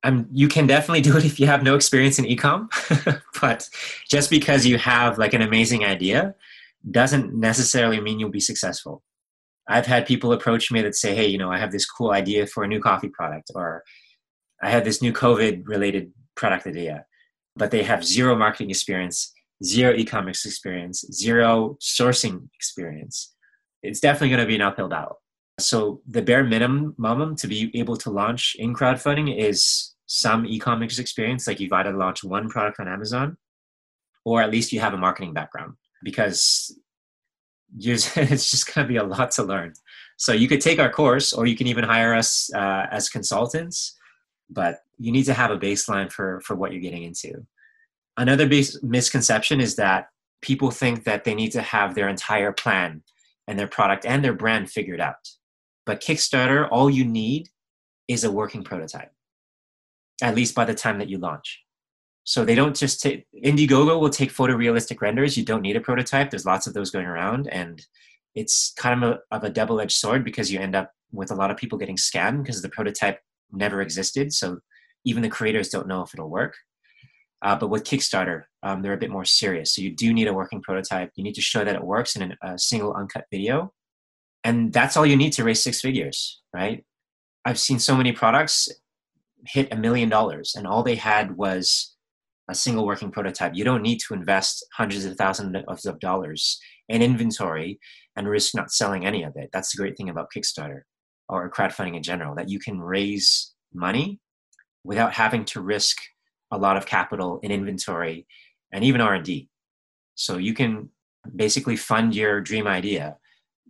Um, 0.03 0.27
you 0.31 0.47
can 0.47 0.67
definitely 0.67 1.01
do 1.09 1.17
it 1.17 1.25
if 1.25 1.39
you 1.39 1.47
have 1.47 1.63
no 1.63 1.75
experience 1.75 2.19
in 2.19 2.25
ecom 2.25 2.67
but 3.41 3.69
just 4.09 4.29
because 4.29 4.65
you 4.65 4.77
have 4.77 5.17
like 5.17 5.33
an 5.33 5.41
amazing 5.41 5.85
idea 5.85 6.35
doesn't 6.89 7.33
necessarily 7.35 8.01
mean 8.01 8.19
you'll 8.19 8.31
be 8.31 8.39
successful. 8.39 9.03
I've 9.67 9.85
had 9.85 10.07
people 10.07 10.33
approach 10.33 10.71
me 10.71 10.81
that 10.81 10.95
say 10.95 11.15
hey 11.15 11.27
you 11.27 11.37
know 11.37 11.51
i 11.51 11.57
have 11.57 11.71
this 11.71 11.85
cool 11.85 12.11
idea 12.11 12.47
for 12.47 12.63
a 12.63 12.67
new 12.67 12.81
coffee 12.81 13.09
product 13.09 13.51
or 13.55 13.83
I 14.61 14.69
had 14.69 14.85
this 14.85 15.01
new 15.01 15.11
COVID 15.11 15.63
related 15.65 16.11
product 16.35 16.67
idea, 16.67 17.05
but 17.55 17.71
they 17.71 17.83
have 17.83 18.05
zero 18.05 18.35
marketing 18.35 18.69
experience, 18.69 19.33
zero 19.63 19.93
e-commerce 19.93 20.45
experience, 20.45 21.03
zero 21.11 21.77
sourcing 21.81 22.47
experience. 22.55 23.33
It's 23.81 23.99
definitely 23.99 24.29
going 24.29 24.41
to 24.41 24.47
be 24.47 24.55
an 24.55 24.61
uphill 24.61 24.87
battle. 24.87 25.21
So 25.59 26.01
the 26.07 26.21
bare 26.21 26.43
minimum 26.43 27.35
to 27.35 27.47
be 27.47 27.71
able 27.75 27.97
to 27.97 28.09
launch 28.09 28.55
in 28.57 28.73
crowdfunding 28.75 29.35
is 29.37 29.93
some 30.05 30.45
e-commerce 30.45 30.99
experience, 30.99 31.47
like 31.47 31.59
you've 31.59 31.73
either 31.73 31.93
launched 31.93 32.23
one 32.23 32.49
product 32.49 32.79
on 32.79 32.87
Amazon, 32.87 33.37
or 34.25 34.41
at 34.41 34.51
least 34.51 34.71
you 34.71 34.79
have 34.79 34.93
a 34.93 34.97
marketing 34.97 35.33
background, 35.33 35.73
because 36.03 36.77
it's 37.79 38.51
just 38.51 38.73
going 38.73 38.85
to 38.85 38.89
be 38.89 38.97
a 38.97 39.03
lot 39.03 39.31
to 39.31 39.43
learn. 39.43 39.73
So 40.17 40.33
you 40.33 40.47
could 40.47 40.61
take 40.61 40.79
our 40.79 40.91
course, 40.91 41.33
or 41.33 41.45
you 41.47 41.55
can 41.55 41.67
even 41.67 41.83
hire 41.83 42.13
us 42.13 42.51
uh, 42.53 42.85
as 42.91 43.09
consultants 43.09 43.97
but 44.51 44.79
you 44.97 45.11
need 45.11 45.23
to 45.23 45.33
have 45.33 45.51
a 45.51 45.57
baseline 45.57 46.11
for 46.11 46.41
for 46.41 46.55
what 46.55 46.71
you're 46.71 46.81
getting 46.81 47.03
into. 47.03 47.45
Another 48.17 48.47
base 48.47 48.81
misconception 48.83 49.61
is 49.61 49.75
that 49.77 50.07
people 50.41 50.71
think 50.71 51.05
that 51.05 51.23
they 51.23 51.33
need 51.33 51.51
to 51.51 51.61
have 51.61 51.95
their 51.95 52.09
entire 52.09 52.51
plan 52.51 53.03
and 53.47 53.57
their 53.57 53.67
product 53.67 54.05
and 54.05 54.23
their 54.23 54.33
brand 54.33 54.69
figured 54.69 55.01
out. 55.01 55.29
But 55.85 56.01
kickstarter 56.01 56.67
all 56.71 56.89
you 56.89 57.05
need 57.05 57.49
is 58.07 58.23
a 58.23 58.31
working 58.31 58.63
prototype 58.63 59.11
at 60.21 60.35
least 60.35 60.55
by 60.55 60.65
the 60.65 60.75
time 60.75 60.99
that 60.99 61.09
you 61.09 61.17
launch. 61.17 61.63
So 62.23 62.45
they 62.45 62.55
don't 62.55 62.75
just 62.75 63.01
take 63.01 63.25
indiegogo 63.43 63.99
will 63.99 64.11
take 64.11 64.31
photorealistic 64.31 65.01
renders. 65.01 65.35
You 65.35 65.43
don't 65.43 65.63
need 65.63 65.75
a 65.75 65.81
prototype. 65.81 66.29
There's 66.29 66.45
lots 66.45 66.67
of 66.67 66.73
those 66.73 66.91
going 66.91 67.07
around 67.07 67.47
and 67.47 67.83
it's 68.35 68.73
kind 68.77 69.03
of 69.03 69.11
a, 69.11 69.35
of 69.35 69.43
a 69.43 69.49
double-edged 69.49 69.97
sword 69.97 70.23
because 70.23 70.51
you 70.51 70.59
end 70.59 70.75
up 70.75 70.91
with 71.11 71.31
a 71.31 71.35
lot 71.35 71.51
of 71.51 71.57
people 71.57 71.77
getting 71.77 71.97
scammed 71.97 72.43
because 72.43 72.61
the 72.61 72.69
prototype 72.69 73.19
never 73.51 73.81
existed. 73.81 74.33
So 74.33 74.59
even 75.05 75.23
the 75.23 75.29
creators 75.29 75.69
don't 75.69 75.87
know 75.87 76.01
if 76.01 76.13
it'll 76.13 76.29
work. 76.29 76.55
Uh, 77.43 77.55
but 77.55 77.69
with 77.69 77.83
Kickstarter, 77.83 78.43
um, 78.61 78.81
they're 78.81 78.93
a 78.93 78.97
bit 78.97 79.09
more 79.09 79.25
serious. 79.25 79.73
So 79.73 79.81
you 79.81 79.95
do 79.95 80.13
need 80.13 80.27
a 80.27 80.33
working 80.33 80.61
prototype. 80.61 81.11
You 81.15 81.23
need 81.23 81.33
to 81.35 81.41
show 81.41 81.65
that 81.65 81.75
it 81.75 81.83
works 81.83 82.15
in 82.15 82.35
a 82.43 82.57
single 82.57 82.93
uncut 82.93 83.25
video. 83.31 83.73
And 84.43 84.71
that's 84.71 84.95
all 84.95 85.05
you 85.05 85.15
need 85.15 85.33
to 85.33 85.43
raise 85.43 85.63
six 85.63 85.81
figures, 85.81 86.41
right? 86.53 86.83
I've 87.45 87.59
seen 87.59 87.79
so 87.79 87.95
many 87.95 88.11
products 88.11 88.69
hit 89.47 89.73
a 89.73 89.75
million 89.75 90.07
dollars 90.07 90.53
and 90.55 90.67
all 90.67 90.83
they 90.83 90.95
had 90.95 91.35
was 91.35 91.95
a 92.47 92.53
single 92.53 92.85
working 92.85 93.11
prototype. 93.11 93.53
You 93.55 93.63
don't 93.63 93.81
need 93.81 93.99
to 94.01 94.13
invest 94.13 94.65
hundreds 94.73 95.05
of 95.05 95.17
thousands 95.17 95.55
of 95.85 95.99
dollars 95.99 96.59
in 96.89 97.01
inventory 97.01 97.79
and 98.15 98.27
risk 98.27 98.53
not 98.53 98.71
selling 98.71 99.05
any 99.05 99.23
of 99.23 99.33
it. 99.35 99.49
That's 99.51 99.71
the 99.71 99.81
great 99.81 99.97
thing 99.97 100.09
about 100.09 100.29
Kickstarter 100.35 100.81
or 101.31 101.49
crowdfunding 101.49 101.95
in 101.95 102.03
general 102.03 102.35
that 102.35 102.49
you 102.49 102.59
can 102.59 102.79
raise 102.79 103.53
money 103.73 104.19
without 104.83 105.13
having 105.13 105.45
to 105.45 105.61
risk 105.61 105.97
a 106.51 106.57
lot 106.57 106.77
of 106.77 106.85
capital 106.85 107.39
in 107.41 107.51
inventory 107.51 108.27
and 108.73 108.83
even 108.83 109.01
r&d 109.01 109.49
so 110.15 110.37
you 110.37 110.53
can 110.53 110.89
basically 111.35 111.75
fund 111.75 112.15
your 112.15 112.41
dream 112.41 112.67
idea 112.67 113.17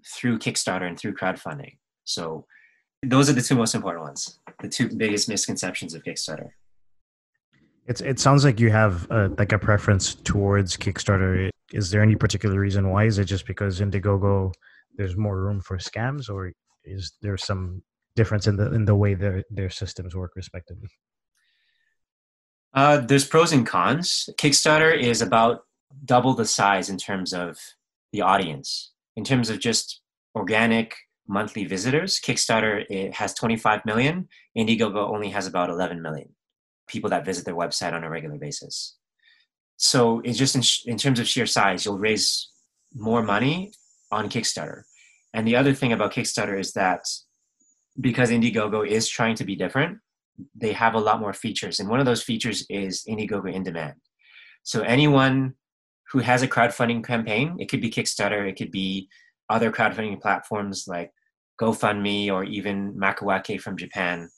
through 0.06 0.40
kickstarter 0.40 0.88
and 0.88 1.00
through 1.00 1.14
crowdfunding. 1.14 1.78
So 2.04 2.46
those 3.04 3.30
are 3.30 3.34
the 3.34 3.42
two 3.42 3.56
most 3.56 3.76
important 3.76 4.04
ones 4.04 4.40
the 4.62 4.70
two 4.70 4.90
biggest 4.96 5.28
misconceptions 5.28 5.94
of 5.94 6.04
kickstarter. 6.04 6.50
It's, 7.88 8.02
it 8.02 8.20
sounds 8.20 8.46
like 8.46 8.60
you 8.60 8.70
have 8.70 9.10
a, 9.10 9.30
like 9.40 9.54
a 9.54 9.58
preference 9.58 10.14
towards 10.14 10.78
kickstarter. 10.78 11.50
Is 11.74 11.90
there 11.90 12.04
any 12.04 12.16
particular 12.16 12.60
reason 12.60 12.90
why? 12.90 13.06
Is 13.06 13.18
it 13.18 13.26
just 13.26 13.48
because 13.48 13.80
indiegogo 13.80 14.54
there's 14.98 15.18
more 15.18 15.42
room 15.42 15.62
for 15.62 15.78
scams 15.78 16.30
or 16.30 16.52
is 16.84 17.14
there 17.22 17.38
some 17.38 17.84
difference 18.16 18.48
in 18.48 18.58
the 18.58 18.74
in 18.74 18.86
the 18.86 18.96
way 18.96 19.14
their 19.14 19.44
their 19.50 19.70
systems 19.70 20.16
work 20.16 20.34
respectively? 20.36 20.90
Uh, 22.74 22.98
there's 22.98 23.26
pros 23.26 23.52
and 23.52 23.68
cons. 23.68 24.30
Kickstarter 24.38 24.98
is 24.98 25.22
about 25.22 25.66
double 26.06 26.34
the 26.34 26.46
size 26.46 26.90
in 26.90 26.98
terms 26.98 27.34
of 27.34 27.58
the 28.14 28.22
audience. 28.22 28.92
In 29.16 29.24
terms 29.24 29.50
of 29.50 29.60
just 29.60 30.02
organic 30.36 30.96
monthly 31.28 31.66
visitors 31.66 32.20
kickstarter 32.20 32.86
it 32.90 33.14
has 33.14 33.34
25 33.34 33.86
million. 33.86 34.28
Indiegogo 34.58 35.10
only 35.10 35.30
has 35.30 35.48
about 35.48 35.70
11 35.70 36.02
million 36.02 36.30
people 36.88 37.10
that 37.10 37.26
visit 37.26 37.46
their 37.46 37.56
website 37.56 37.94
on 37.94 38.04
a 38.04 38.10
regular 38.10 38.38
basis. 38.38 38.98
So 39.78 40.20
it's 40.22 40.38
just 40.38 40.56
in, 40.56 40.92
in 40.92 40.98
terms 40.98 41.20
of 41.20 41.28
sheer 41.28 41.46
size 41.46 41.86
you'll 41.86 42.00
raise 42.00 42.50
more 42.94 43.24
money 43.24 43.72
on 44.12 44.30
kickstarter 44.30 44.84
and 45.34 45.48
the 45.48 45.56
other 45.56 45.74
thing 45.74 45.94
about 45.94 46.14
Kickstarter 46.14 46.60
is 46.60 46.74
that 46.74 47.06
because 48.00 48.30
Indiegogo 48.30 48.88
is 48.88 49.08
trying 49.08 49.36
to 49.36 49.46
be 49.46 49.56
different, 49.56 50.00
they 50.56 50.74
have 50.74 50.94
a 50.94 51.00
lot 51.00 51.20
more 51.20 51.34
features. 51.34 51.80
And 51.80 51.90
one 51.90 52.00
of 52.00 52.06
those 52.06 52.24
features 52.24 52.66
is 52.70 53.04
Indiegogo 53.08 53.54
in 53.54 53.64
demand. 53.64 53.96
So 54.64 54.82
anyone 54.82 55.56
who 56.12 56.20
has 56.20 56.42
a 56.42 56.48
crowdfunding 56.48 57.06
campaign, 57.06 57.58
it 57.60 57.70
could 57.70 57.82
be 57.82 57.90
Kickstarter, 57.90 58.48
it 58.48 58.58
could 58.58 58.72
be 58.72 59.08
other 59.50 59.72
crowdfunding 59.72 60.22
platforms 60.22 60.86
like 60.88 61.12
GoFundMe 61.60 62.32
or 62.32 62.44
even 62.44 62.94
Makuake 62.94 63.62
from 63.62 63.78
Japan. 63.78 64.30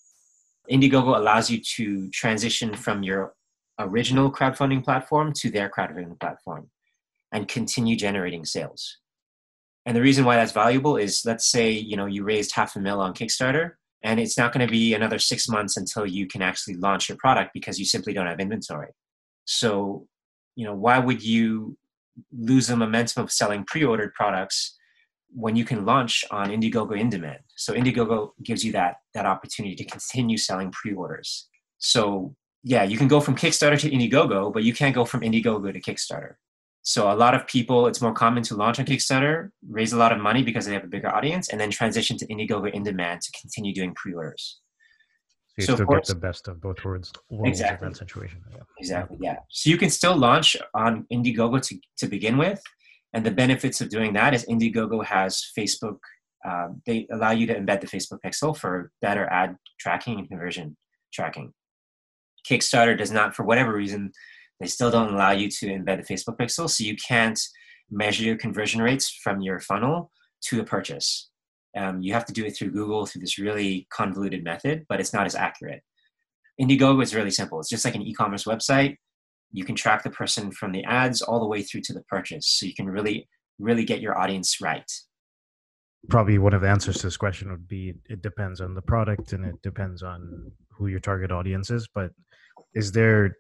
Indiegogo 0.71 1.17
allows 1.17 1.49
you 1.49 1.59
to 1.75 2.09
transition 2.11 2.75
from 2.75 3.03
your 3.03 3.33
original 3.79 4.31
crowdfunding 4.31 4.83
platform 4.83 5.33
to 5.33 5.49
their 5.49 5.69
crowdfunding 5.69 6.19
platform 6.19 6.69
and 7.31 7.47
continue 7.47 7.95
generating 7.95 8.45
sales. 8.45 8.99
And 9.85 9.95
the 9.95 10.01
reason 10.01 10.25
why 10.25 10.35
that's 10.37 10.51
valuable 10.51 10.97
is 10.97 11.23
let's 11.25 11.45
say, 11.45 11.71
you 11.71 11.97
know, 11.97 12.05
you 12.05 12.23
raised 12.23 12.53
half 12.53 12.75
a 12.75 12.79
mil 12.79 13.01
on 13.01 13.13
Kickstarter 13.13 13.71
and 14.03 14.19
it's 14.19 14.37
not 14.37 14.53
going 14.53 14.65
to 14.65 14.71
be 14.71 14.93
another 14.93 15.19
six 15.19 15.47
months 15.47 15.77
until 15.77 16.05
you 16.05 16.27
can 16.27 16.41
actually 16.41 16.75
launch 16.75 17.09
your 17.09 17.17
product 17.17 17.51
because 17.53 17.79
you 17.79 17.85
simply 17.85 18.13
don't 18.13 18.27
have 18.27 18.39
inventory. 18.39 18.89
So, 19.45 20.07
you 20.55 20.65
know, 20.65 20.75
why 20.75 20.99
would 20.99 21.23
you 21.23 21.77
lose 22.31 22.67
the 22.67 22.77
momentum 22.77 23.23
of 23.23 23.31
selling 23.31 23.63
pre-ordered 23.65 24.13
products 24.13 24.77
when 25.35 25.55
you 25.55 25.65
can 25.65 25.85
launch 25.85 26.23
on 26.31 26.49
Indiegogo 26.49 26.97
in 26.97 27.09
demand? 27.09 27.39
So 27.55 27.73
Indiegogo 27.73 28.31
gives 28.43 28.63
you 28.63 28.71
that 28.73 28.97
that 29.13 29.25
opportunity 29.25 29.75
to 29.75 29.85
continue 29.85 30.37
selling 30.37 30.71
pre-orders. 30.71 31.47
So 31.79 32.35
yeah, 32.63 32.83
you 32.83 32.97
can 32.97 33.07
go 33.07 33.19
from 33.19 33.35
Kickstarter 33.35 33.79
to 33.79 33.89
Indiegogo, 33.89 34.53
but 34.53 34.63
you 34.63 34.73
can't 34.73 34.95
go 34.95 35.05
from 35.05 35.21
Indiegogo 35.21 35.73
to 35.73 35.81
Kickstarter. 35.81 36.35
So 36.85 37.09
a 37.09 37.15
lot 37.15 37.33
of 37.33 37.47
people, 37.47 37.87
it's 37.87 38.01
more 38.01 38.13
common 38.13 38.43
to 38.43 38.55
launch 38.55 38.77
on 38.77 38.85
Kickstarter, 38.85 39.49
raise 39.69 39.93
a 39.93 39.97
lot 39.97 40.11
of 40.11 40.19
money 40.19 40.43
because 40.43 40.65
they 40.65 40.73
have 40.73 40.83
a 40.83 40.87
bigger 40.87 41.13
audience, 41.15 41.47
and 41.47 41.59
then 41.59 41.71
transition 41.71 42.17
to 42.17 42.27
Indiegogo 42.27 42.71
in 42.71 42.83
demand 42.83 43.21
to 43.21 43.31
continue 43.39 43.73
doing 43.73 43.95
pre-orders. 43.95 44.59
So 45.47 45.53
you 45.57 45.65
so 45.65 45.73
still 45.75 45.85
course, 45.85 46.09
get 46.09 46.15
the 46.15 46.19
best 46.19 46.47
of 46.49 46.59
both 46.59 46.83
worlds. 46.83 47.13
Exactly. 47.45 47.87
That 47.87 47.95
situation. 47.95 48.41
Yeah. 48.51 48.63
Exactly. 48.79 49.17
Yeah. 49.21 49.37
So 49.49 49.69
you 49.69 49.77
can 49.77 49.89
still 49.89 50.17
launch 50.17 50.57
on 50.73 51.05
Indiegogo 51.11 51.65
to, 51.67 51.79
to 51.99 52.07
begin 52.07 52.37
with, 52.37 52.61
and 53.13 53.25
the 53.25 53.31
benefits 53.31 53.79
of 53.79 53.89
doing 53.89 54.11
that 54.13 54.33
is 54.33 54.43
Indiegogo 54.45 55.05
has 55.05 55.41
Facebook. 55.57 55.99
Um, 56.45 56.81
they 56.85 57.07
allow 57.13 57.31
you 57.31 57.47
to 57.47 57.55
embed 57.55 57.79
the 57.79 57.87
Facebook 57.87 58.19
pixel 58.25 58.57
for 58.57 58.91
better 59.01 59.25
ad 59.27 59.55
tracking 59.79 60.19
and 60.19 60.27
conversion 60.27 60.75
tracking. 61.13 61.53
Kickstarter 62.45 62.97
does 62.97 63.11
not, 63.11 63.33
for 63.33 63.43
whatever 63.43 63.71
reason, 63.71 64.11
they 64.63 64.69
still 64.69 64.89
don't 64.89 65.13
allow 65.13 65.31
you 65.31 65.49
to 65.49 65.67
embed 65.67 66.05
the 66.05 66.13
Facebook 66.13 66.37
pixel, 66.37 66.69
so 66.69 66.83
you 66.83 66.95
can't 66.95 67.39
measure 67.91 68.23
your 68.23 68.37
conversion 68.37 68.81
rates 68.81 69.09
from 69.23 69.41
your 69.41 69.59
funnel 69.59 70.09
to 70.45 70.61
a 70.61 70.63
purchase. 70.63 71.29
Um, 71.75 72.01
you 72.01 72.13
have 72.13 72.25
to 72.25 72.33
do 72.33 72.45
it 72.45 72.51
through 72.55 72.71
Google 72.71 73.05
through 73.05 73.21
this 73.21 73.37
really 73.37 73.87
convoluted 73.91 74.43
method, 74.43 74.85
but 74.87 75.01
it's 75.01 75.13
not 75.13 75.25
as 75.25 75.35
accurate. 75.35 75.81
Indiegogo 76.61 77.01
is 77.03 77.13
really 77.13 77.31
simple. 77.31 77.59
It's 77.59 77.69
just 77.69 77.83
like 77.83 77.95
an 77.95 78.03
e-commerce 78.03 78.45
website. 78.45 78.95
you 79.51 79.63
can 79.63 79.75
track 79.75 80.03
the 80.03 80.09
person 80.09 80.51
from 80.51 80.71
the 80.71 80.83
ads 80.85 81.21
all 81.21 81.39
the 81.39 81.47
way 81.47 81.61
through 81.61 81.81
to 81.81 81.93
the 81.93 82.03
purchase. 82.03 82.47
So 82.47 82.65
you 82.65 82.73
can 82.73 82.87
really, 82.87 83.27
really 83.59 83.85
get 83.85 84.01
your 84.01 84.17
audience 84.17 84.59
right. 84.61 84.91
Probably 86.09 86.37
one 86.37 86.53
of 86.53 86.61
the 86.61 86.69
answers 86.69 86.97
to 86.97 87.07
this 87.07 87.17
question 87.17 87.51
would 87.51 87.67
be 87.67 87.93
it 88.09 88.21
depends 88.21 88.61
on 88.61 88.73
the 88.73 88.81
product 88.81 89.33
and 89.33 89.45
it 89.45 89.61
depends 89.61 90.03
on 90.03 90.51
who 90.71 90.87
your 90.87 90.99
target 90.99 91.31
audience 91.31 91.69
is. 91.69 91.87
But 91.93 92.11
is 92.73 92.91
there 92.91 93.37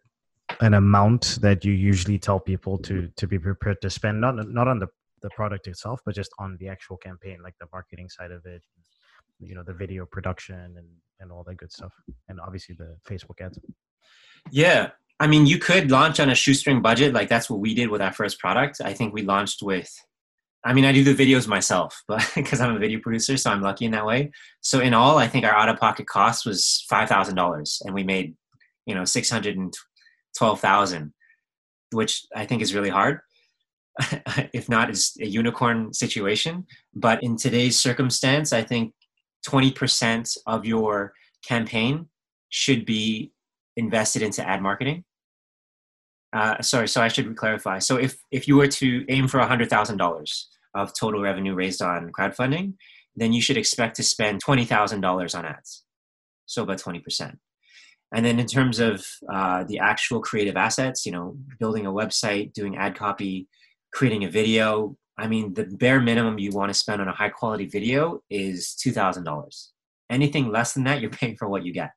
an 0.61 0.73
amount 0.73 1.39
that 1.41 1.63
you 1.63 1.73
usually 1.73 2.19
tell 2.19 2.39
people 2.39 2.77
to 2.77 2.93
mm-hmm. 2.93 3.07
to 3.15 3.27
be 3.27 3.39
prepared 3.39 3.81
to 3.81 3.89
spend 3.89 4.21
not 4.21 4.35
not 4.49 4.67
on 4.67 4.79
the 4.79 4.87
the 5.21 5.29
product 5.29 5.67
itself 5.67 6.01
but 6.05 6.13
just 6.13 6.31
on 6.37 6.57
the 6.59 6.67
actual 6.67 6.97
campaign 6.97 7.37
like 7.41 7.55
the 7.59 7.67
marketing 7.71 8.09
side 8.09 8.31
of 8.31 8.45
it 8.45 8.61
you 9.39 9.55
know 9.55 9.63
the 9.63 9.73
video 9.73 10.05
production 10.05 10.55
and 10.77 10.87
and 11.19 11.31
all 11.31 11.43
that 11.43 11.55
good 11.55 11.71
stuff 11.71 11.93
and 12.27 12.39
obviously 12.39 12.75
the 12.77 12.97
facebook 13.07 13.39
ads. 13.41 13.59
Yeah. 14.51 14.91
I 15.19 15.27
mean 15.27 15.45
you 15.45 15.57
could 15.57 15.89
launch 15.89 16.19
on 16.19 16.29
a 16.29 16.35
shoestring 16.35 16.81
budget 16.81 17.13
like 17.13 17.29
that's 17.29 17.49
what 17.49 17.59
we 17.59 17.73
did 17.73 17.89
with 17.89 18.01
our 18.01 18.11
first 18.11 18.39
product. 18.39 18.81
I 18.83 18.93
think 18.93 19.13
we 19.13 19.21
launched 19.21 19.61
with 19.61 19.91
i 20.65 20.71
mean 20.71 20.85
i 20.85 20.93
do 20.93 21.03
the 21.03 21.13
videos 21.13 21.45
myself 21.45 22.03
but 22.07 22.25
because 22.35 22.61
i'm 22.61 22.73
a 22.73 22.79
video 22.79 22.97
producer 22.99 23.35
so 23.35 23.51
i'm 23.51 23.61
lucky 23.61 23.85
in 23.85 23.91
that 23.91 24.05
way. 24.05 24.31
So 24.61 24.79
in 24.79 24.93
all 24.93 25.17
i 25.17 25.27
think 25.27 25.45
our 25.45 25.53
out 25.53 25.69
of 25.69 25.79
pocket 25.79 26.07
cost 26.07 26.45
was 26.45 26.85
$5000 26.91 27.81
and 27.85 27.93
we 27.93 28.03
made 28.03 28.35
you 28.85 28.95
know 28.95 29.05
612000 30.35 31.13
which 31.91 32.25
i 32.35 32.45
think 32.45 32.61
is 32.61 32.73
really 32.73 32.89
hard 32.89 33.19
if 34.53 34.67
not 34.69 34.89
is 34.89 35.15
a 35.21 35.27
unicorn 35.27 35.93
situation 35.93 36.65
but 36.95 37.21
in 37.23 37.37
today's 37.37 37.79
circumstance 37.79 38.51
i 38.51 38.63
think 38.63 38.93
20% 39.47 40.37
of 40.47 40.65
your 40.65 41.13
campaign 41.45 42.07
should 42.49 42.85
be 42.85 43.31
invested 43.75 44.21
into 44.21 44.47
ad 44.47 44.61
marketing. 44.61 45.03
Uh, 46.31 46.61
sorry, 46.61 46.87
so 46.87 47.01
I 47.01 47.09
should 47.09 47.35
clarify. 47.35 47.79
So 47.79 47.97
if 47.97 48.17
if 48.31 48.47
you 48.47 48.55
were 48.55 48.67
to 48.67 49.05
aim 49.09 49.27
for 49.27 49.39
hundred 49.39 49.69
thousand 49.69 49.97
dollars 49.97 50.49
of 50.73 50.91
total 50.99 51.21
revenue 51.21 51.53
raised 51.53 51.81
on 51.81 52.11
crowdfunding, 52.17 52.73
then 53.15 53.33
you 53.33 53.41
should 53.41 53.57
expect 53.57 53.95
to 53.97 54.03
spend 54.03 54.39
twenty 54.39 54.65
thousand 54.65 55.01
dollars 55.01 55.35
on 55.35 55.45
ads. 55.45 55.83
So 56.47 56.63
about 56.63 56.79
twenty 56.79 56.99
percent. 56.99 57.37
And 58.13 58.25
then 58.25 58.39
in 58.39 58.45
terms 58.45 58.79
of 58.79 59.05
uh, 59.31 59.63
the 59.67 59.79
actual 59.79 60.21
creative 60.21 60.55
assets, 60.55 61.05
you 61.05 61.11
know, 61.11 61.35
building 61.59 61.87
a 61.87 61.91
website, 61.91 62.53
doing 62.53 62.77
ad 62.77 62.95
copy, 62.95 63.47
creating 63.91 64.23
a 64.23 64.29
video, 64.29 64.95
I 65.17 65.27
mean, 65.27 65.53
the 65.53 65.65
bare 65.65 65.99
minimum 65.99 66.39
you 66.39 66.51
want 66.51 66.69
to 66.69 66.73
spend 66.73 67.01
on 67.01 67.07
a 67.07 67.13
high 67.13 67.29
quality 67.29 67.65
video 67.65 68.21
is 68.29 68.75
$2,000. 68.85 69.67
Anything 70.09 70.51
less 70.51 70.73
than 70.73 70.83
that, 70.85 71.01
you're 71.01 71.09
paying 71.09 71.35
for 71.35 71.47
what 71.47 71.65
you 71.65 71.73
get. 71.73 71.91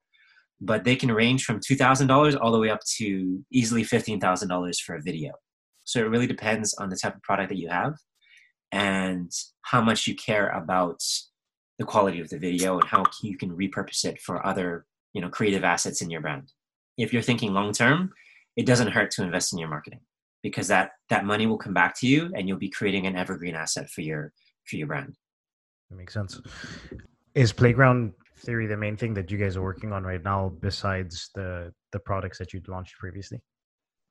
But 0.61 0.85
they 0.85 0.97
can 0.97 1.13
range 1.13 1.45
from 1.45 1.61
$2,000 1.61 2.39
all 2.41 2.53
the 2.53 2.59
way 2.59 2.71
up 2.71 2.81
to 2.97 3.45
easily 3.53 3.85
$15,000 3.85 4.81
for 4.81 4.97
a 4.97 5.03
video. 5.03 5.33
So 5.85 6.01
it 6.01 6.09
really 6.09 6.27
depends 6.27 6.75
on 6.75 6.89
the 6.89 6.97
type 6.97 7.15
of 7.15 7.23
product 7.23 7.51
that 7.51 7.59
you 7.59 7.69
have 7.69 7.95
and 8.73 9.31
how 9.63 9.81
much 9.81 10.07
you 10.07 10.15
care 10.15 10.49
about 10.49 11.01
the 11.79 11.85
quality 11.85 12.21
of 12.21 12.29
the 12.31 12.39
video 12.39 12.79
and 12.79 12.89
how 12.89 13.05
you 13.23 13.37
can 13.37 13.51
repurpose 13.51 14.05
it 14.05 14.21
for 14.21 14.45
other, 14.45 14.87
you 15.17 15.23
know, 15.23 15.31
creative 15.31 15.65
assets 15.65 16.03
in 16.03 16.11
your 16.11 16.21
brand. 16.21 16.53
If 16.99 17.11
you're 17.11 17.23
thinking 17.23 17.55
long 17.55 17.73
term, 17.73 18.13
it 18.55 18.67
doesn't 18.67 18.89
hurt 18.89 19.11
to 19.13 19.23
invest 19.23 19.51
in 19.55 19.59
your 19.59 19.71
marketing 19.71 20.01
because 20.43 20.69
that 20.69 20.91
that 21.09 21.25
money 21.25 21.47
will 21.47 21.57
come 21.57 21.73
back 21.73 21.99
to 22.01 22.07
you 22.07 22.31
and 22.35 22.47
you'll 22.47 22.59
be 22.59 22.69
creating 22.69 23.07
an 23.07 23.17
evergreen 23.17 23.55
asset 23.55 23.89
for 23.89 24.03
your 24.03 24.35
for 24.67 24.77
your 24.77 24.87
brand. 24.87 25.17
That 25.89 25.97
makes 25.97 26.13
sense. 26.13 26.39
Is 27.35 27.51
playground 27.51 28.13
theory 28.41 28.67
the 28.67 28.77
main 28.77 28.99
thing 28.99 29.15
that 29.15 29.31
you 29.31 29.39
guys 29.39 29.57
are 29.57 29.63
working 29.63 29.91
on 29.91 30.05
right 30.05 30.23
now 30.23 30.53
besides 30.61 31.31
the 31.35 31.73
the 31.93 31.99
products 31.99 32.37
that 32.37 32.53
you'd 32.53 32.69
launched 32.69 32.99
previously? 32.99 33.41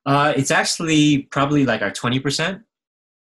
Uh, 0.07 0.33
it's 0.35 0.51
actually 0.51 1.23
probably 1.31 1.65
like 1.65 1.81
our 1.83 1.91
20% 1.91 2.61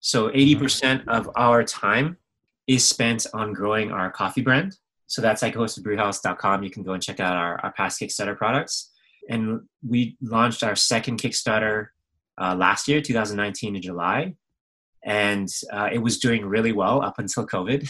so 0.01 0.29
80% 0.29 0.35
mm-hmm. 0.37 1.09
of 1.09 1.31
our 1.35 1.65
time 1.65 2.19
is 2.67 2.87
spent 2.87 3.27
on 3.33 3.53
growing 3.55 3.91
our 3.91 4.11
coffee 4.11 4.43
brand 4.43 4.77
so 5.07 5.21
that's 5.23 5.43
like 5.43 5.55
hostedbrewhouse.com 5.55 6.63
you 6.63 6.71
can 6.71 6.83
go 6.83 6.93
and 6.93 7.03
check 7.03 7.21
out 7.21 7.37
our, 7.37 7.61
our 7.63 7.73
past 7.73 8.01
kickstarter 8.01 8.37
products 8.37 8.91
and 9.29 9.61
we 9.87 10.17
launched 10.21 10.63
our 10.63 10.77
second 10.77 11.21
kickstarter 11.21 11.89
uh, 12.41 12.55
last 12.55 12.89
year, 12.89 13.01
2019 13.01 13.77
in 13.77 13.83
July, 13.83 14.35
and 15.05 15.49
uh, 15.73 15.89
it 15.93 15.99
was 15.99 16.19
doing 16.19 16.45
really 16.45 16.73
well 16.73 17.03
up 17.03 17.19
until 17.19 17.47
COVID. 17.47 17.89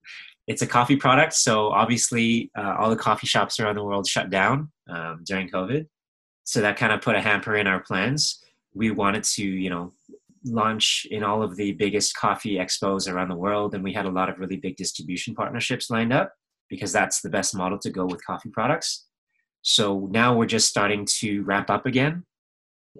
it's 0.46 0.62
a 0.62 0.66
coffee 0.66 0.96
product, 0.96 1.32
so 1.32 1.68
obviously 1.68 2.50
uh, 2.56 2.76
all 2.78 2.90
the 2.90 2.96
coffee 2.96 3.26
shops 3.26 3.58
around 3.58 3.76
the 3.76 3.84
world 3.84 4.06
shut 4.06 4.30
down 4.30 4.70
um, 4.88 5.22
during 5.24 5.48
COVID. 5.48 5.86
So 6.44 6.60
that 6.60 6.76
kind 6.76 6.92
of 6.92 7.00
put 7.00 7.16
a 7.16 7.20
hamper 7.20 7.56
in 7.56 7.66
our 7.66 7.80
plans. 7.80 8.42
We 8.74 8.90
wanted 8.90 9.24
to, 9.24 9.44
you 9.44 9.70
know, 9.70 9.92
launch 10.44 11.06
in 11.10 11.24
all 11.24 11.42
of 11.42 11.56
the 11.56 11.72
biggest 11.72 12.14
coffee 12.14 12.56
expos 12.56 13.12
around 13.12 13.28
the 13.28 13.36
world, 13.36 13.74
and 13.74 13.82
we 13.82 13.92
had 13.92 14.06
a 14.06 14.10
lot 14.10 14.28
of 14.28 14.38
really 14.38 14.56
big 14.56 14.76
distribution 14.76 15.34
partnerships 15.34 15.90
lined 15.90 16.12
up 16.12 16.32
because 16.68 16.92
that's 16.92 17.20
the 17.20 17.30
best 17.30 17.54
model 17.54 17.78
to 17.78 17.90
go 17.90 18.04
with 18.04 18.24
coffee 18.24 18.50
products. 18.50 19.06
So 19.62 20.08
now 20.10 20.36
we're 20.36 20.46
just 20.46 20.68
starting 20.68 21.06
to 21.18 21.42
ramp 21.42 21.70
up 21.70 21.86
again 21.86 22.24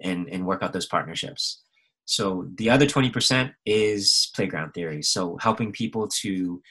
and, 0.03 0.27
and 0.29 0.45
work 0.45 0.63
out 0.63 0.73
those 0.73 0.85
partnerships. 0.85 1.63
So 2.05 2.47
the 2.55 2.69
other 2.69 2.85
20% 2.85 3.53
is 3.65 4.31
playground 4.35 4.71
theory. 4.71 5.01
So 5.01 5.37
helping 5.41 5.71
people 5.71 6.07
to 6.21 6.61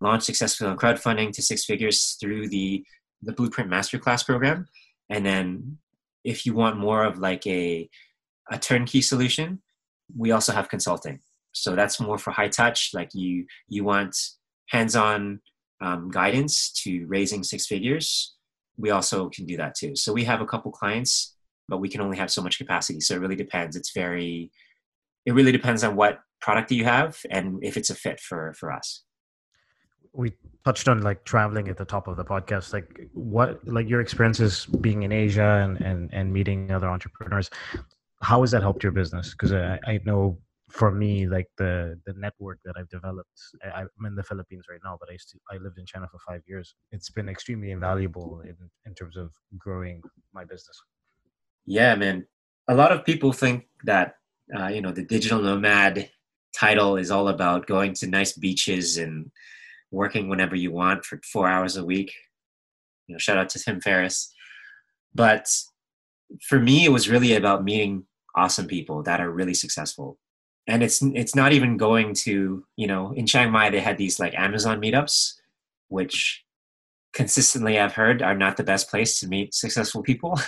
launch 0.00 0.22
successfully 0.24 0.70
on 0.70 0.76
crowdfunding 0.76 1.32
to 1.32 1.42
six 1.42 1.64
figures 1.64 2.16
through 2.20 2.48
the, 2.48 2.84
the 3.22 3.32
Blueprint 3.32 3.70
Masterclass 3.70 4.24
program. 4.24 4.66
And 5.10 5.24
then 5.24 5.78
if 6.24 6.46
you 6.46 6.54
want 6.54 6.78
more 6.78 7.04
of 7.04 7.18
like 7.18 7.46
a, 7.46 7.88
a 8.50 8.58
turnkey 8.58 9.02
solution, 9.02 9.62
we 10.16 10.30
also 10.30 10.52
have 10.52 10.68
consulting. 10.68 11.20
So 11.52 11.74
that's 11.74 12.00
more 12.00 12.18
for 12.18 12.30
high 12.30 12.48
touch. 12.48 12.90
Like 12.92 13.10
you, 13.14 13.46
you 13.68 13.84
want 13.84 14.16
hands-on 14.68 15.40
um, 15.80 16.10
guidance 16.10 16.72
to 16.82 17.06
raising 17.06 17.42
six 17.42 17.66
figures. 17.66 18.34
We 18.78 18.90
also 18.90 19.28
can 19.30 19.46
do 19.46 19.56
that 19.56 19.74
too. 19.74 19.96
So 19.96 20.12
we 20.12 20.24
have 20.24 20.40
a 20.40 20.46
couple 20.46 20.70
clients 20.70 21.36
but 21.68 21.78
we 21.78 21.88
can 21.88 22.00
only 22.00 22.16
have 22.16 22.30
so 22.30 22.42
much 22.42 22.58
capacity. 22.58 23.00
So 23.00 23.14
it 23.14 23.20
really 23.20 23.36
depends. 23.36 23.76
It's 23.76 23.92
very, 23.92 24.50
it 25.24 25.32
really 25.32 25.52
depends 25.52 25.82
on 25.84 25.96
what 25.96 26.20
product 26.40 26.70
you 26.70 26.84
have 26.84 27.18
and 27.30 27.62
if 27.64 27.76
it's 27.76 27.90
a 27.90 27.94
fit 27.94 28.20
for 28.20 28.54
for 28.54 28.72
us. 28.72 29.02
We 30.12 30.32
touched 30.64 30.88
on 30.88 31.02
like 31.02 31.24
traveling 31.24 31.68
at 31.68 31.76
the 31.76 31.84
top 31.84 32.08
of 32.08 32.16
the 32.16 32.24
podcast. 32.24 32.72
Like 32.72 33.08
what, 33.12 33.66
like 33.66 33.88
your 33.88 34.00
experiences 34.00 34.66
being 34.66 35.02
in 35.02 35.12
Asia 35.12 35.62
and 35.64 35.80
and 35.80 36.12
and 36.12 36.32
meeting 36.32 36.70
other 36.70 36.88
entrepreneurs. 36.88 37.50
How 38.22 38.40
has 38.40 38.50
that 38.52 38.62
helped 38.62 38.82
your 38.82 38.92
business? 38.92 39.32
Because 39.32 39.52
I, 39.52 39.78
I 39.86 40.00
know 40.04 40.38
for 40.76 40.90
me, 40.90 41.26
like 41.26 41.48
the 41.56 41.98
the 42.06 42.12
network 42.12 42.58
that 42.64 42.74
I've 42.76 42.88
developed, 42.90 43.38
I, 43.64 43.80
am 43.80 44.04
in 44.06 44.14
the 44.14 44.22
Philippines 44.22 44.66
right 44.70 44.80
now, 44.84 44.98
but 45.00 45.08
I 45.10 45.14
to, 45.14 45.38
I 45.50 45.56
lived 45.56 45.78
in 45.78 45.86
China 45.86 46.06
for 46.10 46.20
five 46.28 46.42
years. 46.46 46.74
It's 46.92 47.08
been 47.08 47.28
extremely 47.28 47.70
invaluable 47.70 48.42
in 48.44 48.56
in 48.84 48.94
terms 48.94 49.16
of 49.16 49.30
growing 49.56 50.02
my 50.34 50.44
business. 50.44 50.78
Yeah, 51.64 51.94
man. 51.94 52.26
A 52.68 52.74
lot 52.74 52.92
of 52.92 53.06
people 53.06 53.32
think 53.32 53.68
that 53.84 54.16
uh, 54.56 54.66
you 54.66 54.82
know 54.82 54.92
the 54.92 55.04
digital 55.04 55.40
nomad 55.40 56.10
title 56.54 56.96
is 56.96 57.10
all 57.10 57.28
about 57.28 57.66
going 57.66 57.94
to 57.94 58.06
nice 58.06 58.32
beaches 58.32 58.98
and 58.98 59.30
working 59.90 60.28
whenever 60.28 60.56
you 60.56 60.72
want 60.72 61.04
for 61.06 61.18
four 61.32 61.48
hours 61.48 61.76
a 61.76 61.84
week. 61.84 62.12
You 63.06 63.14
know, 63.14 63.18
shout 63.18 63.38
out 63.38 63.48
to 63.50 63.58
Tim 63.58 63.80
Ferriss. 63.80 64.30
But 65.14 65.46
for 66.48 66.58
me, 66.60 66.84
it 66.84 66.92
was 66.92 67.08
really 67.08 67.34
about 67.34 67.64
meeting 67.64 68.04
awesome 68.34 68.66
people 68.66 69.02
that 69.04 69.20
are 69.22 69.30
really 69.30 69.54
successful. 69.54 70.18
And 70.68 70.82
it's 70.82 71.00
it's 71.02 71.34
not 71.34 71.52
even 71.52 71.76
going 71.76 72.14
to 72.26 72.64
you 72.76 72.86
know 72.86 73.12
in 73.12 73.26
Chiang 73.26 73.52
Mai 73.52 73.70
they 73.70 73.80
had 73.80 73.98
these 73.98 74.18
like 74.18 74.34
Amazon 74.34 74.80
meetups, 74.80 75.34
which 75.88 76.44
consistently 77.12 77.78
I've 77.78 77.94
heard 77.94 78.20
are 78.20 78.36
not 78.36 78.56
the 78.56 78.64
best 78.64 78.90
place 78.90 79.20
to 79.20 79.28
meet 79.28 79.54
successful 79.54 80.02
people. 80.02 80.38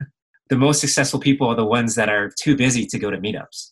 the 0.50 0.56
most 0.56 0.80
successful 0.80 1.20
people 1.20 1.48
are 1.48 1.56
the 1.56 1.64
ones 1.64 1.94
that 1.94 2.08
are 2.08 2.30
too 2.38 2.56
busy 2.56 2.86
to 2.86 2.98
go 2.98 3.10
to 3.10 3.18
meetups. 3.18 3.70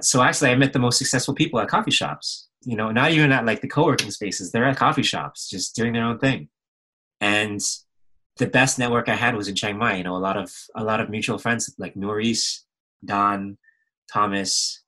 So 0.00 0.22
actually, 0.22 0.50
I 0.50 0.56
met 0.56 0.72
the 0.72 0.78
most 0.78 0.98
successful 0.98 1.34
people 1.34 1.60
at 1.60 1.68
coffee 1.68 1.90
shops. 1.90 2.48
You 2.62 2.76
know, 2.76 2.90
not 2.90 3.12
even 3.12 3.30
at 3.32 3.46
like 3.46 3.60
the 3.60 3.68
co-working 3.68 4.10
spaces. 4.10 4.50
They're 4.50 4.64
at 4.64 4.76
coffee 4.76 5.02
shops, 5.02 5.48
just 5.48 5.76
doing 5.76 5.92
their 5.92 6.04
own 6.04 6.18
thing. 6.18 6.48
And 7.20 7.60
the 8.38 8.46
best 8.46 8.78
network 8.78 9.08
I 9.08 9.14
had 9.14 9.36
was 9.36 9.48
in 9.48 9.54
Chiang 9.54 9.78
Mai. 9.78 9.96
You 9.96 10.04
know, 10.04 10.16
a 10.16 10.18
lot 10.18 10.36
of 10.36 10.52
a 10.74 10.82
lot 10.82 11.00
of 11.00 11.10
mutual 11.10 11.38
friends 11.38 11.74
like 11.78 11.96
Norris, 11.96 12.64
Don, 13.04 13.56
Thomas. 14.12 14.82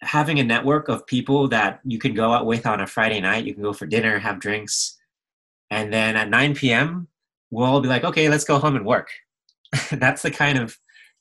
Having 0.00 0.40
a 0.40 0.44
network 0.44 0.88
of 0.88 1.06
people 1.06 1.48
that 1.48 1.80
you 1.84 1.98
can 1.98 2.14
go 2.14 2.32
out 2.32 2.46
with 2.46 2.66
on 2.66 2.80
a 2.80 2.86
Friday 2.86 3.20
night, 3.20 3.44
you 3.44 3.54
can 3.54 3.62
go 3.62 3.72
for 3.72 3.86
dinner, 3.86 4.18
have 4.18 4.38
drinks, 4.38 4.96
and 5.70 5.92
then 5.92 6.16
at 6.16 6.30
9 6.30 6.54
p.m. 6.54 7.08
we'll 7.50 7.66
all 7.66 7.80
be 7.80 7.88
like, 7.88 8.04
okay, 8.04 8.28
let's 8.28 8.44
go 8.44 8.58
home 8.58 8.76
and 8.76 8.86
work 8.86 9.10
that's 9.92 10.22
the 10.22 10.30
kind 10.30 10.58
of 10.58 10.76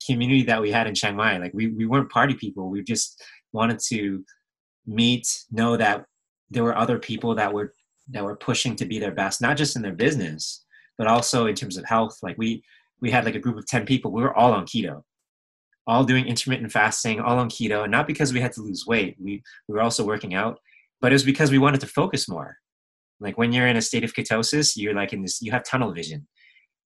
community 0.06 0.44
that 0.44 0.62
we 0.62 0.72
had 0.72 0.88
in 0.88 0.96
Chiang 0.96 1.16
Mai. 1.16 1.38
Like 1.38 1.54
we, 1.54 1.68
we 1.68 1.86
weren't 1.86 2.12
party 2.12 2.34
people. 2.34 2.70
We 2.70 2.84
just 2.84 3.24
wanted 3.52 3.80
to 3.88 4.24
meet, 4.86 5.28
know 5.52 5.78
that 5.78 6.06
there 6.50 6.64
were 6.64 6.78
other 6.78 7.00
people 7.00 7.36
that 7.36 7.54
were 7.54 7.74
that 8.10 8.24
were 8.24 8.38
pushing 8.38 8.76
to 8.78 8.86
be 8.86 9.00
their 9.00 9.12
best, 9.12 9.42
not 9.42 9.58
just 9.58 9.76
in 9.76 9.82
their 9.82 9.94
business, 9.94 10.64
but 10.98 11.08
also 11.08 11.46
in 11.48 11.56
terms 11.56 11.78
of 11.78 11.84
health. 11.86 12.20
Like 12.24 12.38
we 12.38 12.64
we 13.02 13.12
had 13.12 13.26
like 13.26 13.36
a 13.36 13.40
group 13.40 13.58
of 13.58 13.68
10 13.68 13.86
people. 13.86 14.12
We 14.12 14.22
were 14.22 14.36
all 14.36 14.54
on 14.54 14.66
keto. 14.66 15.04
All 15.88 16.04
doing 16.04 16.26
intermittent 16.26 16.72
fasting, 16.72 17.20
all 17.20 17.40
on 17.40 17.50
keto, 17.50 17.84
and 17.84 17.92
not 17.92 18.08
because 18.08 18.34
we 18.34 18.42
had 18.42 18.52
to 18.54 18.62
lose 18.62 18.86
weight. 18.86 19.16
We 19.20 19.42
we 19.68 19.74
were 19.74 19.82
also 19.82 20.06
working 20.06 20.34
out, 20.34 20.60
but 21.02 21.12
it 21.12 21.16
was 21.16 21.24
because 21.24 21.52
we 21.52 21.58
wanted 21.58 21.82
to 21.82 21.88
focus 21.88 22.30
more. 22.30 22.58
Like 23.20 23.38
when 23.38 23.52
you're 23.52 23.68
in 23.68 23.78
a 23.78 23.82
state 23.82 24.04
of 24.04 24.14
ketosis, 24.14 24.74
you're 24.76 24.94
like 24.94 25.14
in 25.14 25.22
this, 25.24 25.42
you 25.42 25.52
have 25.52 25.64
tunnel 25.64 25.94
vision, 25.94 26.28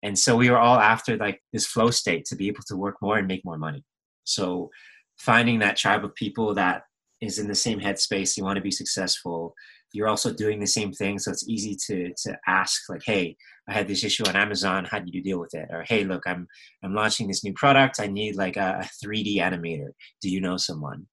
and 0.04 0.18
so 0.18 0.38
we 0.38 0.50
were 0.50 0.60
all 0.60 0.78
after 0.78 1.18
like 1.18 1.42
this 1.52 1.66
flow 1.66 1.92
state 1.92 2.26
to 2.26 2.36
be 2.36 2.48
able 2.48 2.64
to 2.68 2.78
work 2.78 2.96
more 3.02 3.18
and 3.18 3.28
make 3.28 3.44
more 3.44 3.58
money. 3.58 3.84
So 4.24 4.70
finding 5.18 5.60
that 5.60 5.78
tribe 5.78 6.06
of 6.06 6.16
people 6.16 6.54
that 6.56 6.84
is 7.22 7.38
in 7.38 7.48
the 7.48 7.56
same 7.56 7.80
headspace, 7.80 8.38
you 8.38 8.44
want 8.44 8.58
to 8.58 8.62
be 8.62 8.72
successful. 8.72 9.54
You're 9.94 10.08
also 10.08 10.34
doing 10.34 10.60
the 10.60 10.68
same 10.68 10.92
thing, 10.94 11.20
so 11.20 11.32
it's 11.32 11.48
easy 11.48 11.76
to 11.88 12.14
to 12.24 12.38
ask 12.48 12.90
like, 12.90 13.04
"Hey, 13.06 13.36
I 13.68 13.74
had 13.74 13.88
this 13.88 14.04
issue 14.04 14.24
on 14.28 14.36
Amazon. 14.36 14.86
How 14.86 15.00
did 15.00 15.14
you 15.14 15.22
deal 15.22 15.40
with 15.40 15.54
it?" 15.54 15.68
Or, 15.72 15.84
"Hey, 15.88 16.04
look, 16.04 16.24
I'm 16.26 16.48
I'm 16.84 16.94
launching 16.94 17.28
this 17.28 17.44
new 17.44 17.54
product. 17.54 18.00
I 18.00 18.08
need 18.08 18.36
like 18.36 18.58
a, 18.58 18.82
a 18.82 19.06
3D 19.06 19.38
animator. 19.38 19.92
Do 20.22 20.30
you 20.30 20.42
know 20.42 20.58
someone?" 20.58 21.08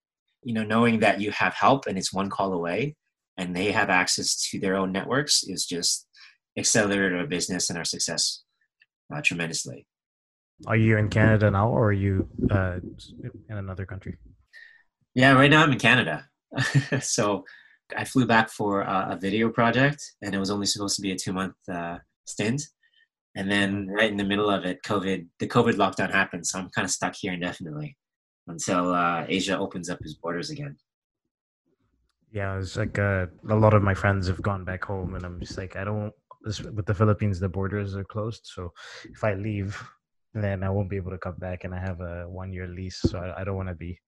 You 0.44 0.54
know, 0.54 0.64
knowing 0.64 1.00
that 1.00 1.20
you 1.20 1.30
have 1.32 1.54
help 1.54 1.86
and 1.86 1.98
it's 1.98 2.12
one 2.12 2.30
call 2.30 2.52
away, 2.52 2.96
and 3.36 3.54
they 3.54 3.72
have 3.72 3.90
access 3.90 4.48
to 4.50 4.60
their 4.60 4.76
own 4.76 4.92
networks 4.92 5.44
is 5.44 5.64
just 5.66 6.06
accelerated 6.56 7.18
our 7.18 7.26
business 7.26 7.70
and 7.70 7.78
our 7.78 7.84
success 7.84 8.42
uh, 9.14 9.20
tremendously. 9.22 9.86
Are 10.66 10.76
you 10.76 10.98
in 10.98 11.08
Canada 11.08 11.50
now, 11.50 11.68
or 11.68 11.88
are 11.88 11.92
you 11.92 12.28
uh, 12.50 12.78
in 13.48 13.56
another 13.56 13.86
country? 13.86 14.16
Yeah, 15.14 15.32
right 15.32 15.50
now 15.50 15.62
I'm 15.62 15.72
in 15.72 15.78
Canada. 15.78 16.28
so 17.00 17.44
I 17.96 18.04
flew 18.04 18.26
back 18.26 18.50
for 18.50 18.82
a, 18.82 19.08
a, 19.12 19.16
video 19.16 19.48
project, 19.48 20.02
and 20.22 20.34
it 20.34 20.38
was 20.38 20.50
only 20.50 20.66
supposed 20.66 20.96
to 20.96 21.02
be 21.02 21.12
a 21.12 21.16
two 21.16 21.32
month 21.32 21.54
uh, 21.72 21.98
stint. 22.24 22.62
And 23.34 23.50
then 23.50 23.88
right 23.88 24.10
in 24.10 24.16
the 24.16 24.24
middle 24.24 24.50
of 24.50 24.64
it, 24.64 24.82
COVID, 24.82 25.26
the 25.38 25.46
COVID 25.46 25.74
lockdown 25.74 26.10
happened. 26.10 26.46
So 26.46 26.58
I'm 26.58 26.70
kind 26.70 26.84
of 26.84 26.90
stuck 26.90 27.14
here 27.14 27.32
indefinitely 27.32 27.96
until 28.46 28.94
uh, 28.94 29.24
Asia 29.28 29.58
opens 29.58 29.88
up 29.88 30.00
its 30.00 30.14
borders 30.14 30.50
again. 30.50 30.76
Yeah, 32.30 32.58
it's 32.58 32.76
like 32.76 32.98
uh, 32.98 33.26
a 33.48 33.54
lot 33.54 33.74
of 33.74 33.82
my 33.82 33.94
friends 33.94 34.26
have 34.26 34.42
gone 34.42 34.64
back 34.64 34.84
home, 34.84 35.14
and 35.14 35.24
I'm 35.24 35.40
just 35.40 35.56
like, 35.56 35.76
I 35.76 35.84
don't. 35.84 36.12
This, 36.42 36.60
with 36.60 36.86
the 36.86 36.94
Philippines, 36.94 37.40
the 37.40 37.48
borders 37.48 37.96
are 37.96 38.04
closed. 38.04 38.42
So 38.44 38.72
if 39.04 39.24
I 39.24 39.34
leave, 39.34 39.82
then 40.34 40.62
I 40.62 40.70
won't 40.70 40.90
be 40.90 40.96
able 40.96 41.10
to 41.10 41.18
come 41.18 41.36
back, 41.36 41.64
and 41.64 41.74
I 41.74 41.80
have 41.80 42.00
a 42.00 42.28
one 42.28 42.52
year 42.52 42.66
lease, 42.66 43.00
so 43.00 43.18
I, 43.18 43.40
I 43.40 43.44
don't 43.44 43.56
want 43.56 43.68
to 43.68 43.74
be 43.74 43.98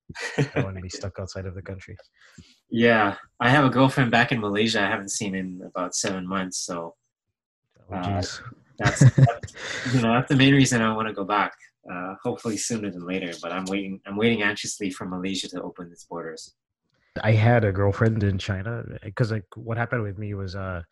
I 0.54 0.62
want 0.62 0.76
to 0.76 0.82
be 0.82 0.88
stuck 1.00 1.18
outside 1.18 1.46
of 1.46 1.54
the 1.54 1.62
country. 1.62 1.96
Yeah, 2.70 3.16
I 3.40 3.48
have 3.48 3.64
a 3.64 3.70
girlfriend 3.70 4.10
back 4.10 4.32
in 4.32 4.40
Malaysia. 4.40 4.82
I 4.82 4.88
haven't 4.88 5.10
seen 5.10 5.34
in 5.34 5.62
about 5.66 5.94
seven 5.94 6.26
months, 6.26 6.58
so 6.58 6.94
oh, 7.90 7.94
uh, 7.94 8.02
that's, 8.02 8.42
that's 8.78 9.02
you 9.94 10.02
know 10.02 10.12
that's 10.14 10.28
the 10.28 10.36
main 10.36 10.54
reason 10.54 10.82
I 10.82 10.94
want 10.94 11.08
to 11.08 11.14
go 11.14 11.24
back. 11.24 11.52
Uh, 11.90 12.14
hopefully 12.22 12.58
sooner 12.58 12.90
than 12.90 13.06
later, 13.06 13.32
but 13.42 13.52
I'm 13.52 13.64
waiting. 13.64 14.00
I'm 14.06 14.16
waiting 14.16 14.42
anxiously 14.42 14.90
for 14.90 15.06
Malaysia 15.06 15.48
to 15.48 15.62
open 15.62 15.90
its 15.90 16.04
borders. 16.04 16.54
I 17.22 17.32
had 17.32 17.64
a 17.64 17.72
girlfriend 17.72 18.22
in 18.22 18.38
China 18.38 18.84
because 19.02 19.32
like 19.32 19.44
what 19.56 19.76
happened 19.76 20.02
with 20.02 20.18
me 20.18 20.34
was 20.34 20.54
uh 20.54 20.82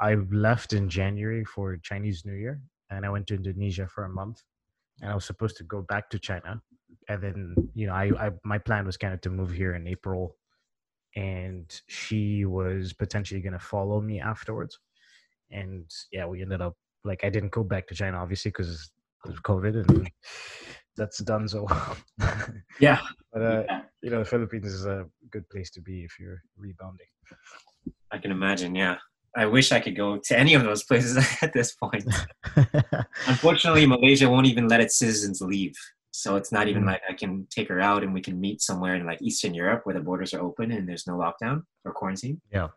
I 0.00 0.14
left 0.30 0.72
in 0.72 0.88
January 0.88 1.44
for 1.44 1.76
Chinese 1.76 2.24
New 2.24 2.34
Year 2.34 2.60
and 2.88 3.04
I 3.04 3.10
went 3.10 3.26
to 3.26 3.34
Indonesia 3.34 3.86
for 3.86 4.04
a 4.04 4.08
month 4.08 4.42
and 5.00 5.10
I 5.10 5.14
was 5.14 5.24
supposed 5.24 5.56
to 5.58 5.64
go 5.64 5.82
back 5.82 6.10
to 6.10 6.18
China. 6.18 6.60
And 7.08 7.22
then, 7.22 7.54
you 7.74 7.86
know, 7.86 7.94
I, 7.94 8.26
I 8.26 8.30
my 8.44 8.58
plan 8.58 8.86
was 8.86 8.96
kind 8.96 9.14
of 9.14 9.20
to 9.22 9.30
move 9.30 9.50
here 9.50 9.74
in 9.74 9.86
April, 9.86 10.36
and 11.16 11.64
she 11.88 12.44
was 12.44 12.92
potentially 12.92 13.40
going 13.40 13.52
to 13.52 13.58
follow 13.58 14.00
me 14.00 14.20
afterwards. 14.20 14.78
And 15.50 15.90
yeah, 16.12 16.26
we 16.26 16.42
ended 16.42 16.60
up 16.60 16.76
like 17.04 17.24
I 17.24 17.30
didn't 17.30 17.52
go 17.52 17.64
back 17.64 17.88
to 17.88 17.94
China 17.94 18.18
obviously 18.18 18.50
because 18.50 18.90
of 19.24 19.42
COVID, 19.42 19.88
and 19.88 20.10
that's 20.96 21.18
done. 21.18 21.48
So 21.48 21.66
yeah, 22.80 23.00
but 23.32 23.42
uh, 23.42 23.64
yeah. 23.68 23.80
you 24.02 24.10
know, 24.10 24.20
the 24.20 24.24
Philippines 24.24 24.66
is 24.66 24.86
a 24.86 25.06
good 25.30 25.48
place 25.48 25.70
to 25.72 25.80
be 25.80 26.04
if 26.04 26.18
you're 26.18 26.42
rebounding. 26.56 27.06
I 28.12 28.18
can 28.18 28.30
imagine. 28.30 28.74
Yeah. 28.74 28.96
I 29.36 29.46
wish 29.46 29.72
I 29.72 29.80
could 29.80 29.96
go 29.96 30.18
to 30.18 30.38
any 30.38 30.54
of 30.54 30.62
those 30.62 30.82
places 30.88 31.16
at 31.42 31.52
this 31.52 31.74
point. 31.74 32.04
Unfortunately, 33.26 33.86
Malaysia 33.86 34.28
won't 34.28 34.46
even 34.46 34.68
let 34.68 34.80
its 34.80 34.98
citizens 34.98 35.40
leave. 35.40 35.74
So 36.12 36.36
it's 36.36 36.50
not 36.50 36.66
even 36.66 36.82
mm. 36.82 36.88
like 36.88 37.02
I 37.08 37.12
can 37.14 37.46
take 37.50 37.68
her 37.68 37.80
out 37.80 38.02
and 38.02 38.12
we 38.12 38.20
can 38.20 38.40
meet 38.40 38.60
somewhere 38.60 38.96
in 38.96 39.06
like 39.06 39.22
Eastern 39.22 39.54
Europe 39.54 39.82
where 39.84 39.94
the 39.94 40.00
borders 40.00 40.34
are 40.34 40.40
open 40.40 40.72
and 40.72 40.88
there's 40.88 41.06
no 41.06 41.14
lockdown 41.14 41.62
or 41.84 41.92
quarantine. 41.92 42.40
Yeah. 42.52 42.68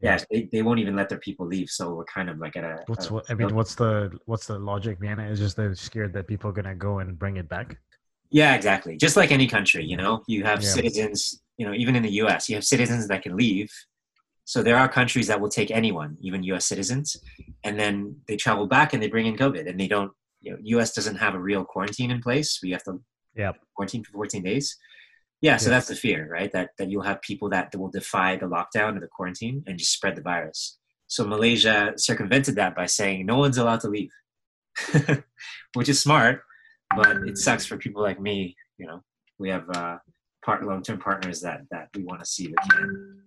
Yeah, 0.00 0.18
they, 0.32 0.48
they 0.50 0.62
won't 0.62 0.80
even 0.80 0.96
let 0.96 1.08
their 1.08 1.18
people 1.18 1.46
leave. 1.46 1.70
So 1.70 1.94
we're 1.94 2.04
kind 2.06 2.28
of 2.28 2.38
like 2.38 2.56
at 2.56 2.64
a. 2.64 2.82
What's 2.88 3.08
what? 3.08 3.24
I 3.30 3.34
mean, 3.34 3.54
what's 3.54 3.76
the 3.76 4.10
what's 4.24 4.48
the 4.48 4.58
logic 4.58 4.98
behind 4.98 5.20
it? 5.20 5.30
Is 5.30 5.38
just 5.38 5.56
they're 5.56 5.76
scared 5.76 6.12
that 6.14 6.26
people 6.26 6.50
are 6.50 6.52
gonna 6.52 6.74
go 6.74 6.98
and 6.98 7.16
bring 7.16 7.36
it 7.36 7.48
back. 7.48 7.78
Yeah, 8.28 8.56
exactly. 8.56 8.96
Just 8.96 9.16
like 9.16 9.30
any 9.30 9.46
country, 9.46 9.84
you 9.84 9.96
know, 9.96 10.24
you 10.26 10.42
have 10.42 10.60
yeah. 10.60 10.68
citizens. 10.70 11.40
You 11.56 11.66
know, 11.66 11.74
even 11.74 11.94
in 11.94 12.02
the 12.02 12.10
U.S., 12.14 12.48
you 12.48 12.56
have 12.56 12.64
citizens 12.64 13.06
that 13.06 13.22
can 13.22 13.36
leave, 13.36 13.70
so 14.52 14.62
there 14.62 14.76
are 14.76 14.86
countries 14.86 15.28
that 15.28 15.40
will 15.40 15.48
take 15.48 15.70
anyone, 15.70 16.18
even 16.20 16.42
U.S. 16.42 16.66
citizens, 16.66 17.16
and 17.64 17.80
then 17.80 18.16
they 18.28 18.36
travel 18.36 18.66
back 18.66 18.92
and 18.92 19.02
they 19.02 19.08
bring 19.08 19.24
in 19.24 19.34
COVID, 19.34 19.66
and 19.66 19.80
they 19.80 19.88
don't. 19.88 20.12
You 20.42 20.52
know, 20.52 20.58
U.S. 20.74 20.92
doesn't 20.92 21.16
have 21.16 21.34
a 21.34 21.38
real 21.38 21.64
quarantine 21.64 22.10
in 22.10 22.20
place. 22.20 22.60
We 22.62 22.72
have 22.72 22.82
to 22.84 23.00
yeah 23.34 23.52
quarantine 23.74 24.04
for 24.04 24.12
14 24.12 24.42
days. 24.42 24.76
Yeah, 25.40 25.56
so 25.56 25.70
that's 25.70 25.88
the 25.88 25.96
fear, 25.96 26.28
right? 26.30 26.52
That 26.52 26.72
that 26.76 26.90
you'll 26.90 27.08
have 27.10 27.22
people 27.22 27.48
that 27.48 27.74
will 27.74 27.88
defy 27.88 28.36
the 28.36 28.44
lockdown 28.44 28.98
or 28.98 29.00
the 29.00 29.06
quarantine 29.06 29.64
and 29.66 29.78
just 29.78 29.94
spread 29.94 30.16
the 30.16 30.20
virus. 30.20 30.76
So 31.06 31.24
Malaysia 31.24 31.94
circumvented 31.96 32.56
that 32.56 32.76
by 32.76 32.84
saying 32.84 33.24
no 33.24 33.38
one's 33.38 33.56
allowed 33.56 33.80
to 33.80 33.88
leave, 33.88 34.12
which 35.72 35.88
is 35.88 35.98
smart, 35.98 36.42
but 36.94 37.26
it 37.26 37.38
sucks 37.38 37.64
for 37.64 37.78
people 37.78 38.02
like 38.02 38.20
me. 38.20 38.54
You 38.76 38.86
know, 38.86 39.02
we 39.38 39.48
have 39.48 39.64
uh, 39.70 39.96
part 40.44 40.62
long-term 40.62 40.98
partners 40.98 41.40
that 41.40 41.62
that 41.70 41.88
we 41.94 42.04
want 42.04 42.20
to 42.20 42.26
see 42.26 42.48
that 42.48 42.68
can 42.70 43.21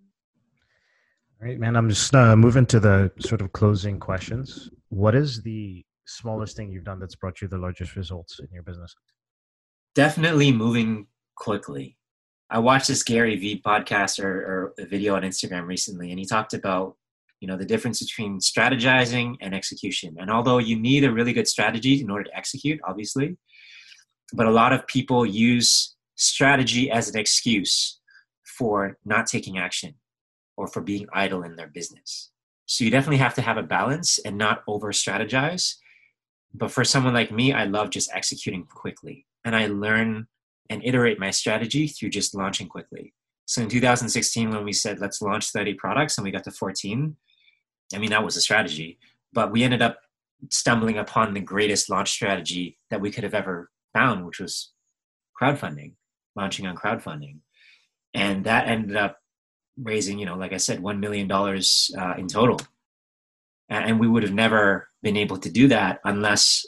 right, 1.46 1.60
man. 1.60 1.76
I'm 1.76 1.90
just 1.90 2.14
uh, 2.16 2.36
moving 2.36 2.66
to 2.68 2.80
the 2.80 3.12
sort 3.20 3.42
of 3.42 3.52
closing 3.54 4.00
questions. 4.00 4.72
What 4.90 5.14
is 5.14 5.44
the 5.44 5.86
smallest 6.08 6.58
thing 6.58 6.72
you've 6.72 6.86
done 6.86 7.00
that's 7.00 7.16
brought 7.16 7.40
you 7.42 7.48
the 7.48 7.58
largest 7.58 7.96
results 7.96 8.40
in 8.40 8.48
your 8.52 8.64
business? 8.64 8.96
Definitely 9.94 10.52
moving 10.52 11.06
quickly. 11.38 11.98
I 12.50 12.60
watched 12.60 12.88
this 12.88 13.04
Gary 13.04 13.36
Vee 13.36 13.62
podcast 13.64 14.24
or, 14.24 14.30
or 14.30 14.74
a 14.80 14.86
video 14.86 15.16
on 15.16 15.22
Instagram 15.22 15.68
recently, 15.68 16.10
and 16.10 16.20
he 16.20 16.26
talked 16.26 16.54
about 16.54 16.96
you 17.42 17.48
know 17.48 17.58
the 17.58 17.66
difference 17.66 18.02
between 18.02 18.40
strategizing 18.40 19.36
and 19.42 19.54
execution. 19.54 20.16
And 20.20 20.32
although 20.32 20.58
you 20.58 20.80
need 20.80 21.04
a 21.04 21.12
really 21.12 21.34
good 21.34 21.48
strategy 21.48 22.02
in 22.02 22.10
order 22.10 22.24
to 22.24 22.36
execute, 22.36 22.80
obviously, 22.88 23.38
but 24.34 24.48
a 24.48 24.52
lot 24.52 24.74
of 24.74 24.88
people 24.88 25.26
use 25.26 25.96
strategy 26.16 26.90
as 26.90 27.10
an 27.10 27.18
excuse 27.20 28.00
for 28.58 28.98
not 29.06 29.28
taking 29.28 29.58
action 29.58 29.96
or 30.58 30.68
for 30.68 30.82
being 30.82 31.08
idle 31.14 31.44
in 31.44 31.56
their 31.56 31.68
business. 31.68 32.32
So 32.66 32.84
you 32.84 32.90
definitely 32.90 33.18
have 33.18 33.36
to 33.36 33.42
have 33.42 33.58
a 33.58 33.64
balance 33.64 34.20
and 34.20 34.38
not 34.38 34.64
over 34.68 34.92
strategize. 34.92 35.76
But 36.54 36.72
for 36.72 36.84
someone 36.84 37.14
like 37.14 37.32
me, 37.32 37.54
I 37.54 37.66
love 37.66 37.90
just 37.90 38.12
executing 38.14 38.66
quickly. 38.66 39.26
And 39.44 39.56
I 39.56 39.68
learn 39.68 40.28
and 40.70 40.84
iterate 40.84 41.20
my 41.20 41.30
strategy 41.30 41.88
through 41.88 42.10
just 42.10 42.34
launching 42.34 42.68
quickly. 42.68 43.14
So 43.46 43.62
in 43.62 43.70
2016, 43.70 44.50
when 44.50 44.64
we 44.64 44.74
said, 44.74 45.00
let's 45.00 45.22
launch 45.22 45.52
30 45.52 45.76
products 45.76 46.18
and 46.18 46.26
we 46.26 46.32
got 46.32 46.44
to 46.46 46.52
14, 46.52 47.16
I 47.94 47.98
mean, 48.00 48.10
that 48.10 48.24
was 48.24 48.36
a 48.36 48.42
strategy. 48.42 48.98
But 49.34 49.52
we 49.52 49.64
ended 49.64 49.82
up 49.82 50.00
stumbling 50.52 50.98
upon 50.98 51.34
the 51.34 51.40
greatest 51.42 51.90
launch 51.90 52.10
strategy 52.10 52.80
that 52.90 53.02
we 53.02 53.12
could 53.12 53.24
have 53.24 53.36
ever 53.36 53.70
found, 53.94 54.26
which 54.26 54.40
was 54.40 54.72
crowdfunding, 55.40 55.94
launching 56.36 56.66
on 56.66 56.76
crowdfunding. 56.76 57.40
And 58.14 58.46
that 58.46 58.68
ended 58.68 58.96
up 58.96 59.20
raising, 59.82 60.20
you 60.20 60.26
know, 60.26 60.36
like 60.36 60.54
I 60.54 60.58
said, 60.58 60.82
$1 60.82 61.00
million 61.00 61.30
uh, 61.32 62.14
in 62.18 62.28
total. 62.28 62.60
And 63.68 64.00
we 64.00 64.08
would 64.08 64.24
have 64.24 64.34
never 64.34 64.90
been 65.02 65.18
able 65.18 65.38
to 65.38 65.50
do 65.50 65.68
that 65.70 66.00
unless 66.06 66.66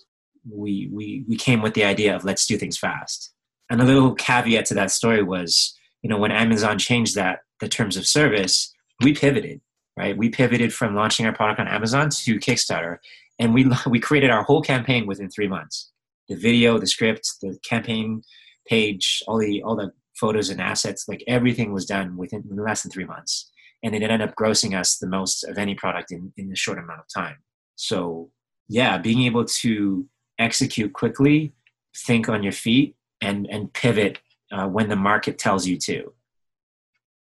we, 0.49 0.89
we, 0.91 1.23
we 1.27 1.35
came 1.35 1.61
with 1.61 1.73
the 1.73 1.83
idea 1.83 2.15
of 2.15 2.23
let's 2.23 2.45
do 2.47 2.57
things 2.57 2.77
fast. 2.77 3.33
And 3.69 3.81
a 3.81 3.85
little 3.85 4.15
caveat 4.15 4.65
to 4.67 4.73
that 4.75 4.91
story 4.91 5.21
was, 5.21 5.77
you 6.01 6.09
know, 6.09 6.17
when 6.17 6.31
Amazon 6.31 6.79
changed 6.79 7.15
that, 7.15 7.39
the 7.59 7.67
terms 7.67 7.97
of 7.97 8.07
service, 8.07 8.73
we 9.03 9.13
pivoted, 9.13 9.61
right? 9.95 10.17
We 10.17 10.29
pivoted 10.29 10.73
from 10.73 10.95
launching 10.95 11.25
our 11.25 11.33
product 11.33 11.59
on 11.59 11.67
Amazon 11.67 12.09
to 12.09 12.39
Kickstarter. 12.39 12.97
And 13.39 13.53
we, 13.53 13.69
we 13.87 13.99
created 13.99 14.29
our 14.29 14.43
whole 14.43 14.61
campaign 14.61 15.05
within 15.05 15.29
three 15.29 15.47
months. 15.47 15.91
The 16.29 16.35
video, 16.35 16.77
the 16.77 16.87
script, 16.87 17.29
the 17.41 17.57
campaign 17.63 18.23
page, 18.67 19.23
all 19.27 19.37
the, 19.37 19.61
all 19.63 19.75
the 19.75 19.91
photos 20.17 20.49
and 20.49 20.59
assets, 20.59 21.07
like 21.07 21.23
everything 21.27 21.71
was 21.71 21.85
done 21.85 22.17
within 22.17 22.43
less 22.49 22.83
than 22.83 22.91
three 22.91 23.05
months. 23.05 23.51
And 23.83 23.95
it 23.95 24.01
ended 24.01 24.21
up 24.21 24.35
grossing 24.35 24.77
us 24.77 24.97
the 24.97 25.07
most 25.07 25.43
of 25.43 25.57
any 25.57 25.75
product 25.75 26.11
in, 26.11 26.33
in 26.37 26.51
a 26.51 26.55
short 26.55 26.79
amount 26.79 26.99
of 26.99 27.05
time. 27.13 27.37
So, 27.75 28.31
yeah, 28.67 28.97
being 28.97 29.21
able 29.23 29.45
to 29.45 30.07
execute 30.39 30.93
quickly, 30.93 31.53
think 31.95 32.27
on 32.27 32.41
your 32.43 32.51
feet, 32.51 32.95
and, 33.21 33.47
and 33.49 33.71
pivot 33.73 34.19
uh, 34.51 34.67
when 34.67 34.89
the 34.89 34.95
market 34.95 35.37
tells 35.37 35.67
you 35.67 35.77
to. 35.77 36.13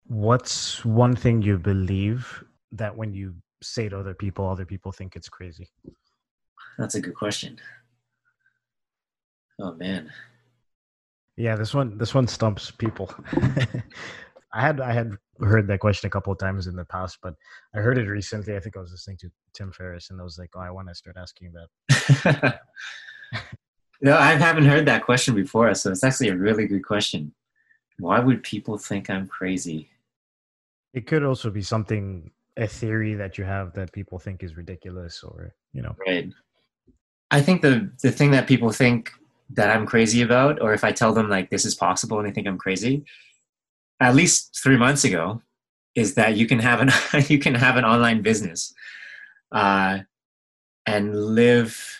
What's 0.07 0.83
one 0.85 1.15
thing 1.15 1.41
you 1.41 1.57
believe 1.57 2.43
that 2.71 2.95
when 2.95 3.13
you 3.13 3.35
say 3.61 3.89
to 3.89 3.99
other 3.99 4.13
people, 4.13 4.47
other 4.47 4.65
people 4.65 4.91
think 4.91 5.15
it's 5.15 5.29
crazy? 5.29 5.69
That's 6.77 6.95
a 6.95 7.01
good 7.01 7.15
question. 7.15 7.59
Oh, 9.61 9.73
man 9.73 10.09
Yeah, 11.39 11.55
this 11.55 11.73
one 11.73 11.97
this 11.97 12.13
one 12.13 12.27
stumps 12.27 12.69
people. 12.69 13.09
I 14.51 14.61
had 14.61 14.81
I 14.81 14.91
had 14.91 15.13
heard 15.39 15.67
that 15.67 15.79
question 15.79 16.07
a 16.07 16.09
couple 16.09 16.33
of 16.33 16.37
times 16.37 16.67
in 16.67 16.75
the 16.75 16.83
past, 16.83 17.19
but 17.23 17.33
I 17.73 17.79
heard 17.79 17.97
it 17.97 18.09
recently. 18.09 18.57
I 18.57 18.59
think 18.59 18.75
I 18.75 18.81
was 18.81 18.91
listening 18.91 19.15
to 19.19 19.31
Tim 19.53 19.71
Ferriss, 19.71 20.09
and 20.09 20.19
I 20.19 20.25
was 20.25 20.37
like, 20.37 20.49
"Oh, 20.53 20.59
I 20.59 20.69
want 20.69 20.89
to 20.89 20.95
start 20.95 21.15
asking 21.17 21.53
that." 21.53 22.59
no, 24.01 24.17
I 24.17 24.33
haven't 24.33 24.65
heard 24.65 24.85
that 24.87 25.05
question 25.05 25.33
before, 25.33 25.73
so 25.75 25.91
it's 25.91 26.03
actually 26.03 26.27
a 26.27 26.35
really 26.35 26.67
good 26.67 26.83
question. 26.85 27.33
Why 27.99 28.19
would 28.19 28.43
people 28.43 28.77
think 28.77 29.09
I'm 29.09 29.25
crazy? 29.25 29.87
It 30.93 31.07
could 31.07 31.23
also 31.23 31.49
be 31.49 31.61
something 31.61 32.31
a 32.57 32.67
theory 32.67 33.13
that 33.13 33.37
you 33.37 33.45
have 33.45 33.71
that 33.75 33.93
people 33.93 34.19
think 34.19 34.43
is 34.43 34.57
ridiculous, 34.57 35.23
or 35.23 35.55
you 35.71 35.83
know, 35.83 35.95
right. 36.05 36.33
I 37.31 37.39
think 37.39 37.61
the 37.61 37.89
the 38.01 38.11
thing 38.11 38.31
that 38.31 38.45
people 38.45 38.71
think 38.73 39.13
that 39.51 39.75
I'm 39.75 39.85
crazy 39.85 40.21
about, 40.21 40.61
or 40.61 40.73
if 40.73 40.83
I 40.83 40.91
tell 40.91 41.13
them 41.13 41.29
like 41.29 41.49
this 41.49 41.65
is 41.65 41.75
possible 41.75 42.19
and 42.19 42.27
they 42.27 42.31
think 42.31 42.47
I'm 42.47 42.57
crazy, 42.57 43.03
at 43.99 44.15
least 44.15 44.59
three 44.61 44.77
months 44.77 45.03
ago, 45.03 45.41
is 45.95 46.15
that 46.15 46.37
you 46.37 46.47
can 46.47 46.59
have 46.59 46.81
an 46.81 46.91
you 47.27 47.39
can 47.39 47.55
have 47.55 47.77
an 47.77 47.85
online 47.85 48.21
business 48.21 48.73
uh, 49.51 49.99
and 50.85 51.15
live. 51.15 51.97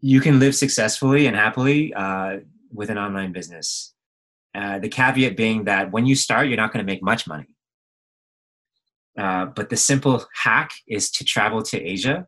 You 0.00 0.20
can 0.20 0.40
live 0.40 0.54
successfully 0.54 1.26
and 1.26 1.36
happily 1.36 1.94
uh, 1.94 2.40
with 2.72 2.90
an 2.90 2.98
online 2.98 3.32
business. 3.32 3.94
Uh, 4.54 4.78
the 4.78 4.88
caveat 4.88 5.36
being 5.36 5.64
that 5.64 5.92
when 5.92 6.06
you 6.06 6.14
start, 6.14 6.48
you're 6.48 6.56
not 6.56 6.72
going 6.72 6.84
to 6.84 6.92
make 6.92 7.02
much 7.02 7.26
money. 7.26 7.46
Uh, 9.16 9.46
but 9.46 9.70
the 9.70 9.76
simple 9.76 10.24
hack 10.42 10.72
is 10.88 11.10
to 11.10 11.24
travel 11.24 11.62
to 11.62 11.80
Asia 11.80 12.26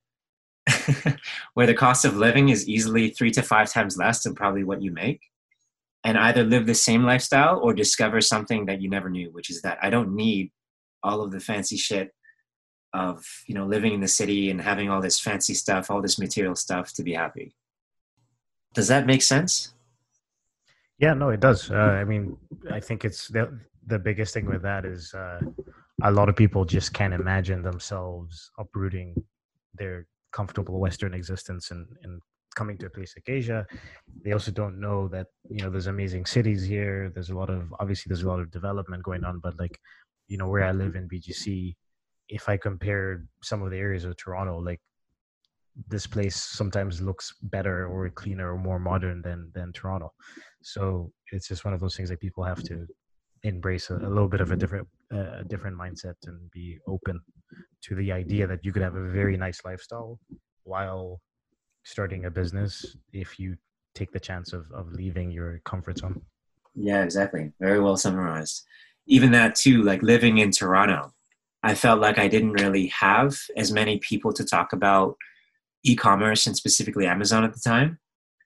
where 1.54 1.66
the 1.66 1.74
cost 1.74 2.04
of 2.04 2.16
living 2.16 2.48
is 2.48 2.68
easily 2.68 3.10
three 3.10 3.30
to 3.30 3.42
five 3.42 3.70
times 3.70 3.96
less 3.96 4.22
than 4.22 4.34
probably 4.34 4.64
what 4.64 4.82
you 4.82 4.90
make 4.90 5.20
and 6.04 6.18
either 6.18 6.42
live 6.42 6.66
the 6.66 6.74
same 6.74 7.04
lifestyle 7.04 7.58
or 7.60 7.74
discover 7.74 8.20
something 8.20 8.66
that 8.66 8.80
you 8.80 8.88
never 8.88 9.10
knew 9.10 9.30
which 9.32 9.50
is 9.50 9.60
that 9.62 9.78
i 9.82 9.90
don't 9.90 10.14
need 10.14 10.50
all 11.02 11.20
of 11.20 11.30
the 11.30 11.40
fancy 11.40 11.76
shit 11.76 12.14
of 12.94 13.24
you 13.46 13.54
know 13.54 13.66
living 13.66 13.92
in 13.92 14.00
the 14.00 14.08
city 14.08 14.50
and 14.50 14.60
having 14.60 14.88
all 14.88 15.02
this 15.02 15.20
fancy 15.20 15.52
stuff 15.52 15.90
all 15.90 16.00
this 16.00 16.18
material 16.18 16.54
stuff 16.54 16.92
to 16.94 17.02
be 17.02 17.12
happy. 17.12 17.54
Does 18.72 18.88
that 18.88 19.06
make 19.06 19.22
sense? 19.22 19.74
Yeah 20.98 21.12
no 21.12 21.28
it 21.30 21.40
does. 21.40 21.70
Uh, 21.70 21.98
i 22.00 22.04
mean 22.04 22.36
i 22.70 22.80
think 22.80 23.04
it's 23.04 23.28
the, 23.28 23.58
the 23.86 23.98
biggest 23.98 24.32
thing 24.32 24.46
with 24.46 24.62
that 24.62 24.84
is 24.84 25.12
uh, 25.12 25.40
a 26.02 26.10
lot 26.10 26.28
of 26.28 26.36
people 26.36 26.64
just 26.64 26.94
can't 26.94 27.12
imagine 27.12 27.62
themselves 27.62 28.50
uprooting 28.58 29.14
their 29.74 30.06
comfortable 30.35 30.80
Western 30.80 31.14
existence 31.14 31.70
and, 31.70 31.87
and 32.03 32.20
coming 32.55 32.78
to 32.78 32.87
a 32.87 32.91
place 32.91 33.14
like 33.16 33.28
Asia. 33.28 33.66
They 34.24 34.32
also 34.32 34.51
don't 34.51 34.80
know 34.80 35.09
that, 35.09 35.26
you 35.49 35.62
know, 35.62 35.70
there's 35.70 35.87
amazing 35.87 36.26
cities 36.26 36.64
here. 36.64 37.11
There's 37.14 37.30
a 37.30 37.37
lot 37.37 37.51
of, 37.51 37.72
obviously, 37.80 38.09
there's 38.09 38.22
a 38.22 38.28
lot 38.28 38.41
of 38.41 38.51
development 38.51 39.03
going 39.03 39.24
on, 39.24 39.41
but 39.41 39.59
like, 39.59 39.78
you 40.28 40.39
know, 40.39 40.49
where 40.49 40.64
I 40.64 40.72
live 40.72 40.95
in 40.97 41.09
BGC, 41.09 41.74
if 42.28 42.49
I 42.49 42.57
compare 42.57 43.24
some 43.43 43.62
of 43.62 43.70
the 43.70 43.76
areas 43.76 44.05
of 44.05 44.16
Toronto, 44.16 44.59
like 44.59 44.80
this 45.89 46.07
place 46.07 46.37
sometimes 46.37 47.03
looks 47.03 47.35
better 47.43 47.87
or 47.87 48.09
cleaner 48.11 48.53
or 48.55 48.59
more 48.59 48.78
modern 48.78 49.20
than 49.22 49.51
than 49.55 49.72
Toronto. 49.72 50.12
So 50.62 51.11
it's 51.32 51.49
just 51.49 51.64
one 51.64 51.74
of 51.74 51.80
those 51.80 51.97
things 51.97 52.09
that 52.09 52.20
people 52.20 52.45
have 52.45 52.62
to 52.64 52.87
embrace 53.43 53.91
a, 53.91 53.97
a 53.97 54.09
little 54.09 54.28
bit 54.28 54.41
of 54.41 54.53
a 54.53 54.57
different 54.57 54.87
uh, 55.12 55.41
a 55.41 55.45
different 55.45 55.76
mindset 55.76 56.14
and 56.26 56.51
be 56.53 56.78
open 56.87 57.20
to 57.82 57.95
the 57.95 58.12
idea 58.12 58.47
that 58.47 58.64
you 58.64 58.72
could 58.72 58.82
have 58.82 58.97
a 58.97 59.11
very 59.11 59.36
nice 59.36 59.64
lifestyle 59.64 60.18
while 60.64 61.20
starting 61.84 62.24
a 62.24 62.30
business 62.30 62.97
if 63.12 63.38
you 63.38 63.57
take 63.95 64.11
the 64.12 64.20
chance 64.20 64.53
of, 64.53 64.66
of 64.72 64.92
leaving 64.92 65.30
your 65.30 65.61
comfort 65.64 65.99
zone. 65.99 66.22
Yeah, 66.74 67.05
exactly. 67.05 67.53
Very 67.61 67.80
well 67.80 67.97
summarized. 67.97 68.64
Even 69.07 69.30
that 69.32 69.55
too, 69.55 69.82
like 69.82 70.03
living 70.03 70.38
in 70.38 70.51
Toronto, 70.51 71.12
I 71.62 71.74
felt 71.74 72.01
like 72.01 72.18
I 72.18 72.28
didn't 72.28 72.53
really 72.53 72.88
have 72.88 73.38
as 73.57 73.70
many 73.70 73.99
people 73.99 74.32
to 74.32 74.45
talk 74.45 74.72
about 74.72 75.16
e-commerce 75.84 76.47
and 76.47 76.57
specifically 76.57 77.07
Amazon 77.07 77.45
at 77.45 77.53
the 77.53 77.61
time. 77.61 77.99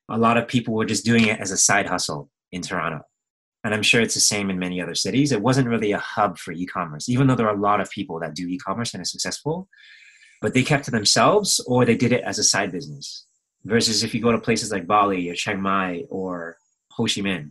A 0.09 0.19
lot 0.19 0.37
of 0.37 0.49
people 0.49 0.75
were 0.75 0.85
just 0.85 1.05
doing 1.05 1.27
it 1.27 1.41
as 1.41 1.51
a 1.51 1.57
side 1.57 1.87
hustle 1.87 2.31
in 2.51 2.63
Toronto 2.63 3.03
and 3.69 3.75
I'm 3.75 3.83
sure 3.83 4.01
it's 4.01 4.15
the 4.15 4.21
same 4.21 4.49
in 4.49 4.59
many 4.59 4.81
other 4.81 4.95
cities. 4.95 5.31
It 5.31 5.43
wasn't 5.43 5.69
really 5.69 5.93
a 5.93 5.99
hub 5.99 6.39
for 6.39 6.53
e-commerce, 6.53 7.07
even 7.07 7.27
though 7.27 7.35
there 7.35 7.47
are 7.47 7.55
a 7.55 7.61
lot 7.61 7.83
of 7.83 7.91
people 7.91 8.19
that 8.21 8.35
do 8.35 8.49
e-commerce 8.49 8.95
and 8.95 9.03
are 9.03 9.05
successful, 9.05 9.69
but 10.41 10.55
they 10.55 10.63
kept 10.63 10.87
to 10.87 10.91
themselves 10.91 11.61
or 11.67 11.85
they 11.85 11.95
did 11.95 12.11
it 12.11 12.25
as 12.25 12.39
a 12.39 12.45
side 12.45 12.73
business. 12.73 13.27
Versus 13.65 14.03
if 14.03 14.15
you 14.15 14.23
go 14.23 14.33
to 14.33 14.41
places 14.41 14.73
like 14.73 14.87
Bali 14.87 15.29
or 15.29 15.35
Chiang 15.35 15.61
Mai 15.61 16.05
or 16.09 16.57
Ho 16.93 17.05
Chi 17.05 17.21
Minh, 17.21 17.51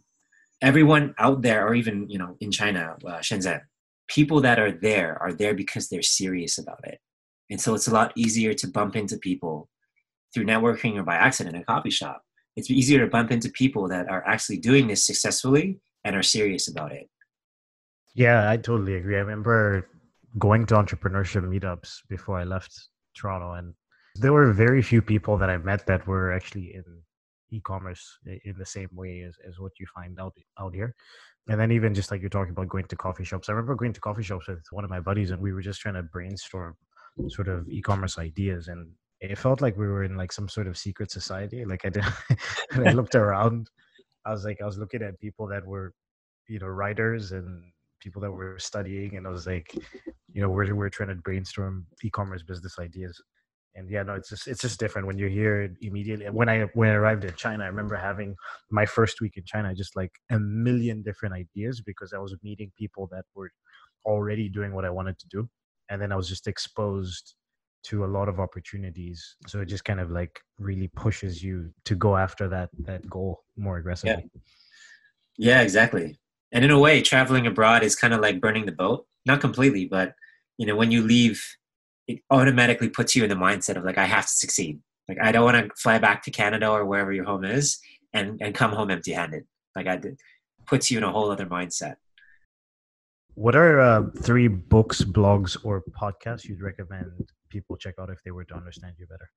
everyone 0.59 1.13
out 1.19 1.43
there, 1.43 1.67
or 1.67 1.75
even 1.75 2.09
you 2.09 2.17
know 2.17 2.35
in 2.39 2.51
China, 2.51 2.97
uh, 3.05 3.19
Shenzhen, 3.19 3.61
people 4.07 4.41
that 4.41 4.57
are 4.57 4.71
there 4.71 5.21
are 5.21 5.33
there 5.33 5.53
because 5.53 5.87
they're 5.87 6.01
serious 6.01 6.57
about 6.57 6.79
it, 6.85 6.99
and 7.51 7.61
so 7.61 7.75
it's 7.75 7.87
a 7.87 7.93
lot 7.93 8.11
easier 8.15 8.55
to 8.55 8.67
bump 8.67 8.95
into 8.95 9.17
people 9.17 9.69
through 10.33 10.45
networking 10.45 10.97
or 10.97 11.03
by 11.03 11.15
accident 11.15 11.55
in 11.55 11.61
a 11.61 11.65
coffee 11.65 11.91
shop. 11.91 12.23
It's 12.55 12.71
easier 12.71 13.01
to 13.01 13.11
bump 13.11 13.29
into 13.29 13.49
people 13.49 13.87
that 13.89 14.09
are 14.09 14.25
actually 14.25 14.57
doing 14.57 14.87
this 14.87 15.05
successfully 15.05 15.79
and 16.03 16.15
are 16.15 16.23
serious 16.23 16.67
about 16.67 16.91
it. 16.91 17.09
Yeah, 18.15 18.49
I 18.49 18.57
totally 18.57 18.95
agree. 18.95 19.15
I 19.15 19.19
remember 19.19 19.87
going 20.39 20.65
to 20.67 20.75
entrepreneurship 20.75 21.43
meetups 21.43 21.99
before 22.09 22.39
I 22.39 22.43
left 22.43 22.89
Toronto, 23.15 23.53
and 23.53 23.73
there 24.15 24.33
were 24.33 24.51
very 24.51 24.81
few 24.81 25.01
people 25.01 25.37
that 25.37 25.49
I 25.49 25.57
met 25.57 25.85
that 25.87 26.07
were 26.07 26.31
actually 26.31 26.73
in 26.73 26.83
e-commerce 27.51 28.17
in 28.25 28.55
the 28.57 28.65
same 28.65 28.89
way 28.93 29.21
as, 29.21 29.35
as 29.47 29.59
what 29.59 29.71
you 29.79 29.85
find 29.93 30.19
out 30.19 30.33
out 30.59 30.73
here. 30.73 30.95
And 31.49 31.59
then 31.59 31.71
even 31.71 31.93
just 31.93 32.11
like 32.11 32.21
you're 32.21 32.29
talking 32.29 32.51
about 32.51 32.67
going 32.67 32.85
to 32.85 32.95
coffee 32.95 33.23
shops. 33.23 33.47
I 33.47 33.53
remember 33.53 33.75
going 33.75 33.93
to 33.93 34.01
coffee 34.01 34.23
shops 34.23 34.47
with 34.47 34.65
one 34.71 34.83
of 34.83 34.89
my 34.89 34.99
buddies 34.99 35.31
and 35.31 35.41
we 35.41 35.53
were 35.53 35.61
just 35.61 35.79
trying 35.79 35.95
to 35.95 36.03
brainstorm 36.03 36.75
sort 37.29 37.47
of 37.47 37.67
e-commerce 37.69 38.17
ideas 38.17 38.67
and 38.67 38.89
it 39.21 39.37
felt 39.37 39.61
like 39.61 39.77
we 39.77 39.87
were 39.87 40.03
in 40.03 40.17
like 40.17 40.31
some 40.31 40.49
sort 40.49 40.67
of 40.67 40.77
secret 40.77 41.09
society. 41.09 41.63
Like 41.63 41.85
I 41.85 41.89
did 41.89 42.03
I 42.73 42.91
looked 42.91 43.15
around 43.15 43.69
I 44.27 44.31
was 44.31 44.43
like, 44.43 44.61
I 44.61 44.65
was 44.65 44.77
looking 44.77 45.01
at 45.01 45.19
people 45.19 45.47
that 45.47 45.65
were, 45.65 45.93
you 46.47 46.59
know, 46.59 46.67
writers 46.67 47.31
and 47.31 47.63
people 48.01 48.21
that 48.21 48.31
were 48.31 48.59
studying, 48.59 49.15
and 49.15 49.25
I 49.25 49.29
was 49.29 49.47
like, 49.47 49.73
you 50.33 50.41
know, 50.41 50.49
we're 50.49 50.75
we're 50.75 50.89
trying 50.89 51.09
to 51.09 51.15
brainstorm 51.15 51.87
e-commerce 52.03 52.43
business 52.43 52.75
ideas. 52.79 53.19
And 53.75 53.89
yeah, 53.89 54.03
no, 54.03 54.15
it's 54.15 54.29
just 54.29 54.47
it's 54.47 54.61
just 54.61 54.79
different 54.79 55.07
when 55.07 55.17
you're 55.17 55.29
here 55.29 55.73
immediately. 55.81 56.25
When 56.25 56.49
I 56.49 56.63
when 56.73 56.89
I 56.89 56.93
arrived 56.93 57.23
in 57.23 57.33
China, 57.35 57.63
I 57.63 57.67
remember 57.67 57.95
having 57.95 58.35
my 58.69 58.85
first 58.85 59.21
week 59.21 59.37
in 59.37 59.43
China, 59.45 59.73
just 59.73 59.95
like 59.95 60.11
a 60.31 60.39
million 60.39 61.03
different 61.03 61.35
ideas 61.35 61.81
because 61.81 62.11
I 62.11 62.17
was 62.17 62.35
meeting 62.43 62.71
people 62.77 63.07
that 63.11 63.25
were 63.35 63.51
already 64.05 64.49
doing 64.49 64.73
what 64.73 64.83
I 64.83 64.89
wanted 64.89 65.17
to 65.19 65.27
do, 65.29 65.47
and 65.89 66.01
then 66.01 66.11
I 66.11 66.15
was 66.15 66.27
just 66.27 66.47
exposed 66.47 67.35
to 67.87 68.05
a 68.05 68.07
lot 68.17 68.27
of 68.27 68.39
opportunities 68.39 69.35
so 69.47 69.61
it 69.61 69.65
just 69.65 69.85
kind 69.85 69.99
of 69.99 70.11
like 70.11 70.41
really 70.59 70.87
pushes 70.89 71.43
you 71.43 71.69
to 71.85 71.95
go 71.95 72.17
after 72.17 72.47
that 72.47 72.69
that 72.79 73.07
goal 73.09 73.43
more 73.55 73.77
aggressively. 73.77 74.29
Yeah, 75.37 75.55
yeah 75.57 75.61
exactly. 75.61 76.17
And 76.51 76.63
in 76.63 76.71
a 76.71 76.79
way 76.79 77.01
traveling 77.01 77.47
abroad 77.47 77.83
is 77.83 77.95
kind 77.95 78.13
of 78.13 78.21
like 78.21 78.39
burning 78.39 78.65
the 78.65 78.71
boat. 78.71 79.05
Not 79.25 79.41
completely 79.41 79.85
but 79.85 80.13
you 80.57 80.65
know 80.65 80.75
when 80.75 80.91
you 80.91 81.01
leave 81.01 81.43
it 82.07 82.19
automatically 82.29 82.89
puts 82.89 83.15
you 83.15 83.23
in 83.23 83.29
the 83.29 83.35
mindset 83.35 83.75
of 83.75 83.83
like 83.83 83.97
i 83.97 84.05
have 84.05 84.25
to 84.25 84.33
succeed. 84.33 84.79
Like 85.09 85.19
i 85.21 85.31
don't 85.31 85.45
want 85.45 85.57
to 85.57 85.75
fly 85.75 85.99
back 85.99 86.23
to 86.23 86.31
canada 86.31 86.69
or 86.69 86.85
wherever 86.85 87.11
your 87.11 87.25
home 87.25 87.45
is 87.45 87.79
and 88.13 88.41
and 88.41 88.53
come 88.55 88.71
home 88.71 88.91
empty 88.91 89.11
handed 89.11 89.43
like 89.75 89.87
i 89.87 89.95
did 89.95 90.17
puts 90.67 90.91
you 90.91 90.97
in 90.97 91.03
a 91.03 91.11
whole 91.11 91.31
other 91.31 91.45
mindset. 91.45 91.95
What 93.33 93.55
are 93.55 93.79
uh, 93.79 94.03
three 94.21 94.47
books 94.47 95.03
blogs 95.03 95.57
or 95.63 95.83
podcasts 96.01 96.45
you'd 96.45 96.61
recommend 96.61 97.31
people 97.49 97.77
check 97.77 97.95
out 97.99 98.09
if 98.09 98.21
they 98.23 98.31
were 98.31 98.45
to 98.45 98.55
understand 98.55 98.95
you 98.97 99.05
better? 99.05 99.29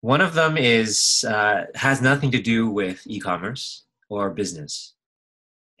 One 0.00 0.20
of 0.20 0.34
them 0.34 0.56
is 0.56 1.24
uh, 1.28 1.66
has 1.74 2.00
nothing 2.00 2.30
to 2.32 2.40
do 2.40 2.70
with 2.70 3.02
e-commerce 3.06 3.84
or 4.08 4.30
business, 4.30 4.94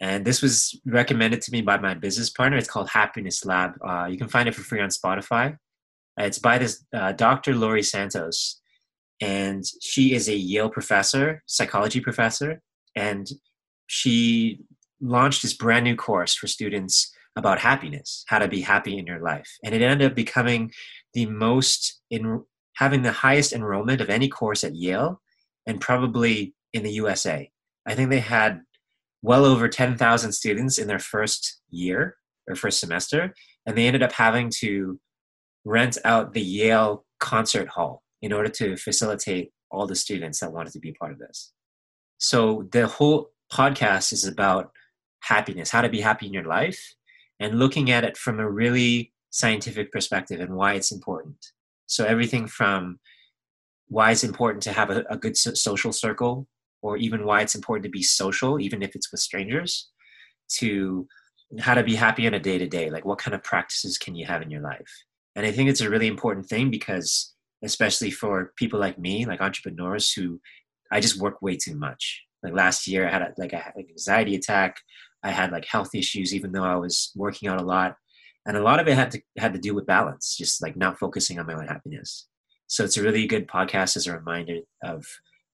and 0.00 0.24
this 0.24 0.42
was 0.42 0.78
recommended 0.84 1.42
to 1.42 1.52
me 1.52 1.62
by 1.62 1.78
my 1.78 1.94
business 1.94 2.30
partner. 2.30 2.56
It's 2.56 2.68
called 2.68 2.88
Happiness 2.88 3.44
Lab. 3.44 3.72
Uh, 3.86 4.06
you 4.10 4.18
can 4.18 4.28
find 4.28 4.48
it 4.48 4.54
for 4.54 4.62
free 4.62 4.80
on 4.80 4.88
Spotify. 4.88 5.56
It's 6.18 6.38
by 6.38 6.58
this 6.58 6.84
uh, 6.94 7.12
Dr. 7.12 7.54
Laurie 7.54 7.82
Santos, 7.82 8.60
and 9.20 9.64
she 9.80 10.14
is 10.14 10.28
a 10.28 10.36
Yale 10.36 10.70
professor, 10.70 11.42
psychology 11.46 12.00
professor, 12.00 12.62
and 12.94 13.28
she 13.86 14.60
launched 15.00 15.42
this 15.42 15.54
brand 15.54 15.84
new 15.84 15.94
course 15.94 16.34
for 16.34 16.46
students 16.46 17.14
about 17.36 17.60
happiness, 17.60 18.24
how 18.28 18.38
to 18.38 18.48
be 18.48 18.62
happy 18.62 18.98
in 18.98 19.06
your 19.06 19.20
life. 19.20 19.48
And 19.62 19.74
it 19.74 19.82
ended 19.82 20.10
up 20.10 20.16
becoming 20.16 20.72
the 21.12 21.26
most 21.26 22.00
in 22.10 22.42
having 22.76 23.02
the 23.02 23.12
highest 23.12 23.52
enrollment 23.52 24.00
of 24.00 24.10
any 24.10 24.28
course 24.28 24.64
at 24.64 24.74
Yale 24.74 25.20
and 25.66 25.80
probably 25.80 26.54
in 26.72 26.82
the 26.82 26.92
USA. 26.92 27.50
I 27.86 27.94
think 27.94 28.10
they 28.10 28.20
had 28.20 28.60
well 29.22 29.44
over 29.44 29.68
10,000 29.68 30.32
students 30.32 30.78
in 30.78 30.88
their 30.88 30.98
first 30.98 31.60
year 31.70 32.16
or 32.48 32.54
first 32.54 32.80
semester, 32.80 33.34
and 33.66 33.76
they 33.76 33.86
ended 33.86 34.02
up 34.02 34.12
having 34.12 34.50
to 34.58 35.00
rent 35.64 35.98
out 36.04 36.32
the 36.32 36.40
Yale 36.40 37.04
concert 37.18 37.68
hall 37.68 38.02
in 38.22 38.32
order 38.32 38.48
to 38.48 38.76
facilitate 38.76 39.50
all 39.70 39.86
the 39.86 39.96
students 39.96 40.40
that 40.40 40.52
wanted 40.52 40.72
to 40.72 40.78
be 40.78 40.92
part 40.92 41.12
of 41.12 41.18
this. 41.18 41.52
So 42.18 42.68
the 42.72 42.86
whole 42.86 43.30
podcast 43.52 44.12
is 44.12 44.24
about 44.24 44.70
happiness, 45.22 45.70
how 45.70 45.82
to 45.82 45.88
be 45.88 46.00
happy 46.00 46.26
in 46.26 46.32
your 46.32 46.44
life, 46.44 46.94
and 47.40 47.58
looking 47.58 47.90
at 47.90 48.04
it 48.04 48.16
from 48.16 48.40
a 48.40 48.50
really 48.50 49.12
scientific 49.30 49.92
perspective 49.92 50.40
and 50.40 50.54
why 50.54 50.74
it's 50.74 50.92
important. 50.92 51.36
So 51.86 52.04
everything 52.04 52.46
from 52.46 52.98
why 53.88 54.10
it's 54.10 54.24
important 54.24 54.62
to 54.64 54.72
have 54.72 54.90
a, 54.90 55.04
a 55.10 55.16
good 55.16 55.36
social 55.36 55.92
circle, 55.92 56.48
or 56.82 56.96
even 56.96 57.24
why 57.24 57.42
it's 57.42 57.54
important 57.54 57.84
to 57.84 57.90
be 57.90 58.02
social, 58.02 58.60
even 58.60 58.82
if 58.82 58.94
it's 58.94 59.10
with 59.10 59.20
strangers, 59.20 59.88
to 60.48 61.06
how 61.60 61.74
to 61.74 61.82
be 61.82 61.94
happy 61.94 62.26
on 62.26 62.34
a 62.34 62.40
day 62.40 62.58
to 62.58 62.66
day. 62.66 62.90
Like, 62.90 63.04
what 63.04 63.18
kind 63.18 63.34
of 63.34 63.42
practices 63.42 63.98
can 63.98 64.14
you 64.14 64.26
have 64.26 64.42
in 64.42 64.50
your 64.50 64.62
life? 64.62 64.90
And 65.34 65.46
I 65.46 65.52
think 65.52 65.68
it's 65.68 65.80
a 65.80 65.90
really 65.90 66.06
important 66.06 66.46
thing 66.46 66.70
because, 66.70 67.34
especially 67.62 68.10
for 68.10 68.52
people 68.56 68.80
like 68.80 68.98
me, 68.98 69.26
like 69.26 69.40
entrepreneurs 69.40 70.12
who 70.12 70.40
I 70.90 71.00
just 71.00 71.20
work 71.20 71.42
way 71.42 71.56
too 71.56 71.76
much. 71.76 72.22
Like 72.42 72.54
last 72.54 72.86
year, 72.86 73.06
I 73.06 73.12
had 73.12 73.22
a, 73.22 73.32
like 73.38 73.52
an 73.52 73.62
anxiety 73.78 74.34
attack. 74.34 74.78
I 75.22 75.30
had 75.30 75.52
like 75.52 75.64
health 75.64 75.94
issues, 75.94 76.34
even 76.34 76.52
though 76.52 76.64
I 76.64 76.76
was 76.76 77.12
working 77.16 77.48
out 77.48 77.60
a 77.60 77.64
lot, 77.64 77.96
and 78.46 78.56
a 78.56 78.62
lot 78.62 78.80
of 78.80 78.88
it 78.88 78.94
had 78.94 79.10
to 79.12 79.20
had 79.38 79.52
to 79.54 79.58
do 79.58 79.74
with 79.74 79.86
balance, 79.86 80.36
just 80.36 80.62
like 80.62 80.76
not 80.76 80.98
focusing 80.98 81.38
on 81.38 81.46
my 81.46 81.54
own 81.54 81.66
happiness. 81.66 82.28
So 82.68 82.84
it's 82.84 82.96
a 82.96 83.02
really 83.02 83.26
good 83.26 83.46
podcast 83.46 83.96
as 83.96 84.06
a 84.06 84.16
reminder 84.16 84.58
of 84.82 85.06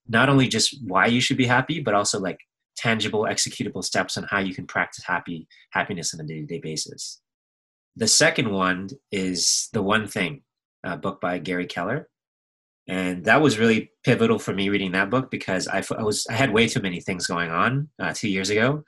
not 0.08 0.28
only 0.28 0.48
just 0.48 0.76
why 0.86 1.06
you 1.06 1.20
should 1.20 1.36
be 1.36 1.46
happy, 1.46 1.80
but 1.80 1.94
also 1.94 2.18
like 2.18 2.38
tangible, 2.76 3.24
executable 3.24 3.84
steps 3.84 4.16
on 4.16 4.24
how 4.24 4.40
you 4.40 4.54
can 4.54 4.66
practice 4.66 5.04
happy 5.04 5.46
happiness 5.70 6.14
on 6.14 6.20
a 6.20 6.24
day-to-day 6.24 6.58
basis. 6.58 7.20
The 7.96 8.08
second 8.08 8.50
one 8.50 8.88
is 9.10 9.68
the 9.72 9.82
one 9.82 10.06
thing, 10.06 10.42
a 10.82 10.96
book 10.96 11.20
by 11.20 11.38
Gary 11.38 11.66
Keller, 11.66 12.08
and 12.88 13.24
that 13.26 13.42
was 13.42 13.58
really 13.58 13.92
pivotal 14.04 14.38
for 14.38 14.52
me 14.52 14.68
reading 14.68 14.92
that 14.92 15.10
book 15.10 15.30
because 15.30 15.68
I, 15.68 15.82
I 15.96 16.02
was 16.02 16.26
I 16.28 16.32
had 16.32 16.52
way 16.52 16.66
too 16.66 16.80
many 16.80 17.00
things 17.00 17.26
going 17.26 17.50
on 17.50 17.88
uh, 18.00 18.12
two 18.14 18.28
years 18.28 18.50
ago. 18.50 18.84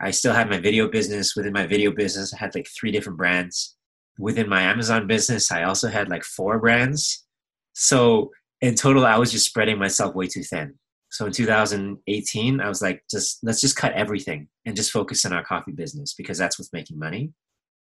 I 0.00 0.10
still 0.10 0.32
had 0.32 0.48
my 0.48 0.58
video 0.58 0.88
business. 0.88 1.34
Within 1.34 1.52
my 1.52 1.66
video 1.66 1.90
business, 1.90 2.32
I 2.32 2.38
had 2.38 2.54
like 2.54 2.68
three 2.68 2.92
different 2.92 3.18
brands. 3.18 3.76
Within 4.18 4.48
my 4.48 4.62
Amazon 4.62 5.06
business, 5.06 5.50
I 5.50 5.64
also 5.64 5.88
had 5.88 6.08
like 6.08 6.24
four 6.24 6.58
brands. 6.58 7.26
So 7.74 8.30
in 8.60 8.74
total, 8.74 9.06
I 9.06 9.18
was 9.18 9.30
just 9.30 9.46
spreading 9.46 9.78
myself 9.78 10.14
way 10.14 10.26
too 10.26 10.42
thin. 10.42 10.74
So 11.10 11.26
in 11.26 11.32
2018, 11.32 12.60
I 12.60 12.68
was 12.68 12.82
like, 12.82 13.02
just 13.10 13.38
let's 13.42 13.60
just 13.60 13.76
cut 13.76 13.92
everything 13.94 14.48
and 14.66 14.76
just 14.76 14.90
focus 14.90 15.24
on 15.24 15.32
our 15.32 15.44
coffee 15.44 15.72
business 15.72 16.14
because 16.14 16.38
that's 16.38 16.58
what's 16.58 16.72
making 16.72 16.98
money. 16.98 17.32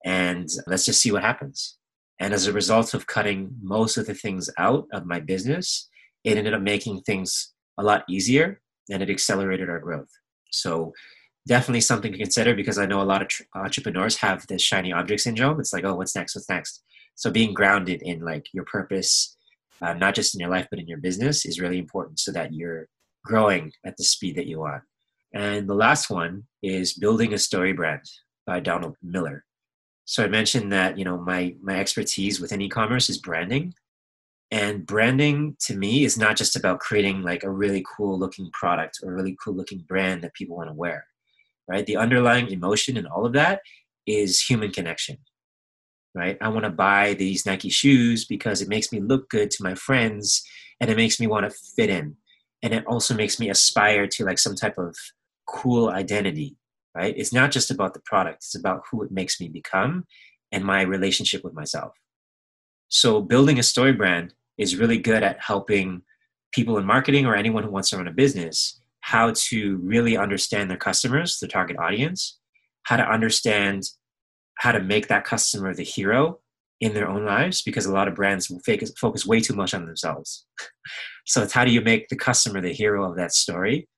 And 0.05 0.49
let's 0.67 0.85
just 0.85 1.03
see 1.03 1.13
what 1.13 1.23
happens. 1.23 1.77
And 2.19 2.33
as 2.33 2.47
a 2.47 2.53
result 2.53 2.95
of 2.95 3.07
cutting 3.07 3.51
most 3.63 3.97
of 3.97 4.07
the 4.07 4.15
things 4.15 4.49
out 4.59 4.87
of 4.93 5.07
my 5.07 5.21
business, 5.21 5.89
it 6.25 6.39
ended 6.39 6.55
up 6.55 6.63
making 6.63 7.03
things 7.03 7.53
a 7.79 7.83
lot 7.83 8.05
easier 8.09 8.61
and 8.91 9.03
it 9.03 9.11
accelerated 9.11 9.69
our 9.69 9.79
growth. 9.79 10.11
So 10.51 10.93
definitely 11.51 11.81
something 11.81 12.13
to 12.13 12.19
consider 12.19 12.55
because 12.55 12.79
I 12.79 12.87
know 12.87 13.03
a 13.03 13.11
lot 13.13 13.23
of 13.23 13.29
tr- 13.29 13.43
entrepreneurs 13.57 14.17
have 14.19 14.47
this 14.47 14.63
shiny 14.63 14.93
object 14.93 15.23
syndrome. 15.23 15.59
It's 15.59 15.73
like, 15.73 15.85
oh, 15.85 15.97
what's 15.97 16.15
next? 16.15 16.37
What's 16.37 16.49
next? 16.49 16.85
So 17.17 17.29
being 17.29 17.53
grounded 17.53 18.03
in 18.03 18.21
like 18.21 18.47
your 18.53 18.65
purpose, 18.65 19.37
uh, 19.83 19.95
not 19.95 20.15
just 20.15 20.33
in 20.33 20.41
your 20.41 20.49
life 20.49 20.69
but 20.71 20.79
in 20.79 20.87
your 20.87 20.99
business, 20.99 21.45
is 21.45 21.61
really 21.61 21.79
important 21.79 22.21
so 22.21 22.31
that 22.31 22.55
you're 22.55 22.87
growing 23.25 23.73
at 23.85 23.97
the 23.97 24.05
speed 24.05 24.37
that 24.37 24.47
you 24.47 24.61
want. 24.61 24.85
And 25.35 25.69
the 25.69 25.75
last 25.75 26.09
one 26.09 26.45
is 26.63 26.93
building 26.93 27.35
a 27.35 27.39
story 27.39 27.73
brand 27.73 28.05
by 28.47 28.61
Donald 28.61 28.97
Miller. 29.03 29.45
So 30.05 30.25
I 30.25 30.29
mentioned 30.29 30.73
that 30.73 30.99
you 30.99 31.05
know 31.05 31.19
my 31.19 31.57
my 31.61 31.81
expertise 31.81 32.41
within 32.41 32.63
e-commerce 32.63 33.11
is 33.11 33.19
branding, 33.19 33.75
and 34.53 34.87
branding 34.87 35.57
to 35.67 35.77
me 35.77 36.05
is 36.05 36.17
not 36.17 36.37
just 36.37 36.55
about 36.55 36.79
creating 36.79 37.23
like 37.23 37.43
a 37.43 37.51
really 37.51 37.85
cool 37.97 38.17
looking 38.17 38.51
product 38.53 39.01
or 39.03 39.11
a 39.11 39.17
really 39.17 39.37
cool 39.43 39.55
looking 39.55 39.85
brand 39.89 40.23
that 40.23 40.35
people 40.35 40.57
want 40.57 40.71
to 40.71 40.75
wear, 40.75 41.07
right? 41.71 41.87
The 41.87 41.97
underlying 41.97 42.51
emotion 42.51 42.97
and 42.97 43.07
all 43.07 43.25
of 43.25 43.33
that 43.35 43.61
is 44.07 44.41
human 44.41 44.73
connection, 44.73 45.19
right? 46.15 46.37
I 46.41 46.49
want 46.49 46.65
to 46.65 46.71
buy 46.71 47.15
these 47.15 47.47
Nike 47.47 47.69
shoes 47.69 48.25
because 48.25 48.61
it 48.61 48.69
makes 48.69 48.93
me 48.93 49.01
look 49.01 49.31
good 49.31 49.51
to 49.53 49.63
my 49.63 49.75
friends 49.75 50.43
and 50.81 50.91
it 50.91 50.97
makes 50.97 51.21
me 51.21 51.27
want 51.27 51.49
to 51.49 51.57
fit 51.77 51.91
in 51.91 52.17
and 52.63 52.75
it 52.75 52.87
also 52.87 53.15
makes 53.15 53.39
me 53.39 53.51
aspire 53.51 54.07
to 54.07 54.25
like 54.25 54.39
some 54.39 54.55
type 54.55 54.79
of 54.79 54.97
cool 55.47 55.91
identity 55.91 56.57
right 56.95 57.15
it's 57.17 57.33
not 57.33 57.51
just 57.51 57.71
about 57.71 57.95
the 57.95 58.01
product 58.05 58.37
it's 58.37 58.55
about 58.55 58.83
who 58.91 59.03
it 59.03 59.11
makes 59.11 59.41
me 59.41 59.49
become 59.49 60.05
and 60.53 60.65
my 60.65 60.83
relationship 60.83 61.43
with 61.45 61.55
myself 61.55 61.93
so 62.89 63.21
building 63.21 63.59
a 63.59 63.63
story 63.63 63.93
brand 63.93 64.33
is 64.59 64.77
really 64.77 64.99
good 64.99 65.23
at 65.23 65.41
helping 65.41 66.03
people 66.53 66.79
in 66.79 66.85
marketing 66.85 67.27
or 67.27 67.35
anyone 67.35 67.63
who 67.63 67.71
wants 67.71 67.91
to 67.91 67.97
run 67.97 68.09
a 68.09 68.13
business 68.13 68.81
how 69.13 69.33
to 69.35 69.77
really 69.83 70.17
understand 70.17 70.71
their 70.71 70.77
customers 70.89 71.39
the 71.39 71.49
target 71.49 71.77
audience 71.79 72.39
how 72.85 72.97
to 72.97 73.09
understand 73.17 73.83
how 74.59 74.73
to 74.73 74.81
make 74.81 75.09
that 75.09 75.25
customer 75.25 75.75
the 75.75 75.85
hero 75.85 76.39
in 76.81 76.95
their 76.95 77.09
own 77.09 77.25
lives 77.25 77.63
because 77.63 77.87
a 77.87 77.93
lot 77.93 78.09
of 78.09 78.15
brands 78.15 78.49
will 78.49 78.61
focus 79.03 79.27
way 79.27 79.41
too 79.41 79.55
much 79.55 79.75
on 79.75 79.87
themselves 79.87 80.47
So 81.31 81.43
it's 81.43 81.53
how 81.53 81.65
do 81.65 81.71
you 81.71 81.81
make 81.81 82.09
the 82.09 82.17
customer 82.17 82.61
the 82.61 82.73
hero 82.73 83.09
of 83.09 83.17
that 83.17 83.33
story? 83.33 83.89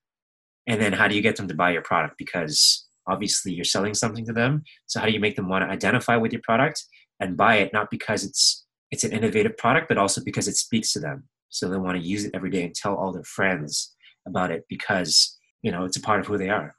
And 0.66 0.80
then 0.80 0.92
how 0.92 1.08
do 1.08 1.14
you 1.14 1.22
get 1.22 1.36
them 1.36 1.48
to 1.48 1.54
buy 1.54 1.70
your 1.70 1.80
product? 1.80 2.16
Because 2.18 2.86
obviously 3.08 3.54
you're 3.54 3.64
selling 3.64 3.94
something 3.94 4.26
to 4.26 4.34
them. 4.34 4.62
So 4.86 5.00
how 5.00 5.06
do 5.06 5.12
you 5.12 5.20
make 5.20 5.36
them 5.36 5.48
want 5.48 5.64
to 5.64 5.70
identify 5.70 6.16
with 6.16 6.32
your 6.32 6.42
product 6.42 6.84
and 7.20 7.36
buy 7.36 7.56
it, 7.56 7.72
not 7.72 7.90
because 7.90 8.22
it's 8.22 8.66
it's 8.90 9.04
an 9.04 9.12
innovative 9.12 9.56
product, 9.56 9.88
but 9.88 9.96
also 9.96 10.22
because 10.22 10.46
it 10.46 10.56
speaks 10.56 10.92
to 10.92 11.00
them. 11.00 11.24
So 11.48 11.70
they 11.70 11.78
want 11.78 11.98
to 11.98 12.06
use 12.06 12.26
it 12.26 12.32
every 12.34 12.50
day 12.50 12.64
and 12.64 12.74
tell 12.74 12.94
all 12.94 13.12
their 13.12 13.24
friends 13.24 13.91
about 14.26 14.50
it 14.50 14.64
because 14.68 15.38
you 15.62 15.72
know 15.72 15.84
it's 15.84 15.96
a 15.96 16.00
part 16.00 16.20
of 16.20 16.26
who 16.26 16.38
they 16.38 16.48
are. 16.48 16.74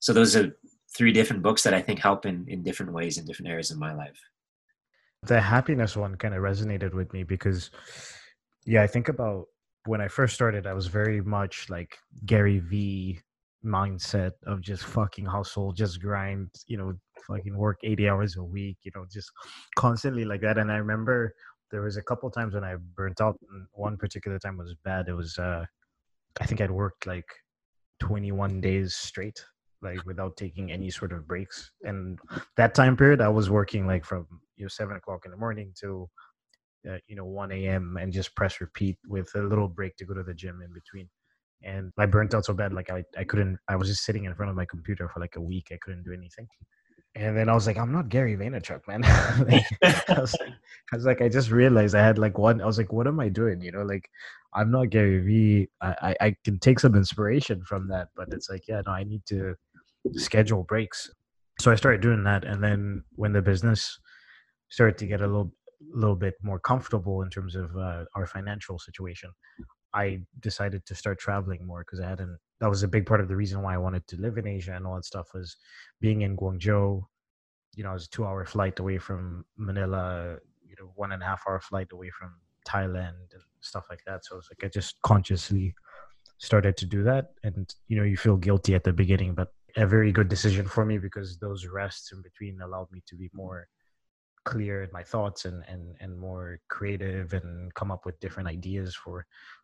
So 0.00 0.12
those 0.12 0.36
are 0.36 0.56
three 0.96 1.12
different 1.12 1.42
books 1.42 1.62
that 1.62 1.74
I 1.74 1.82
think 1.82 1.98
help 2.00 2.24
in, 2.26 2.44
in 2.48 2.62
different 2.62 2.92
ways 2.92 3.18
in 3.18 3.26
different 3.26 3.50
areas 3.50 3.70
of 3.70 3.78
my 3.78 3.92
life. 3.92 4.18
The 5.24 5.40
happiness 5.40 5.96
one 5.96 6.14
kind 6.16 6.34
of 6.34 6.42
resonated 6.42 6.94
with 6.94 7.12
me 7.12 7.24
because 7.24 7.70
yeah, 8.64 8.82
I 8.82 8.86
think 8.86 9.08
about 9.08 9.46
when 9.86 10.00
I 10.00 10.08
first 10.08 10.34
started, 10.34 10.66
I 10.66 10.74
was 10.74 10.86
very 10.86 11.20
much 11.20 11.70
like 11.70 11.96
Gary 12.26 12.58
V 12.58 13.20
mindset 13.64 14.32
of 14.46 14.60
just 14.60 14.84
fucking 14.84 15.24
hustle, 15.24 15.72
just 15.72 16.00
grind, 16.00 16.50
you 16.66 16.76
know, 16.76 16.92
fucking 17.26 17.56
work 17.56 17.78
80 17.82 18.08
hours 18.08 18.36
a 18.36 18.44
week, 18.44 18.78
you 18.82 18.92
know, 18.94 19.04
just 19.10 19.30
constantly 19.76 20.24
like 20.24 20.40
that. 20.42 20.58
And 20.58 20.70
I 20.70 20.76
remember 20.76 21.34
there 21.70 21.82
was 21.82 21.96
a 21.96 22.02
couple 22.02 22.30
times 22.30 22.54
when 22.54 22.64
I 22.64 22.76
burnt 22.94 23.20
out. 23.20 23.36
And 23.50 23.66
one 23.72 23.96
particular 23.96 24.38
time 24.38 24.56
was 24.58 24.74
bad. 24.84 25.08
It 25.08 25.14
was, 25.14 25.38
uh, 25.38 25.64
I 26.40 26.46
think 26.46 26.60
I'd 26.60 26.70
worked 26.70 27.06
like 27.06 27.26
21 28.00 28.60
days 28.60 28.94
straight, 28.94 29.44
like 29.82 30.04
without 30.06 30.36
taking 30.36 30.70
any 30.70 30.90
sort 30.90 31.12
of 31.12 31.26
breaks. 31.26 31.70
And 31.82 32.18
that 32.56 32.74
time 32.74 32.96
period, 32.96 33.20
I 33.20 33.28
was 33.28 33.50
working 33.50 33.86
like 33.86 34.04
from, 34.04 34.26
you 34.56 34.64
know, 34.64 34.68
seven 34.68 34.96
o'clock 34.96 35.22
in 35.24 35.30
the 35.30 35.36
morning 35.36 35.72
to 35.80 36.08
uh, 36.88 36.98
you 37.06 37.16
know 37.16 37.24
1 37.24 37.52
a.m. 37.52 37.96
and 38.00 38.12
just 38.12 38.34
press 38.36 38.60
repeat 38.60 38.96
with 39.08 39.30
a 39.34 39.42
little 39.42 39.68
break 39.68 39.96
to 39.96 40.04
go 40.04 40.14
to 40.14 40.22
the 40.22 40.34
gym 40.34 40.62
in 40.62 40.72
between. 40.72 41.08
And 41.62 41.92
I 41.98 42.06
burnt 42.06 42.34
out 42.34 42.44
so 42.44 42.54
bad, 42.54 42.72
like 42.72 42.88
I, 42.88 43.02
I 43.16 43.24
couldn't. 43.24 43.58
I 43.68 43.74
was 43.74 43.88
just 43.88 44.04
sitting 44.04 44.24
in 44.24 44.34
front 44.34 44.50
of 44.50 44.56
my 44.56 44.64
computer 44.64 45.08
for 45.08 45.18
like 45.18 45.34
a 45.36 45.40
week. 45.40 45.68
I 45.72 45.78
couldn't 45.82 46.04
do 46.04 46.12
anything. 46.12 46.46
And 47.14 47.36
then 47.36 47.48
I 47.48 47.54
was 47.54 47.66
like, 47.66 47.78
I'm 47.78 47.92
not 47.92 48.10
Gary 48.10 48.36
Vaynerchuk, 48.36 48.86
man. 48.86 49.02
like, 49.48 49.64
I, 50.08 50.20
was 50.20 50.36
like, 50.40 50.52
I 50.92 50.96
was 50.96 51.04
like, 51.04 51.22
I 51.22 51.28
just 51.28 51.50
realized 51.50 51.94
I 51.94 52.04
had 52.04 52.18
like 52.18 52.38
one. 52.38 52.60
I 52.60 52.66
was 52.66 52.78
like, 52.78 52.92
what 52.92 53.06
am 53.06 53.18
I 53.18 53.28
doing? 53.28 53.60
You 53.60 53.72
know, 53.72 53.82
like 53.82 54.08
I'm 54.54 54.70
not 54.70 54.90
Gary 54.90 55.20
V. 55.20 55.68
I, 55.80 55.94
I, 56.00 56.26
I 56.26 56.36
can 56.44 56.58
take 56.58 56.80
some 56.80 56.94
inspiration 56.94 57.62
from 57.64 57.88
that, 57.88 58.08
but 58.16 58.28
it's 58.32 58.48
like, 58.48 58.68
yeah, 58.68 58.82
no, 58.86 58.92
I 58.92 59.04
need 59.04 59.24
to 59.26 59.54
schedule 60.12 60.62
breaks. 60.62 61.10
So 61.60 61.72
I 61.72 61.74
started 61.74 62.00
doing 62.00 62.22
that, 62.24 62.44
and 62.44 62.62
then 62.62 63.02
when 63.16 63.32
the 63.32 63.42
business 63.42 63.98
started 64.68 64.96
to 64.98 65.06
get 65.06 65.20
a 65.20 65.26
little 65.26 65.52
little 65.92 66.16
bit 66.16 66.34
more 66.42 66.58
comfortable 66.58 67.22
in 67.22 67.30
terms 67.30 67.56
of 67.56 67.76
uh, 67.76 68.04
our 68.14 68.26
financial 68.26 68.78
situation, 68.78 69.30
I 69.94 70.20
decided 70.40 70.84
to 70.86 70.94
start 70.94 71.18
traveling 71.18 71.66
more 71.66 71.80
because 71.80 72.00
I 72.00 72.08
hadn't. 72.08 72.38
That 72.60 72.68
was 72.68 72.82
a 72.82 72.88
big 72.88 73.06
part 73.06 73.20
of 73.20 73.28
the 73.28 73.36
reason 73.36 73.62
why 73.62 73.74
I 73.74 73.78
wanted 73.78 74.06
to 74.08 74.20
live 74.20 74.36
in 74.36 74.46
Asia 74.46 74.74
and 74.74 74.86
all 74.86 74.96
that 74.96 75.04
stuff 75.04 75.28
was 75.34 75.56
being 76.00 76.22
in 76.22 76.36
Guangzhou. 76.36 77.02
You 77.74 77.84
know, 77.84 77.90
it 77.90 77.94
was 77.94 78.06
a 78.06 78.10
two-hour 78.10 78.44
flight 78.46 78.78
away 78.78 78.98
from 78.98 79.44
Manila. 79.56 80.36
You 80.66 80.76
know, 80.78 80.92
one 80.94 81.12
and 81.12 81.22
a 81.22 81.26
half 81.26 81.42
hour 81.48 81.60
flight 81.60 81.88
away 81.92 82.10
from 82.10 82.34
Thailand 82.68 83.32
and 83.32 83.42
stuff 83.60 83.86
like 83.88 84.00
that. 84.06 84.24
So 84.24 84.36
it's 84.36 84.48
like 84.50 84.64
I 84.64 84.68
just 84.68 85.00
consciously 85.02 85.74
started 86.38 86.76
to 86.76 86.86
do 86.86 87.02
that, 87.04 87.32
and 87.42 87.74
you 87.88 87.96
know, 87.96 88.04
you 88.04 88.16
feel 88.16 88.36
guilty 88.36 88.74
at 88.74 88.84
the 88.84 88.92
beginning, 88.92 89.34
but 89.34 89.48
a 89.76 89.86
very 89.86 90.12
good 90.12 90.28
decision 90.28 90.66
for 90.66 90.84
me 90.84 90.98
because 90.98 91.38
those 91.38 91.66
rests 91.66 92.12
in 92.12 92.22
between 92.22 92.60
allowed 92.60 92.90
me 92.90 93.02
to 93.06 93.14
be 93.14 93.30
more 93.32 93.68
clear 94.52 94.82
in 94.82 94.90
my 94.92 95.04
thoughts 95.12 95.44
and 95.48 95.58
and 95.72 95.82
and 96.02 96.12
more 96.28 96.46
creative 96.76 97.26
and 97.38 97.72
come 97.74 97.90
up 97.94 98.02
with 98.06 98.20
different 98.20 98.48
ideas 98.48 98.94
for 99.02 99.16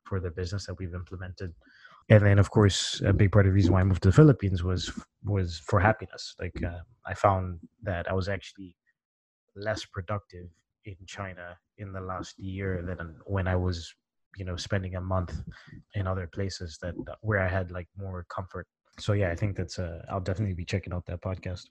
for 0.09 0.21
the 0.21 0.31
business 0.41 0.67
that 0.67 0.77
we've 0.79 0.95
implemented 1.03 1.51
and 2.13 2.23
then 2.27 2.39
of 2.39 2.49
course 2.51 2.79
a 3.05 3.13
big 3.13 3.31
part 3.33 3.47
of 3.47 3.51
the 3.51 3.59
reason 3.59 3.73
why 3.73 3.81
i 3.81 3.85
moved 3.85 4.03
to 4.03 4.11
the 4.11 4.21
philippines 4.21 4.61
was 4.71 4.83
was 5.25 5.49
for 5.69 5.79
happiness 5.81 6.35
like 6.43 6.59
uh, 6.71 6.83
i 7.07 7.15
found 7.27 7.47
that 7.83 8.05
i 8.11 8.15
was 8.21 8.29
actually 8.29 8.71
less 9.57 9.83
productive 9.97 10.49
in 10.85 10.97
china 11.07 11.47
in 11.79 11.93
the 11.93 12.01
last 12.13 12.39
year 12.39 12.71
than 12.89 13.17
when 13.25 13.47
i 13.49 13.57
was 13.57 13.95
you 14.37 14.45
know 14.45 14.57
spending 14.57 14.97
a 14.97 15.01
month 15.01 15.43
in 15.95 16.07
other 16.07 16.27
places 16.27 16.79
that 16.83 16.95
where 17.21 17.41
I 17.41 17.49
had 17.49 17.71
like 17.71 17.89
more 17.97 18.27
comfort. 18.29 18.67
So 18.99 19.13
yeah, 19.13 19.31
I 19.31 19.37
think 19.37 19.57
that's 19.57 19.79
uh 19.79 20.05
I'll 20.11 20.21
definitely 20.21 20.55
be 20.55 20.65
checking 20.65 20.93
out 20.93 21.07
that 21.07 21.21
podcast. 21.23 21.67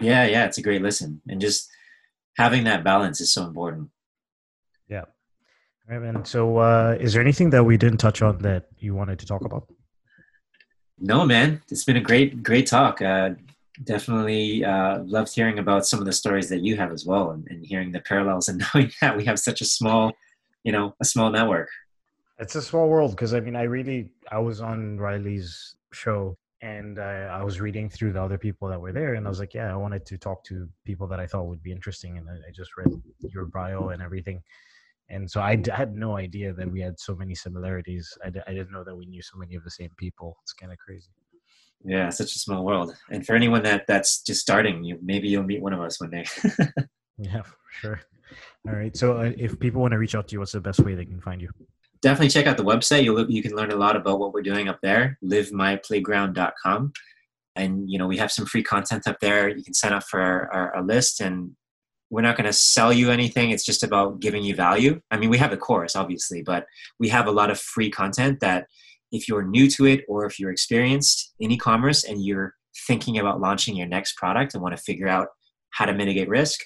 Yeah, 0.00 0.26
yeah, 0.26 0.44
it's 0.44 0.58
a 0.58 0.62
great 0.62 0.82
listen, 0.82 1.20
and 1.28 1.40
just 1.40 1.68
having 2.36 2.64
that 2.64 2.84
balance 2.84 3.20
is 3.20 3.32
so 3.32 3.44
important. 3.44 3.90
Yeah. 4.88 5.04
And 5.88 6.26
so, 6.26 6.58
uh, 6.58 6.96
is 7.00 7.14
there 7.14 7.22
anything 7.22 7.50
that 7.50 7.64
we 7.64 7.76
didn't 7.76 7.98
touch 7.98 8.20
on 8.20 8.38
that 8.38 8.66
you 8.78 8.94
wanted 8.94 9.18
to 9.20 9.26
talk 9.26 9.44
about? 9.44 9.66
No, 10.98 11.24
man. 11.24 11.62
It's 11.70 11.84
been 11.84 11.96
a 11.96 12.00
great, 12.00 12.42
great 12.42 12.66
talk. 12.66 13.00
Uh, 13.00 13.30
definitely 13.84 14.64
uh, 14.64 14.98
loved 15.04 15.34
hearing 15.34 15.58
about 15.58 15.86
some 15.86 15.98
of 16.00 16.06
the 16.06 16.12
stories 16.12 16.48
that 16.50 16.60
you 16.60 16.76
have 16.76 16.92
as 16.92 17.06
well, 17.06 17.30
and, 17.30 17.46
and 17.48 17.64
hearing 17.64 17.92
the 17.92 18.00
parallels, 18.00 18.48
and 18.48 18.62
knowing 18.74 18.90
that 19.00 19.16
we 19.16 19.24
have 19.24 19.38
such 19.38 19.60
a 19.60 19.64
small, 19.64 20.12
you 20.62 20.72
know, 20.72 20.94
a 21.00 21.04
small 21.04 21.30
network. 21.30 21.70
It's 22.38 22.54
a 22.54 22.62
small 22.62 22.88
world 22.88 23.12
because 23.12 23.34
I 23.34 23.40
mean, 23.40 23.56
I 23.56 23.62
really, 23.62 24.10
I 24.30 24.38
was 24.38 24.60
on 24.60 24.98
Riley's 24.98 25.74
show 25.92 26.36
and 26.60 26.98
I, 26.98 27.38
I, 27.40 27.44
was 27.44 27.60
reading 27.60 27.88
through 27.88 28.12
the 28.14 28.22
other 28.22 28.36
people 28.38 28.68
that 28.68 28.80
were 28.80 28.92
there 28.92 29.14
and 29.14 29.26
i 29.26 29.30
was 29.30 29.38
like 29.38 29.54
yeah 29.54 29.72
i 29.72 29.76
wanted 29.76 30.04
to 30.06 30.18
talk 30.18 30.42
to 30.44 30.68
people 30.84 31.06
that 31.06 31.20
i 31.20 31.26
thought 31.26 31.46
would 31.46 31.62
be 31.62 31.70
interesting 31.70 32.18
and 32.18 32.28
i, 32.28 32.32
I 32.32 32.50
just 32.52 32.76
read 32.76 32.88
your 33.32 33.46
bio 33.46 33.90
and 33.90 34.02
everything 34.02 34.42
and 35.10 35.30
so 35.30 35.40
I, 35.40 35.56
d- 35.56 35.70
I 35.70 35.76
had 35.76 35.94
no 35.94 36.16
idea 36.16 36.52
that 36.52 36.70
we 36.70 36.80
had 36.80 36.98
so 37.00 37.14
many 37.14 37.34
similarities 37.34 38.16
I 38.24 38.30
d- 38.30 38.40
I 38.46 38.52
didn't 38.52 38.72
know 38.72 38.84
that 38.84 38.94
we 38.94 39.06
knew 39.06 39.22
so 39.22 39.38
many 39.38 39.54
of 39.54 39.64
the 39.64 39.70
same 39.70 39.90
people 39.96 40.36
it's 40.42 40.52
kind 40.52 40.72
of 40.72 40.78
crazy. 40.78 41.08
Yeah 41.84 42.10
such 42.10 42.34
a 42.34 42.38
small 42.38 42.64
world 42.64 42.94
and 43.10 43.24
for 43.24 43.34
anyone 43.34 43.62
that 43.62 43.86
that's 43.86 44.22
just 44.22 44.40
starting 44.40 44.84
you 44.84 44.98
maybe 45.02 45.28
you'll 45.28 45.44
meet 45.44 45.62
one 45.62 45.72
of 45.72 45.80
us 45.80 46.00
one 46.00 46.10
day. 46.10 46.26
Yeah 47.20 47.42
for 47.42 47.56
sure. 47.70 48.00
All 48.68 48.74
right 48.74 48.96
so 48.96 49.18
uh, 49.18 49.32
if 49.36 49.58
people 49.58 49.80
want 49.80 49.92
to 49.92 49.98
reach 49.98 50.14
out 50.14 50.28
to 50.28 50.32
you 50.34 50.38
what's 50.38 50.52
the 50.52 50.60
best 50.60 50.80
way 50.80 50.94
they 50.94 51.04
can 51.04 51.20
find 51.20 51.42
you 51.42 51.50
definitely 52.02 52.30
check 52.30 52.46
out 52.46 52.56
the 52.56 52.64
website. 52.64 53.04
You'll 53.04 53.30
you 53.30 53.42
can 53.42 53.54
learn 53.54 53.72
a 53.72 53.76
lot 53.76 53.96
about 53.96 54.18
what 54.18 54.32
we're 54.32 54.42
doing 54.42 54.68
up 54.68 54.78
there. 54.82 55.18
LiveMyPlayground.com, 55.24 56.92
and 57.56 57.90
you 57.90 57.98
know 57.98 58.06
we 58.06 58.16
have 58.18 58.32
some 58.32 58.46
free 58.46 58.62
content 58.62 59.06
up 59.06 59.18
there. 59.20 59.48
You 59.48 59.62
can 59.64 59.74
sign 59.74 59.92
up 59.92 60.04
for 60.04 60.20
our, 60.20 60.52
our, 60.52 60.76
our 60.76 60.82
list, 60.82 61.20
and 61.20 61.52
we're 62.10 62.22
not 62.22 62.36
going 62.36 62.46
to 62.46 62.52
sell 62.52 62.92
you 62.92 63.10
anything. 63.10 63.50
It's 63.50 63.64
just 63.64 63.82
about 63.82 64.20
giving 64.20 64.42
you 64.42 64.54
value. 64.54 65.00
I 65.10 65.18
mean, 65.18 65.30
we 65.30 65.38
have 65.38 65.52
a 65.52 65.58
course, 65.58 65.94
obviously, 65.94 66.42
but 66.42 66.66
we 66.98 67.08
have 67.10 67.26
a 67.26 67.32
lot 67.32 67.50
of 67.50 67.60
free 67.60 67.90
content 67.90 68.40
that 68.40 68.66
if 69.12 69.28
you're 69.28 69.42
new 69.42 69.68
to 69.70 69.86
it 69.86 70.04
or 70.08 70.24
if 70.26 70.38
you're 70.38 70.50
experienced 70.50 71.34
in 71.40 71.50
e-commerce 71.50 72.04
and 72.04 72.24
you're 72.24 72.54
thinking 72.86 73.18
about 73.18 73.40
launching 73.40 73.76
your 73.76 73.86
next 73.86 74.16
product 74.16 74.54
and 74.54 74.62
want 74.62 74.76
to 74.76 74.82
figure 74.82 75.08
out 75.08 75.28
how 75.70 75.84
to 75.84 75.94
mitigate 75.94 76.28
risk 76.28 76.60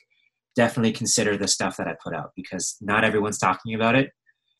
definitely 0.54 0.92
consider 0.92 1.36
the 1.36 1.48
stuff 1.48 1.76
that 1.76 1.88
i 1.88 1.94
put 2.02 2.14
out 2.14 2.30
because 2.36 2.76
not 2.80 3.04
everyone's 3.04 3.38
talking 3.38 3.74
about 3.74 3.94
it 3.94 4.10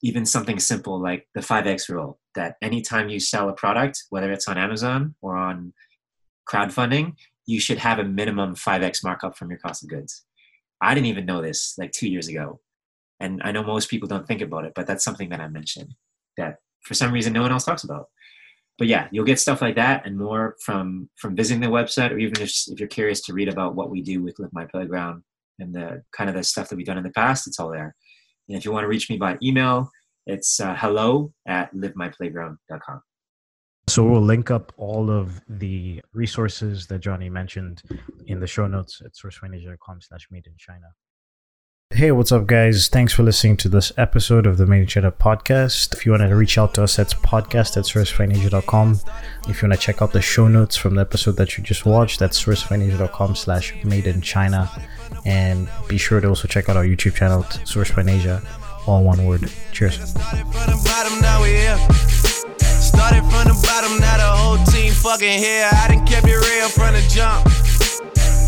even 0.02 0.26
something 0.26 0.58
simple 0.58 1.00
like 1.00 1.28
the 1.34 1.40
5x 1.40 1.88
rule 1.88 2.18
that 2.34 2.56
anytime 2.60 3.08
you 3.08 3.20
sell 3.20 3.48
a 3.48 3.52
product, 3.52 4.04
whether 4.10 4.32
it's 4.32 4.48
on 4.48 4.58
Amazon 4.58 5.14
or 5.22 5.36
on 5.36 5.72
crowdfunding, 6.48 7.14
you 7.46 7.60
should 7.60 7.78
have 7.78 7.98
a 7.98 8.04
minimum 8.04 8.54
5x 8.54 9.04
markup 9.04 9.36
from 9.36 9.50
your 9.50 9.58
cost 9.58 9.82
of 9.82 9.88
goods. 9.88 10.24
I 10.80 10.94
didn't 10.94 11.06
even 11.06 11.26
know 11.26 11.40
this 11.40 11.74
like 11.78 11.92
two 11.92 12.08
years 12.08 12.28
ago. 12.28 12.60
And 13.20 13.40
I 13.44 13.52
know 13.52 13.62
most 13.62 13.88
people 13.88 14.08
don't 14.08 14.26
think 14.26 14.40
about 14.40 14.64
it, 14.64 14.72
but 14.74 14.86
that's 14.86 15.04
something 15.04 15.28
that 15.28 15.40
I 15.40 15.46
mentioned 15.46 15.94
that 16.36 16.56
for 16.82 16.94
some 16.94 17.12
reason 17.12 17.32
no 17.32 17.42
one 17.42 17.52
else 17.52 17.64
talks 17.64 17.84
about. 17.84 18.08
But 18.78 18.88
yeah, 18.88 19.06
you'll 19.12 19.24
get 19.24 19.38
stuff 19.38 19.62
like 19.62 19.76
that 19.76 20.06
and 20.06 20.18
more 20.18 20.56
from 20.64 21.08
from 21.16 21.36
visiting 21.36 21.60
the 21.60 21.68
website, 21.68 22.10
or 22.10 22.18
even 22.18 22.42
if, 22.42 22.50
if 22.66 22.80
you're 22.80 22.88
curious 22.88 23.20
to 23.22 23.32
read 23.32 23.48
about 23.48 23.76
what 23.76 23.90
we 23.90 24.02
do 24.02 24.22
with 24.22 24.38
Live 24.40 24.52
My 24.52 24.64
Playground 24.64 25.22
and 25.60 25.72
the 25.72 26.02
kind 26.12 26.28
of 26.28 26.34
the 26.34 26.42
stuff 26.42 26.68
that 26.68 26.76
we've 26.76 26.86
done 26.86 26.98
in 26.98 27.04
the 27.04 27.10
past, 27.10 27.46
it's 27.46 27.60
all 27.60 27.70
there. 27.70 27.94
And 28.52 28.58
if 28.58 28.66
you 28.66 28.72
want 28.72 28.84
to 28.84 28.88
reach 28.88 29.08
me 29.08 29.16
by 29.16 29.38
email, 29.42 29.90
it's 30.26 30.60
uh, 30.60 30.74
hello 30.74 31.32
at 31.46 31.74
livemyplayground.com. 31.74 33.00
So 33.88 34.04
we'll 34.04 34.20
link 34.20 34.50
up 34.50 34.74
all 34.76 35.10
of 35.10 35.40
the 35.48 36.02
resources 36.12 36.86
that 36.88 36.98
Johnny 36.98 37.30
mentioned 37.30 37.82
in 38.26 38.40
the 38.40 38.46
show 38.46 38.66
notes 38.66 39.00
at 39.02 39.12
sourcefinasia.com 39.14 40.02
slash 40.02 40.28
made 40.30 40.46
in 40.46 40.52
China. 40.58 40.84
Hey, 41.94 42.10
what's 42.10 42.32
up, 42.32 42.46
guys? 42.46 42.88
Thanks 42.88 43.12
for 43.12 43.22
listening 43.22 43.58
to 43.58 43.68
this 43.68 43.92
episode 43.98 44.46
of 44.46 44.56
the 44.56 44.64
Made 44.64 44.80
in 44.80 44.86
China 44.86 45.12
podcast. 45.12 45.92
If 45.92 46.06
you 46.06 46.12
want 46.12 46.22
to 46.22 46.34
reach 46.34 46.56
out 46.56 46.72
to 46.74 46.84
us, 46.84 46.96
that's 46.96 47.12
podcast 47.12 47.76
at 47.76 47.84
sourcefinasia.com. 47.84 49.00
If 49.46 49.60
you 49.60 49.68
want 49.68 49.78
to 49.78 49.86
check 49.86 50.00
out 50.00 50.10
the 50.10 50.22
show 50.22 50.48
notes 50.48 50.74
from 50.74 50.94
the 50.94 51.02
episode 51.02 51.36
that 51.36 51.58
you 51.58 51.62
just 51.62 51.84
watched, 51.84 52.18
that's 52.18 52.42
sourcefinasia.com 52.42 53.36
slash 53.36 53.74
made 53.84 54.06
in 54.06 54.22
China. 54.22 54.70
And 55.26 55.68
be 55.86 55.98
sure 55.98 56.18
to 56.22 56.28
also 56.28 56.48
check 56.48 56.70
out 56.70 56.78
our 56.78 56.84
YouTube 56.84 57.14
channel, 57.14 57.42
Source 57.66 57.90
all 58.86 59.04
one 59.04 59.26
word. 59.26 59.52
Cheers. 59.72 59.96
Started 62.82 63.20
from 63.20 63.48
the 63.48 63.60
bottom, 63.66 64.00
now 64.00 64.16
the 64.16 64.24
whole 64.24 64.64
team 64.64 64.92
fucking 64.94 65.38
here. 65.38 65.68
I 65.70 65.88
it 66.24 66.36
real 66.36 66.68
from 66.70 66.94
the 66.94 67.06
jump. 67.10 67.81